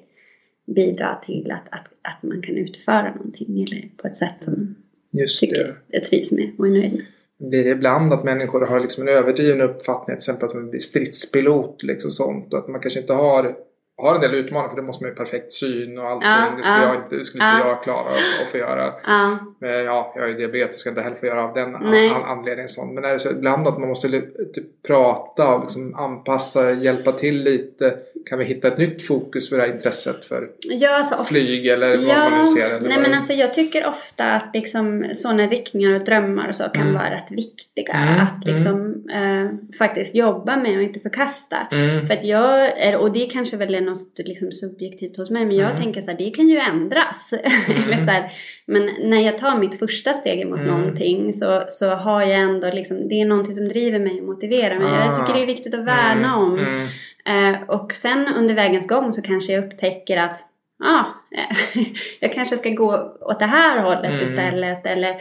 bidra 0.74 1.14
till 1.26 1.50
att, 1.50 1.68
att, 1.80 1.86
att 2.02 2.22
man 2.22 2.42
kan 2.42 2.56
utföra 2.56 3.14
någonting 3.14 3.62
eller 3.62 3.88
på 3.96 4.06
ett 4.08 4.16
sätt 4.16 4.36
som 4.44 4.74
Just 5.12 5.40
det. 5.40 5.46
tycker 5.46 5.76
jag 5.88 6.02
trivs 6.02 6.32
med 6.32 6.50
och 6.58 6.66
är 6.66 6.70
nöjd 6.70 6.92
med. 6.92 7.02
Blir 7.40 7.64
det 7.64 7.70
ibland 7.70 8.12
att 8.12 8.24
människor 8.24 8.66
har 8.66 8.80
liksom 8.80 9.08
en 9.08 9.14
överdriven 9.14 9.60
uppfattning 9.60 10.16
till 10.16 10.18
exempel 10.18 10.48
att 10.48 10.54
man 10.54 10.70
blir 10.70 10.80
stridspilot 10.80 11.82
liksom 11.82 12.10
sånt 12.10 12.52
och 12.52 12.58
att 12.58 12.68
man 12.68 12.80
kanske 12.80 13.00
inte 13.00 13.12
har 13.12 13.54
har 14.02 14.14
en 14.14 14.20
del 14.20 14.34
utmaningar 14.34 14.68
för 14.68 14.76
det 14.76 14.82
måste 14.82 15.04
man 15.04 15.10
ju 15.10 15.16
perfekt 15.16 15.52
syn 15.52 15.98
och 15.98 16.04
allting. 16.08 16.30
Ja, 16.30 16.52
det 16.56 16.62
skulle, 16.62 16.76
ja, 16.76 16.94
jag 16.94 17.04
inte, 17.04 17.16
det 17.16 17.24
skulle 17.24 17.44
inte 17.44 17.68
ja. 17.68 17.68
jag 17.68 17.82
klara 17.82 18.10
att 18.42 18.50
få 18.50 18.56
göra. 18.58 18.92
Ja, 19.06 19.38
Men 19.60 19.84
ja, 19.84 20.12
jag 20.16 20.30
är 20.30 20.34
diabetes 20.34 20.80
ska 20.80 20.88
inte 20.88 21.02
heller 21.02 21.16
få 21.16 21.26
göra 21.26 21.44
av 21.44 21.54
den 21.54 21.76
Nej. 21.80 22.10
an- 22.10 22.24
anledningen. 22.24 22.68
Sånt. 22.68 22.92
Men 22.94 23.04
är 23.04 23.12
det 23.12 23.18
så 23.18 23.30
ibland 23.30 23.68
att 23.68 23.78
man 23.78 23.88
måste 23.88 24.08
typ 24.54 24.82
prata 24.86 25.54
och 25.54 25.60
liksom 25.60 25.94
anpassa, 25.94 26.72
hjälpa 26.72 27.12
till 27.12 27.42
lite. 27.42 27.98
Kan 28.28 28.38
vi 28.38 28.44
hitta 28.44 28.68
ett 28.68 28.78
nytt 28.78 29.02
fokus 29.06 29.48
för 29.48 29.56
det 29.56 29.62
här 29.62 29.72
intresset 29.74 30.24
för 30.24 30.48
ja 30.62 30.88
alltså, 30.98 31.24
flyg 31.24 31.66
eller 31.66 31.88
vad 31.96 32.30
man 32.32 32.38
nu 32.40 32.46
ser? 32.46 32.76
Eller 32.76 32.88
nej 32.88 32.98
men 33.00 33.14
alltså 33.14 33.32
jag 33.32 33.54
tycker 33.54 33.86
ofta 33.86 34.24
att 34.24 34.50
liksom 34.54 35.04
sådana 35.14 35.46
riktningar 35.46 35.94
och 35.94 36.04
drömmar 36.04 36.48
och 36.48 36.56
så 36.56 36.64
kan 36.64 36.82
Mm. 36.82 36.94
vara 36.94 37.10
rätt 37.10 37.30
viktiga. 37.30 37.92
Mm, 37.94 38.20
Att 38.20 38.44
liksom 38.44 39.04
eh, 39.12 39.76
faktiskt 39.78 40.14
jobba 40.14 40.56
med 40.56 40.76
och 40.76 40.82
inte 40.82 41.00
förkasta. 41.00 41.56
Mm. 41.72 42.06
För 42.06 42.14
att 42.14 42.24
jag, 42.24 42.78
är, 42.80 42.96
och 42.96 43.12
det 43.12 43.26
kanske 43.26 43.56
väl 43.56 43.74
är 43.74 43.80
något 43.80 44.18
liksom 44.24 44.52
subjektivt 44.52 45.16
hos 45.16 45.30
mig, 45.30 45.46
men 45.46 45.56
jag 45.56 45.70
Mm. 45.70 45.82
tänker 45.82 46.00
så 46.00 46.10
här, 46.10 46.18
det 46.18 46.30
kan 46.30 46.48
ju 46.48 46.56
ändras. 46.58 47.32
Eller 47.86 47.96
så 47.96 48.10
här, 48.10 48.32
men 48.66 48.90
när 49.04 49.20
jag 49.20 49.38
tar 49.38 49.58
mitt 49.58 49.78
första 49.78 50.12
steg 50.12 50.46
mot 50.46 50.58
Mm. 50.58 50.70
någonting 50.70 51.32
så, 51.32 51.62
så 51.68 51.88
har 51.90 52.22
jag 52.22 52.40
ändå 52.40 52.70
liksom, 52.74 53.08
det 53.08 53.14
är 53.20 53.24
någonting 53.24 53.54
som 53.54 53.68
driver 53.68 53.98
mig 53.98 54.20
och 54.20 54.26
motiverar 54.26 54.78
mig. 54.78 54.92
Ah. 54.92 55.04
Jag 55.06 55.14
tycker 55.14 55.34
det 55.34 55.42
är 55.42 55.46
viktigt 55.46 55.74
att 55.74 55.84
värna 55.84 56.36
om. 56.36 56.88
Eh, 57.30 57.62
och 57.68 57.92
sen 57.92 58.28
under 58.38 58.54
vägens 58.54 58.86
gång 58.88 59.12
så 59.12 59.22
kanske 59.22 59.52
jag 59.52 59.64
upptäcker 59.64 60.16
att 60.16 60.36
ah, 60.84 61.04
jag 62.20 62.32
kanske 62.32 62.56
ska 62.56 62.70
gå 62.70 63.16
åt 63.20 63.38
det 63.38 63.46
här 63.46 63.82
hållet 63.82 64.04
Mm. 64.10 64.22
istället. 64.24 64.86
Eller 64.86 65.16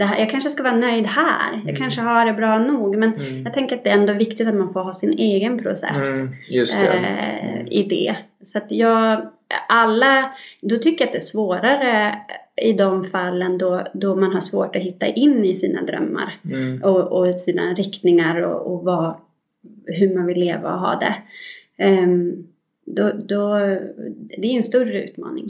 här, 0.00 0.18
jag 0.18 0.30
kanske 0.30 0.50
ska 0.50 0.62
vara 0.62 0.76
nöjd 0.76 1.06
här. 1.06 1.52
Jag 1.52 1.62
Mm. 1.62 1.76
kanske 1.76 2.00
har 2.00 2.26
det 2.26 2.32
bra 2.32 2.58
nog. 2.58 2.96
Men 2.96 3.14
Mm. 3.14 3.42
jag 3.42 3.54
tänker 3.54 3.76
att 3.76 3.84
det 3.84 3.90
är 3.90 3.94
ändå 3.98 4.12
viktigt 4.12 4.48
att 4.48 4.54
man 4.54 4.72
får 4.72 4.80
ha 4.80 4.92
sin 4.92 5.12
egen 5.18 5.58
process 5.58 6.22
Mm. 6.22 6.34
Det. 6.50 6.88
eh, 6.88 7.66
i 7.78 7.82
det. 7.90 8.16
Så 8.42 8.58
att 8.58 8.66
jag, 8.70 9.28
alla, 9.68 10.32
då 10.62 10.76
tycker 10.76 11.04
jag 11.04 11.08
att 11.08 11.12
det 11.12 11.18
är 11.18 11.20
svårare 11.20 12.18
i 12.62 12.72
de 12.72 13.04
fallen 13.04 13.58
då, 13.58 13.86
då 13.94 14.14
man 14.16 14.32
har 14.32 14.40
svårt 14.40 14.76
att 14.76 14.82
hitta 14.82 15.06
in 15.06 15.44
i 15.44 15.54
sina 15.54 15.82
drömmar 15.82 16.34
Mm. 16.44 16.82
och, 16.82 17.00
och 17.12 17.40
sina 17.40 17.62
riktningar 17.74 18.40
och, 18.40 18.72
och 18.74 18.84
vad, 18.84 19.14
hur 19.86 20.14
man 20.16 20.26
vill 20.26 20.38
leva 20.40 20.72
och 20.74 20.80
ha 20.80 20.94
det. 20.98 21.14
Ehm, 21.82 22.44
då, 22.86 23.12
då, 23.28 23.58
det 24.38 24.46
är 24.46 24.56
en 24.56 24.62
större 24.62 25.04
utmaning. 25.04 25.46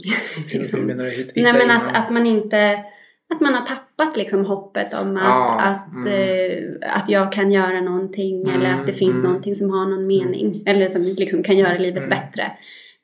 Hur 0.51 0.59
liksom. 0.59 0.79
menar 0.79 1.03
du? 1.03 1.11
Hitta 1.11 1.31
Nej 1.41 1.53
men 1.53 1.71
att, 1.71 1.95
att 1.95 2.11
man 2.11 2.27
inte 2.27 2.83
att 3.33 3.41
man 3.41 3.53
har 3.53 3.65
tappat 3.65 4.17
liksom 4.17 4.45
hoppet 4.45 4.93
om 4.93 5.17
att, 5.17 5.23
Ja, 5.23 5.59
att, 5.61 6.05
mm. 6.05 6.77
eh, 6.81 6.95
att 6.95 7.09
jag 7.09 7.31
kan 7.31 7.51
göra 7.51 7.81
någonting 7.81 8.43
Mm, 8.43 8.55
eller 8.55 8.73
att 8.73 8.85
det 8.87 8.93
finns 8.93 9.13
mm. 9.17 9.23
någonting 9.23 9.55
som 9.55 9.69
har 9.69 9.85
någon 9.85 10.07
mening. 10.07 10.63
Eller 10.65 10.87
som 10.87 11.03
liksom 11.03 11.43
kan 11.43 11.57
göra 11.57 11.77
livet 11.77 11.97
Mm. 11.97 12.09
bättre. 12.09 12.43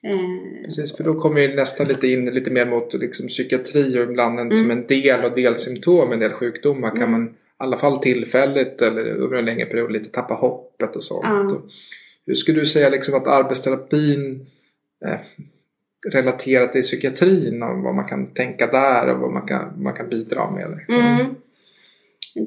Eh, 0.04 0.64
Precis, 0.66 0.98
för 0.98 1.04
då 1.04 1.14
kommer 1.14 1.42
ju 1.42 1.56
nästan 1.56 1.88
lite 1.88 2.08
in 2.08 2.26
lite 2.26 2.52
mer 2.52 2.66
mot 2.66 2.94
liksom, 2.94 3.28
psykiatri 3.28 4.00
och 4.00 4.04
ibland 4.12 4.40
en, 4.40 4.48
Mm. 4.52 4.58
som 4.58 4.72
en 4.72 4.88
del 4.88 5.26
och 5.26 5.36
delsymptom, 5.36 6.12
en 6.14 6.20
del 6.20 6.32
sjukdomar 6.32 6.90
kan 6.90 6.98
Mm. 6.98 7.12
man 7.12 7.26
i 7.30 7.32
alla 7.58 7.78
fall 7.78 7.98
tillfälligt 7.98 8.82
eller 8.82 9.02
över 9.02 9.38
en 9.38 9.46
längre 9.46 9.66
period 9.66 9.92
lite 9.92 10.10
tappa 10.10 10.34
hoppet 10.34 10.96
och 10.96 11.04
sånt. 11.04 11.24
Ja. 11.24 11.62
Hur 12.26 12.34
skulle 12.36 12.60
du 12.60 12.66
säga 12.66 12.90
liksom 12.90 13.16
att 13.16 13.28
arbetsterapin 13.28 14.46
eh, 15.06 15.20
relaterat 16.14 16.72
till 16.72 16.82
psykiatrin 16.82 17.64
och 17.64 17.84
vad 17.84 17.96
man 17.96 18.08
kan 18.08 18.34
tänka 18.34 18.68
där 18.68 19.10
och 19.10 19.20
vad 19.20 19.32
man 19.32 19.48
kan, 19.48 19.84
man 19.84 19.94
kan 19.94 20.10
bidra 20.10 20.52
med? 20.52 20.80
mm. 20.90 21.36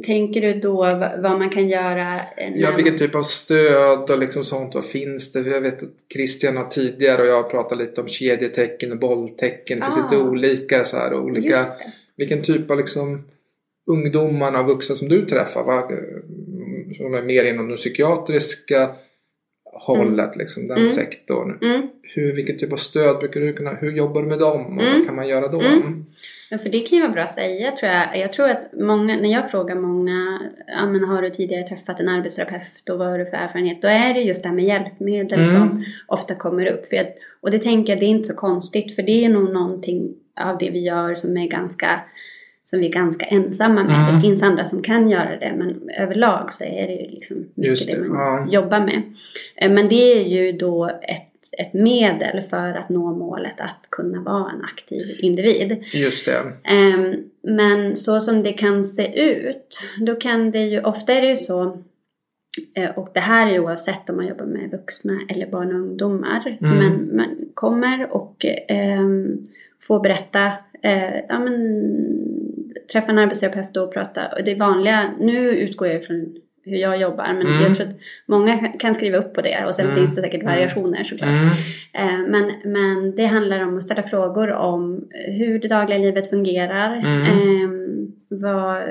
Tänker 0.06 0.40
du 0.40 0.60
då 0.60 0.76
vad, 1.22 1.38
man 1.38 1.50
kan 1.50 1.68
göra? 1.68 2.20
Ja, 2.54 2.70
vilken 2.76 2.98
typ 2.98 3.14
av 3.14 3.22
stöd 3.22 4.10
och 4.10 4.18
liksom 4.18 4.44
sånt. 4.44 4.74
Vad 4.74 4.84
finns 4.84 5.32
det? 5.32 5.40
Jag 5.40 5.60
vet 5.60 5.82
att 5.82 5.88
Christian 6.12 6.56
har 6.56 6.64
tidigare 6.64 7.22
och 7.22 7.28
jag 7.28 7.42
har 7.42 7.50
pratat 7.50 7.78
lite 7.78 8.00
om 8.00 8.08
kedjetecken 8.08 8.92
och 8.92 8.98
bolltecken. 8.98 9.78
Det 9.80 9.84
finns 9.84 9.96
Ah. 9.96 10.02
lite 10.02 10.16
olika 10.22 10.84
så 10.84 10.96
här, 10.96 11.14
olika. 11.14 11.56
Vilken 12.16 12.42
typ 12.42 12.70
av 12.70 12.76
liksom 12.78 13.24
ungdomarna 13.90 14.60
och 14.60 14.66
vuxna 14.66 14.96
som 14.96 15.08
du 15.08 15.26
träffar? 15.26 15.64
Va? 15.64 15.88
Som 16.96 17.14
är 17.14 17.22
mer 17.22 17.44
inom 17.44 17.68
det 17.68 17.76
psykiatriska. 17.76 18.90
Hållet, 19.72 20.36
liksom, 20.36 20.68
den 20.68 20.76
Mm. 20.78 20.88
sektorn. 20.90 21.58
Mm. 21.62 21.82
Hur, 22.14 22.32
vilken 22.34 22.58
typ 22.58 22.72
av 22.72 22.76
stöd 22.76 23.18
brukar 23.18 23.40
du 23.40 23.52
kunna, 23.52 23.70
hur 23.70 23.92
jobbar 23.92 24.22
du 24.22 24.28
med 24.28 24.38
dem 24.38 24.66
och 24.66 24.82
Mm. 24.82 24.98
vad 24.98 25.06
kan 25.06 25.16
man 25.16 25.28
göra 25.28 25.48
då? 25.48 25.60
Mm. 25.60 26.04
Ja, 26.50 26.58
för 26.58 26.68
det 26.68 26.80
kan 26.80 26.96
ju 26.98 27.02
vara 27.02 27.12
bra 27.12 27.22
att 27.22 27.34
säga 27.34 27.70
tror 27.72 27.92
jag. 27.92 28.18
Jag 28.18 28.32
tror 28.32 28.48
att 28.50 28.70
många, 28.80 29.16
när 29.16 29.32
jag 29.32 29.50
frågar 29.50 29.74
många, 29.74 30.40
ja 30.66 30.86
men 30.86 31.04
har 31.04 31.22
du 31.22 31.30
tidigare 31.30 31.66
träffat 31.66 32.00
en 32.00 32.08
arbetsterapeut 32.08 32.88
och 32.90 32.98
vad 32.98 33.08
har 33.08 33.18
du 33.18 33.24
för 33.26 33.36
erfarenhet? 33.36 33.82
Då 33.82 33.88
är 33.88 34.14
det 34.14 34.20
just 34.20 34.42
det 34.42 34.48
här 34.48 34.56
med 34.56 34.64
hjälpmedel 34.64 35.38
Mm. 35.38 35.50
som 35.52 35.84
ofta 36.06 36.34
kommer 36.34 36.66
upp. 36.66 36.88
För 36.88 36.96
jag, 36.96 37.06
och 37.40 37.50
det 37.50 37.58
tänker 37.58 37.92
jag, 37.92 38.00
det 38.00 38.06
är 38.06 38.08
inte 38.10 38.28
så 38.28 38.34
konstigt 38.36 38.94
för 38.94 39.02
det 39.02 39.24
är 39.24 39.28
nog 39.28 39.52
någonting 39.52 40.14
av 40.40 40.58
det 40.58 40.70
vi 40.70 40.78
gör 40.80 41.14
som 41.14 41.36
är 41.36 41.46
ganska 41.48 42.00
som 42.64 42.80
vi 42.80 42.86
är 42.88 42.92
ganska 42.92 43.26
ensamma 43.26 43.84
med. 43.84 43.96
Mm. 43.96 44.14
Det 44.14 44.20
finns 44.20 44.42
andra 44.42 44.64
som 44.64 44.82
kan 44.82 45.10
göra 45.10 45.36
det 45.38 45.54
men 45.58 45.90
överlag 45.98 46.52
så 46.52 46.64
är 46.64 46.86
det 46.86 46.92
ju 46.94 47.10
liksom 47.10 47.36
mycket 47.36 47.70
Just 47.70 47.90
det, 47.90 47.96
det, 48.02 48.08
man 48.08 48.18
ja. 48.18 48.46
jobbar 48.52 48.80
med. 48.80 49.02
Eh, 49.56 49.70
Men 49.70 49.88
det 49.88 50.12
är 50.18 50.24
ju 50.24 50.52
då 50.52 50.84
ett, 51.02 51.28
ett 51.58 51.72
medel 51.74 52.40
för 52.40 52.74
att 52.74 52.88
nå 52.88 53.14
målet 53.14 53.60
att 53.60 53.86
kunna 53.90 54.20
vara 54.20 54.50
en 54.50 54.64
aktiv 54.64 55.16
individ. 55.20 55.84
Just 55.94 56.26
det. 56.26 56.42
Ehm, 56.64 57.14
Men 57.42 57.96
så 57.96 58.20
som 58.20 58.42
det 58.42 58.52
kan 58.52 58.84
se 58.84 59.22
ut, 59.30 59.80
då 60.06 60.14
kan 60.14 60.50
det 60.50 60.62
ju, 60.64 60.80
ofta 60.82 61.12
är 61.12 61.22
det 61.22 61.28
ju 61.28 61.36
så, 61.36 61.78
eh, 62.76 62.90
och 62.90 63.10
det 63.14 63.20
här 63.20 63.46
är 63.46 63.52
ju 63.52 63.60
oavsett 63.60 64.10
om 64.10 64.16
man 64.16 64.26
jobbar 64.26 64.44
med 64.44 64.70
vuxna 64.70 65.20
eller 65.28 65.46
barn 65.46 65.68
och 65.72 65.80
ungdomar, 65.80 66.58
Mm. 66.60 66.78
men 66.78 67.16
man 67.16 67.36
kommer 67.54 68.12
och 68.12 68.44
ehm, 68.68 69.38
får 69.88 70.00
berätta, 70.00 70.46
eh, 70.82 71.14
ja 71.28 71.38
men 71.38 71.54
träffa 72.92 73.10
en 73.12 73.18
arbetsterapeut 73.18 73.76
och 73.76 73.92
prata, 73.92 74.20
och 74.38 74.44
det 74.44 74.54
vanliga, 74.54 75.10
nu 75.20 75.48
utgår 75.50 75.88
jag 75.88 75.96
ifrån 76.02 76.34
hur 76.64 76.76
jag 76.76 77.00
jobbar, 77.00 77.32
men 77.32 77.46
Mm. 77.46 77.62
jag 77.62 77.74
tror 77.74 77.86
att 77.86 77.94
många 78.26 78.68
kan 78.68 78.94
skriva 78.94 79.18
upp 79.18 79.34
på 79.34 79.40
det 79.40 79.64
och 79.66 79.74
sen 79.74 79.84
Mm. 79.84 79.96
finns 79.96 80.14
det 80.14 80.22
säkert 80.22 80.42
Mm. 80.42 80.54
variationer 80.54 81.04
såklart. 81.04 81.28
Mm. 81.30 81.46
Eh, 81.92 82.28
Men, 82.30 82.52
men 82.72 83.14
det 83.16 83.26
handlar 83.26 83.62
om 83.62 83.76
att 83.76 83.82
ställa 83.82 84.02
frågor 84.02 84.52
om 84.52 85.08
hur 85.38 85.58
det 85.58 85.68
dagliga 85.68 85.98
livet 85.98 86.30
fungerar. 86.30 86.96
Mm. 86.96 87.22
Eh, 87.22 87.70
vad, 88.28 88.82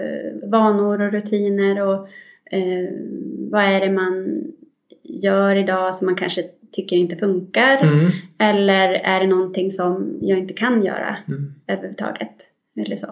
vanor 0.52 1.02
och 1.02 1.12
rutiner 1.12 1.82
och 1.82 2.08
eh, 2.52 2.90
vad 3.52 3.64
är 3.64 3.80
det 3.80 3.92
man 3.92 4.44
gör 5.04 5.56
idag 5.56 5.96
som 5.96 6.06
man 6.06 6.16
kanske 6.16 6.44
tycker 6.72 6.96
inte 6.96 7.16
funkar. 7.16 7.78
Mm. 7.84 8.10
Eller 8.38 8.90
är 8.94 9.20
det 9.20 9.28
någonting 9.28 9.72
som 9.72 10.18
jag 10.22 10.40
inte 10.40 10.54
kan 10.54 10.84
göra 10.84 11.18
överhuvudtaget. 11.68 12.36
Eller 12.86 12.96
så. 12.96 13.08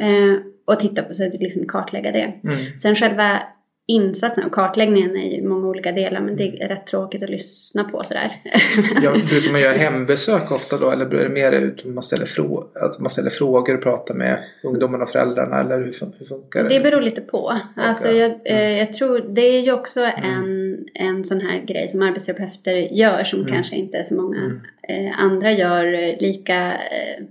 Eh, 0.00 0.36
och 0.64 0.80
titta 0.80 1.02
på, 1.02 1.14
så 1.14 1.26
att 1.26 1.34
liksom 1.40 1.66
kartlägga 1.66 2.12
det. 2.12 2.32
Mm. 2.44 2.64
Sen 2.82 2.94
själva 2.94 3.42
insatsen 3.88 4.44
och 4.44 4.52
kartläggningen 4.52 5.16
är 5.16 5.36
ju 5.36 5.48
många 5.48 5.66
olika 5.68 5.92
delar 5.92 6.20
men 6.20 6.36
det 6.36 6.42
är 6.62 6.68
rätt 6.68 6.86
tråkigt 6.86 7.22
att 7.22 7.30
lyssna 7.30 7.84
på 7.84 8.02
sådär. 8.04 8.32
Ja, 9.02 9.12
brukar 9.30 9.52
man 9.52 9.60
göra 9.60 9.72
hembesök 9.76 10.50
ofta 10.52 10.78
då 10.78 10.90
eller 10.90 11.06
blir 11.06 11.18
det 11.18 11.28
mer 11.28 11.52
ut 11.52 11.84
man 11.84 12.02
ställer, 12.02 12.24
frå- 12.26 12.64
man 13.00 13.10
ställer 13.10 13.30
frågor 13.30 13.74
och 13.76 13.82
pratar 13.82 14.14
med 14.14 14.44
ungdomarna 14.64 15.04
och 15.04 15.10
föräldrarna 15.10 15.60
eller 15.60 15.78
hur, 15.78 15.90
fun- 15.92 16.12
hur 16.18 16.26
funkar 16.26 16.62
det? 16.62 16.68
Det 16.68 16.80
beror 16.80 17.00
lite 17.00 17.20
på. 17.20 17.52
Alltså 17.76 18.08
jag, 18.08 18.30
eh, 18.30 18.36
Mm. 18.66 18.76
jag 18.76 18.92
tror 18.92 19.24
det 19.28 19.42
är 19.56 19.60
ju 19.60 19.72
också 19.72 20.00
Mm. 20.00 20.24
en, 20.24 20.78
en 20.94 21.24
sån 21.24 21.40
här 21.40 21.60
grej 21.66 21.88
som 21.88 22.02
arbetsterapeuter 22.02 22.74
gör 22.74 23.24
som 23.24 23.40
Mm. 23.40 23.52
kanske 23.52 23.76
inte 23.76 24.04
så 24.04 24.14
många 24.14 24.38
Mm. 24.38 24.60
eh, 25.08 25.20
andra 25.20 25.52
gör 25.52 25.92
eh, 25.92 26.14
lika 26.20 26.72
eh, 26.72 27.24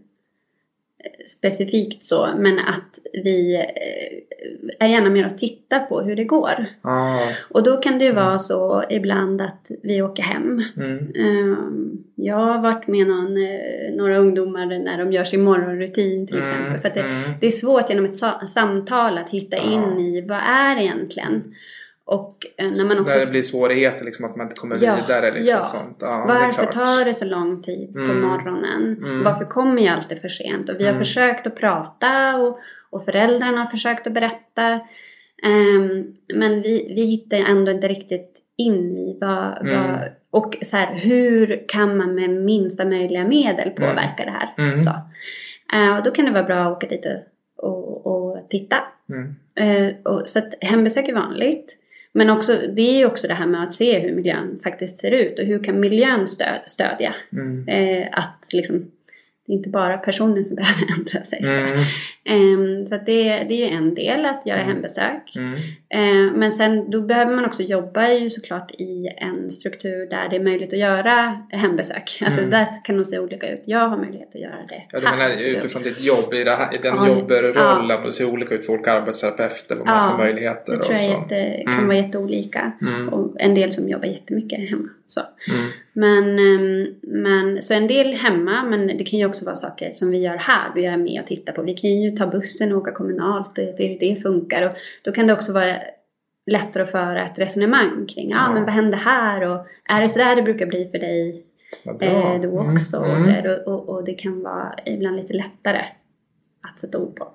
specifikt 1.27 2.05
så. 2.05 2.27
Men 2.37 2.59
att 2.59 2.99
vi 3.23 3.55
eh, 3.55 4.85
är 4.85 4.87
gärna 4.87 5.09
med 5.09 5.25
och 5.25 5.37
tittar 5.37 5.79
på 5.79 6.01
hur 6.01 6.15
det 6.15 6.23
går. 6.23 6.65
Ah, 6.81 7.19
Och 7.49 7.63
då 7.63 7.77
kan 7.77 7.99
det 7.99 8.05
ju 8.05 8.11
vara 8.11 8.37
så 8.37 8.83
ibland 8.89 9.41
att 9.41 9.71
vi 9.83 10.01
åker 10.01 10.23
hem. 10.23 10.61
mm. 10.77 10.97
Ehm, 11.15 11.91
Jag 12.15 12.35
har 12.35 12.61
varit 12.61 12.87
med 12.87 13.07
någon, 13.07 13.37
eh, 13.37 13.95
några 13.97 14.17
ungdomar 14.17 14.65
när 14.65 14.97
de 14.97 15.11
gör 15.13 15.23
sin 15.23 15.43
morgonrutin 15.43 16.27
till 16.27 16.35
Mm, 16.37 16.49
exempel. 16.49 16.77
För 16.77 16.89
det, 16.89 16.99
mm. 17.07 17.31
det 17.41 17.47
är 17.47 17.51
svårt 17.51 17.89
genom 17.89 18.05
ett 18.05 18.15
sa- 18.15 18.47
samtal 18.47 19.17
att 19.17 19.29
hitta 19.29 19.57
Ja. 19.57 19.63
in 19.63 19.99
i 19.99 20.21
vad 20.21 20.37
är 20.37 20.81
egentligen. 20.81 21.55
Och 22.07 22.45
eh, 22.57 22.71
när 22.71 22.85
man 22.85 22.99
också... 22.99 23.13
Där 23.17 23.25
det 23.25 23.31
blir 23.31 23.41
svårigheter 23.41 24.05
liksom 24.05 24.25
att 24.25 24.35
man 24.35 24.45
inte 24.45 24.55
kommer 24.59 24.77
Ja, 24.81 24.95
vidare 24.95 25.31
liksom 25.31 25.57
ja. 25.57 25.63
sånt. 25.63 25.97
Ja, 25.99 26.07
det 26.27 26.33
Varför 26.33 26.61
klart. 26.63 26.71
tar 26.71 27.05
det 27.05 27.13
så 27.13 27.25
lång 27.25 27.61
tid 27.61 27.93
på 27.93 27.99
Mm. 27.99 28.21
morgonen? 28.21 28.97
Mm. 28.97 29.23
Varför 29.23 29.45
kommer 29.45 29.81
jag 29.85 29.93
alltid 29.95 30.21
för 30.21 30.27
sent? 30.27 30.69
Och 30.69 30.75
vi 30.79 30.83
har 30.83 30.91
Mm. 30.91 31.03
försökt 31.03 31.47
att 31.47 31.55
prata 31.55 32.35
och, 32.37 32.59
och 32.89 33.05
föräldrarna 33.05 33.57
har 33.57 33.65
försökt 33.65 34.07
att 34.07 34.13
berätta. 34.13 34.79
Ehm, 35.43 36.05
men 36.35 36.61
vi, 36.61 36.93
vi 36.95 37.05
hittar 37.05 37.37
ändå 37.37 37.71
inte 37.71 37.87
riktigt 37.87 38.41
in 38.57 38.97
i 38.97 39.17
vad, 39.21 39.61
Mm. 39.61 39.81
vad 39.91 39.99
och 40.29 40.55
så 40.61 40.77
här, 40.77 40.95
hur 40.95 41.65
kan 41.67 41.97
man 41.97 42.15
med 42.15 42.29
minsta 42.29 42.85
möjliga 42.85 43.23
medel 43.27 43.69
påverka 43.69 44.25
det 44.25 44.31
här? 44.31 44.53
Mm. 44.57 44.79
Så. 44.79 44.91
Och 45.97 46.03
då 46.03 46.11
kan 46.11 46.25
det 46.25 46.31
vara 46.31 46.43
bra 46.43 46.55
att 46.55 46.77
åka 46.77 46.87
dit 46.87 47.05
och, 47.57 48.05
och, 48.05 48.07
och 48.07 48.49
titta. 48.49 48.75
Mm. 49.09 49.35
Eh, 49.55 49.93
och, 50.03 50.27
så 50.27 50.39
att 50.39 50.53
hembesök 50.61 51.07
är 51.07 51.13
vanligt. 51.13 51.77
Men 52.17 52.29
också, 52.29 52.61
det 52.75 52.81
är 52.81 52.97
ju 52.97 53.05
också 53.05 53.27
det 53.27 53.33
här 53.33 53.47
med 53.47 53.63
att 53.63 53.73
se 53.73 53.99
hur 53.99 54.15
miljön 54.15 54.59
faktiskt 54.63 54.97
ser 54.97 55.11
ut 55.11 55.39
och 55.39 55.45
hur 55.45 55.63
kan 55.63 55.79
miljön 55.79 56.27
stö, 56.27 56.45
stödja. 56.65 57.15
Mm. 57.31 57.67
Eh, 57.67 58.07
att 58.11 58.49
liksom, 58.53 58.79
det 59.47 59.53
är 59.53 59.57
inte 59.57 59.69
bara 59.69 59.97
personen 59.97 60.43
som 60.43 60.55
behöver 60.61 60.99
ändra 60.99 61.23
sig. 61.23 61.39
Mm. 61.43 61.79
Ehm, 62.29 62.85
så 62.85 62.95
det, 62.95 63.23
det 63.49 63.53
är 63.63 63.69
ju 63.69 63.75
en 63.77 63.93
del 63.95 64.25
att 64.25 64.45
göra 64.45 64.59
Mm. 64.59 64.69
hembesök. 64.73 65.33
Mm. 65.35 65.53
Eh, 65.89 66.33
men 66.33 66.51
sen 66.51 66.89
då 66.91 67.01
behöver 67.01 67.35
man 67.35 67.45
också 67.45 67.63
jobba 67.63 68.09
ju 68.11 68.29
såklart 68.29 68.71
i 68.71 69.07
en 69.17 69.49
struktur 69.49 70.09
där 70.09 70.29
det 70.29 70.35
är 70.35 70.43
möjligt 70.43 70.73
att 70.73 70.79
göra 70.79 71.41
hembesök. 71.49 72.19
Alltså 72.25 72.39
Mm. 72.39 72.51
där 72.51 72.65
kan 72.83 72.95
nog 72.97 73.05
se 73.05 73.19
olika 73.19 73.49
ut. 73.49 73.61
Jag 73.65 73.79
har 73.89 73.97
möjlighet 73.97 74.29
att 74.35 74.41
göra 74.41 74.55
det 74.69 74.83
Ja, 74.91 74.99
du 74.99 75.07
här. 75.07 75.17
menar 75.17 75.57
utifrån 75.57 75.83
ditt 75.83 76.03
jobb 76.03 76.33
i, 76.33 76.43
det 76.43 76.51
här, 76.55 76.75
i 76.75 76.77
den 76.81 76.95
Ja, 76.95 77.07
jobbrollen 77.07 77.97
och 77.99 78.05
det 78.05 78.13
ser 78.13 78.29
olika 78.29 78.55
ut 78.55 78.65
för 78.65 78.73
olika 78.73 78.91
arbetsterapeuter 78.93 79.75
vad 79.75 79.87
man 79.87 80.03
Ja, 80.05 80.11
får 80.11 80.17
möjligheter 80.23 80.71
Det 80.71 80.81
tror 80.81 80.95
jag 80.97 81.05
och 81.15 81.21
jätte, 81.31 81.63
kan 81.63 81.73
Mm. 81.73 81.87
vara 81.87 81.97
jätteolika. 81.97 82.71
Mm. 82.81 83.09
Och 83.09 83.35
en 83.39 83.55
del 83.55 83.73
som 83.73 83.89
jobbar 83.89 84.05
jättemycket 84.07 84.69
hemma. 84.69 84.89
Så. 85.07 85.21
Mm. 85.53 85.71
Men, 85.93 86.39
ehm, 86.39 86.87
men, 87.01 87.61
så 87.61 87.73
en 87.73 87.87
del 87.87 88.13
hemma, 88.13 88.63
men 88.63 88.87
det 88.87 89.03
kan 89.03 89.19
ju 89.19 89.25
också 89.25 89.45
vara 89.45 89.55
saker 89.55 89.93
som 89.93 90.11
vi 90.11 90.17
gör 90.17 90.37
här. 90.37 90.71
Vi 90.75 90.85
är 90.85 90.97
med 90.97 91.21
och 91.21 91.27
tittar 91.27 91.53
på. 91.53 91.61
Vi 91.61 91.73
kan 91.73 91.89
ju 92.01 92.14
ta 92.15 92.27
bussen 92.27 92.71
och 92.71 92.77
åka 92.81 92.91
kommunalt 92.91 93.57
och 93.57 93.63
hur 93.77 93.99
det 93.99 94.15
funkar. 94.21 94.69
Och 94.69 94.75
då 95.03 95.11
kan 95.11 95.27
det 95.27 95.33
också 95.33 95.53
vara 95.53 95.75
lättare 96.51 96.83
att 96.83 96.91
föra 96.91 97.25
ett 97.25 97.39
resonemang 97.39 98.05
kring, 98.07 98.29
ja 98.29 98.37
ah, 98.37 98.47
Ja. 98.47 98.53
men 98.53 98.63
vad 98.63 98.73
händer 98.73 98.97
här? 98.97 99.49
Och 99.49 99.65
är 99.89 100.01
det 100.01 100.09
så 100.09 100.19
där 100.19 100.35
det 100.35 100.41
brukar 100.41 100.65
bli 100.65 100.89
för 100.91 100.99
dig 100.99 101.45
eh, 102.01 102.41
då 102.41 102.59
Mm. 102.59 102.73
också? 102.73 102.97
Mm. 102.97 103.13
Och, 103.13 103.21
så 103.21 103.29
och, 103.29 103.67
och, 103.67 103.89
och 103.89 104.03
det 104.03 104.13
kan 104.13 104.41
vara 104.43 104.75
ibland 104.85 105.15
lite 105.15 105.33
lättare 105.33 105.81
att 106.71 106.79
sätta 106.79 106.97
ord 106.97 107.15
på. 107.15 107.27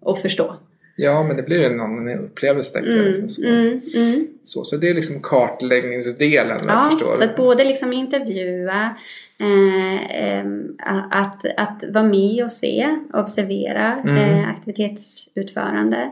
Och 0.00 0.18
förstå. 0.18 0.56
Ja, 0.96 1.22
men 1.22 1.36
det 1.36 1.42
blir 1.42 1.66
en 1.70 1.80
annan 1.80 2.08
upplevelse 2.18 2.78
jag. 2.78 2.86
Mm, 2.98 3.04
Liksom, 3.04 3.28
så. 3.28 3.42
mm, 3.48 3.80
mm. 3.94 4.26
Så, 4.44 4.64
så 4.64 4.76
det 4.76 4.88
är 4.88 4.94
liksom 4.94 5.20
kartläggningsdelen 5.22 6.58
Ja, 6.66 6.88
förstår. 6.90 7.12
så 7.12 7.24
att 7.24 7.36
både 7.36 7.64
liksom 7.64 7.92
intervjua, 7.92 8.96
eh, 9.38 10.24
em, 10.38 10.76
att, 11.10 11.44
att 11.56 11.84
vara 11.88 12.04
med 12.04 12.44
och 12.44 12.50
se, 12.52 12.96
observera 13.12 13.92
Mm. 14.04 14.16
eh, 14.16 14.48
aktivitetsutförande. 14.48 16.10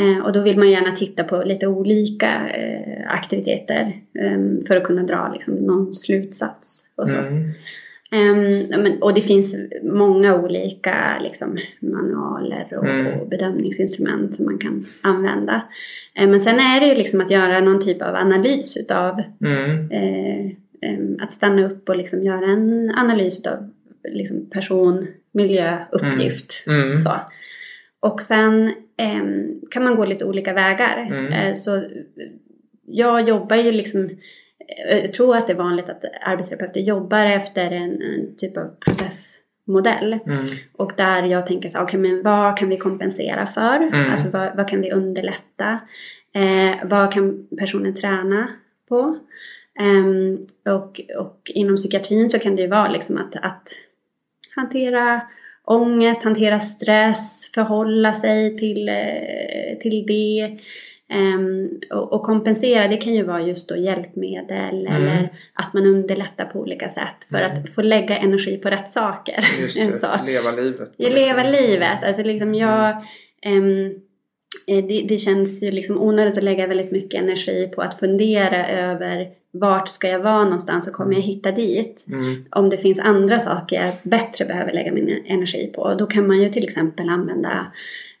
Eh, 0.00 0.24
och 0.24 0.32
då 0.32 0.40
vill 0.40 0.58
man 0.58 0.70
gärna 0.70 0.96
titta 0.96 1.24
på 1.24 1.42
lite 1.42 1.66
olika 1.66 2.48
eh, 2.48 3.10
aktiviteter 3.14 3.92
em, 4.20 4.64
för 4.66 4.76
att 4.76 4.84
kunna 4.84 5.02
dra 5.02 5.30
liksom, 5.34 5.54
någon 5.54 5.94
slutsats. 5.94 6.84
Och, 6.96 7.08
så. 7.08 7.14
Men, 8.70 9.02
och 9.02 9.14
det 9.14 9.20
finns 9.20 9.54
många 9.82 10.34
olika 10.42 11.18
liksom, 11.22 11.58
manualer 11.80 12.68
och, 12.78 12.84
Mm. 12.86 13.20
och 13.20 13.28
bedömningsinstrument 13.28 14.34
som 14.34 14.44
man 14.44 14.58
kan 14.58 14.86
använda. 15.00 15.62
Eh, 16.14 16.28
men 16.28 16.40
sen 16.40 16.60
är 16.60 16.80
det 16.80 16.86
ju 16.86 16.94
liksom 16.94 17.20
att 17.20 17.30
göra 17.30 17.60
någon 17.60 17.80
typ 17.80 18.02
av 18.02 18.14
analys 18.14 18.76
utav 18.76 19.22
Mm. 19.44 19.90
eh, 19.90 20.50
em, 20.90 21.16
att 21.20 21.32
stanna 21.32 21.66
upp 21.66 21.88
och 21.88 21.96
liksom 21.96 22.22
göra 22.24 22.44
en 22.52 22.90
analys 22.96 23.46
av 23.46 23.70
liksom 24.12 24.50
person, 24.50 25.06
miljö, 25.32 25.78
uppgift. 25.92 26.64
Mm. 26.66 26.80
Mm. 26.82 26.96
Så. 26.96 27.10
Och 28.00 28.20
sen 28.22 28.72
kan 29.70 29.84
man 29.84 29.96
gå 29.96 30.04
lite 30.04 30.24
olika 30.24 30.52
vägar. 30.54 31.28
Eh, 31.32 31.54
så 31.54 31.82
jag 32.86 33.28
jobbar 33.28 33.56
ju 33.56 33.72
liksom 33.72 34.10
jag 34.90 35.12
tror 35.12 35.36
att 35.36 35.46
det 35.46 35.52
är 35.52 35.56
vanligt 35.56 35.88
att 35.88 36.04
arbetsterapeuter 36.22 36.80
jobbar 36.80 37.26
efter 37.26 37.70
en, 37.70 38.02
en 38.02 38.36
typ 38.36 38.56
av 38.56 38.70
processmodell. 38.86 40.12
Mm. 40.12 40.46
Och 40.72 40.92
där 40.96 41.22
jag 41.22 41.46
tänker 41.46 41.68
så 41.68 41.78
här, 41.78 41.84
okej 41.84 42.00
men 42.00 42.22
vad 42.22 42.58
kan 42.58 42.68
vi 42.68 42.76
kompensera 42.76 43.46
för? 43.46 43.76
Mm. 43.76 44.10
Alltså 44.10 44.30
vad, 44.30 44.56
vad 44.56 44.68
kan 44.68 44.80
vi 44.80 44.92
underlätta? 44.92 45.80
Eh, 46.34 46.76
vad 46.84 47.12
kan 47.12 47.46
personen 47.58 47.94
träna 47.94 48.48
på? 48.88 49.18
Ehm, 49.80 50.38
och, 50.74 51.00
och 51.18 51.50
inom 51.54 51.76
psykiatrin 51.76 52.30
så 52.30 52.38
kan 52.38 52.56
det 52.56 52.62
ju 52.62 52.68
vara 52.68 52.88
liksom 52.88 53.18
att, 53.18 53.36
att 53.36 53.68
hantera 54.54 55.22
ångest, 55.64 56.24
hantera 56.24 56.60
stress, 56.60 57.50
förhålla 57.54 58.14
sig 58.14 58.56
till, 58.56 58.88
eh, 58.88 59.78
till 59.80 60.06
det. 60.06 60.58
Um, 61.12 61.80
och, 61.90 62.22
kompensera, 62.22 62.88
det 62.88 62.96
kan 62.96 63.14
ju 63.14 63.22
vara 63.22 63.42
just 63.42 63.68
då 63.68 63.76
hjälpmedel 63.76 64.86
mm. 64.86 64.92
eller 64.92 65.32
att 65.54 65.72
man 65.74 65.86
underlättar 65.86 66.44
på 66.44 66.60
olika 66.60 66.88
sätt 66.88 67.24
för 67.30 67.36
mm. 67.36 67.52
att 67.52 67.74
få 67.74 67.82
lägga 67.82 68.16
energi 68.16 68.56
på 68.56 68.70
rätt 68.70 68.90
saker. 68.90 69.46
Just 69.60 69.92
det, 69.92 69.98
så. 69.98 70.06
leva 70.26 70.50
livet. 70.50 70.94
Ja, 70.96 71.08
leva 71.08 71.42
livet. 71.42 72.04
Alltså 72.04 72.22
liksom 72.22 72.54
jag... 72.54 72.96
Um, 73.46 74.00
det, 74.66 75.06
det, 75.08 75.18
känns 75.18 75.62
ju 75.62 75.70
liksom 75.70 76.02
onödigt 76.02 76.38
att 76.38 76.44
lägga 76.44 76.66
väldigt 76.66 76.90
mycket 76.92 77.22
energi 77.22 77.70
på 77.74 77.82
att 77.82 77.98
fundera 77.98 78.68
över 78.68 79.28
vart 79.50 79.88
ska 79.88 80.08
jag 80.08 80.20
vara 80.20 80.44
någonstans 80.44 80.88
och 80.88 80.94
kommer 80.94 81.14
jag 81.14 81.22
hitta 81.22 81.52
dit? 81.52 82.06
Mm. 82.08 82.44
Om 82.50 82.70
det 82.70 82.76
finns 82.76 83.00
andra 83.00 83.38
saker 83.38 83.86
jag 83.86 83.94
bättre 84.02 84.44
behöver 84.44 84.72
lägga 84.72 84.92
min 84.92 85.24
energi 85.26 85.72
på. 85.74 85.94
Då 85.94 86.06
kan 86.06 86.26
man 86.26 86.40
ju 86.40 86.48
till 86.48 86.64
exempel 86.64 87.08
använda 87.08 87.72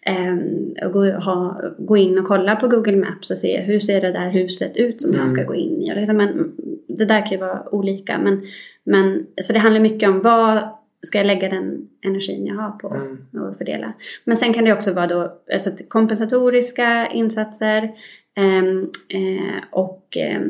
eh, 0.06 0.88
gå, 0.88 1.10
ha, 1.10 1.60
gå 1.78 1.96
in 1.96 2.18
och 2.18 2.26
kolla 2.26 2.56
på 2.56 2.68
Google 2.68 2.96
Maps 2.96 3.30
och 3.30 3.38
se 3.38 3.60
hur 3.60 3.78
ser 3.78 4.00
det 4.00 4.12
där 4.12 4.30
huset 4.30 4.76
ut 4.76 5.00
som 5.00 5.10
mm. 5.10 5.20
jag 5.20 5.30
ska 5.30 5.40
mm. 5.40 5.48
gå 5.48 5.54
in 5.54 5.82
i. 5.82 5.94
Liksom, 5.94 6.16
men, 6.16 6.52
det 6.88 7.04
där 7.04 7.20
kan 7.20 7.30
ju 7.30 7.38
vara 7.38 7.74
olika. 7.74 8.18
Men, 8.18 8.42
men, 8.84 9.26
så 9.42 9.52
det 9.52 9.58
handlar 9.58 9.80
mycket 9.80 10.08
om 10.08 10.20
vad 10.20 10.68
ska 11.02 11.18
jag 11.18 11.26
lägga 11.26 11.48
den 11.48 11.88
energin 12.04 12.46
jag 12.46 12.54
har 12.54 12.70
på 12.70 12.94
mm. 12.94 13.48
och 13.48 13.56
fördela. 13.56 13.92
Men 14.24 14.36
sen 14.36 14.52
kan 14.52 14.64
det 14.64 14.72
också 14.72 14.92
vara 14.92 15.06
då 15.06 15.32
alltså 15.52 15.70
kompensatoriska 15.88 17.08
insatser 17.14 17.90
ehm, 18.36 18.90
eh, 19.08 19.64
och 19.70 20.16
eh, 20.16 20.40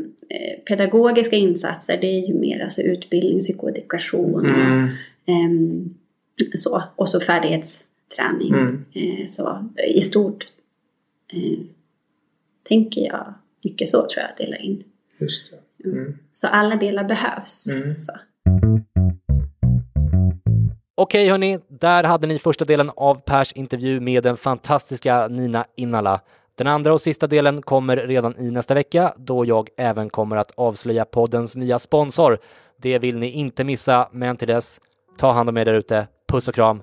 pedagogiska 0.69 1.37
insatser. 1.37 1.99
Det 2.01 2.07
är 2.07 2.29
ju 2.29 2.35
mer 2.35 2.63
alltså 2.63 2.83
utbildning, 2.83 3.41
psykoedukation 3.41 4.47
mm. 4.47 4.85
och, 4.85 4.89
eh, 5.29 6.55
så. 6.55 6.83
Och 6.97 7.09
så 7.09 7.21
färdighetsträning. 8.17 8.55
Mm. 8.55 8.85
Eh, 8.93 9.27
så 9.27 9.69
i 9.97 10.01
stort 10.01 10.47
eh, 11.33 11.59
tänker 12.69 13.01
jag 13.01 13.35
mycket 13.65 13.89
så 13.89 13.97
tror 13.97 14.25
jag 14.25 14.47
delar 14.47 14.63
in. 14.63 14.85
Just 15.21 15.51
det. 15.51 15.89
Mm. 15.89 15.99
mm. 15.99 16.19
Så 16.33 16.47
alla 16.47 16.77
delar 16.77 17.05
behövs. 17.05 17.69
Mm. 17.71 17.99
Så. 17.99 18.13
Okej 20.97 21.29
hörni, 21.29 21.59
där 21.69 22.05
hade 22.05 22.27
ni 22.27 22.39
första 22.39 22.65
delen 22.65 22.91
av 22.97 23.15
Pers 23.21 23.53
intervju 23.53 24.01
med 24.01 24.23
den 24.23 24.37
fantastiska 24.37 25.29
Nina 25.29 25.67
Innala. 25.77 26.21
Den 26.57 26.67
andra 26.67 26.93
och 26.93 27.01
sista 27.01 27.27
delen 27.27 27.63
kommer 27.63 27.97
redan 27.97 28.39
i 28.39 28.51
nästa 28.51 28.75
vecka 28.75 29.15
då 29.19 29.45
jag 29.45 29.69
även 29.77 30.11
kommer 30.11 30.37
att 30.37 30.51
avslöja 30.57 31.05
poddens 31.05 31.57
nya 31.57 31.79
sponsor. 31.79 32.39
Det 32.77 32.99
vill 32.99 33.17
ni 33.17 33.31
inte 33.31 33.65
missa, 33.65 34.09
men 34.13 34.37
till 34.37 34.49
dess, 34.49 34.81
ta 35.19 35.33
hand 35.33 35.49
om 35.49 35.57
er 35.57 35.65
där 35.65 35.75
ute. 35.75 36.07
Puss 36.29 36.49
och 36.49 36.55
kram, 36.55 36.83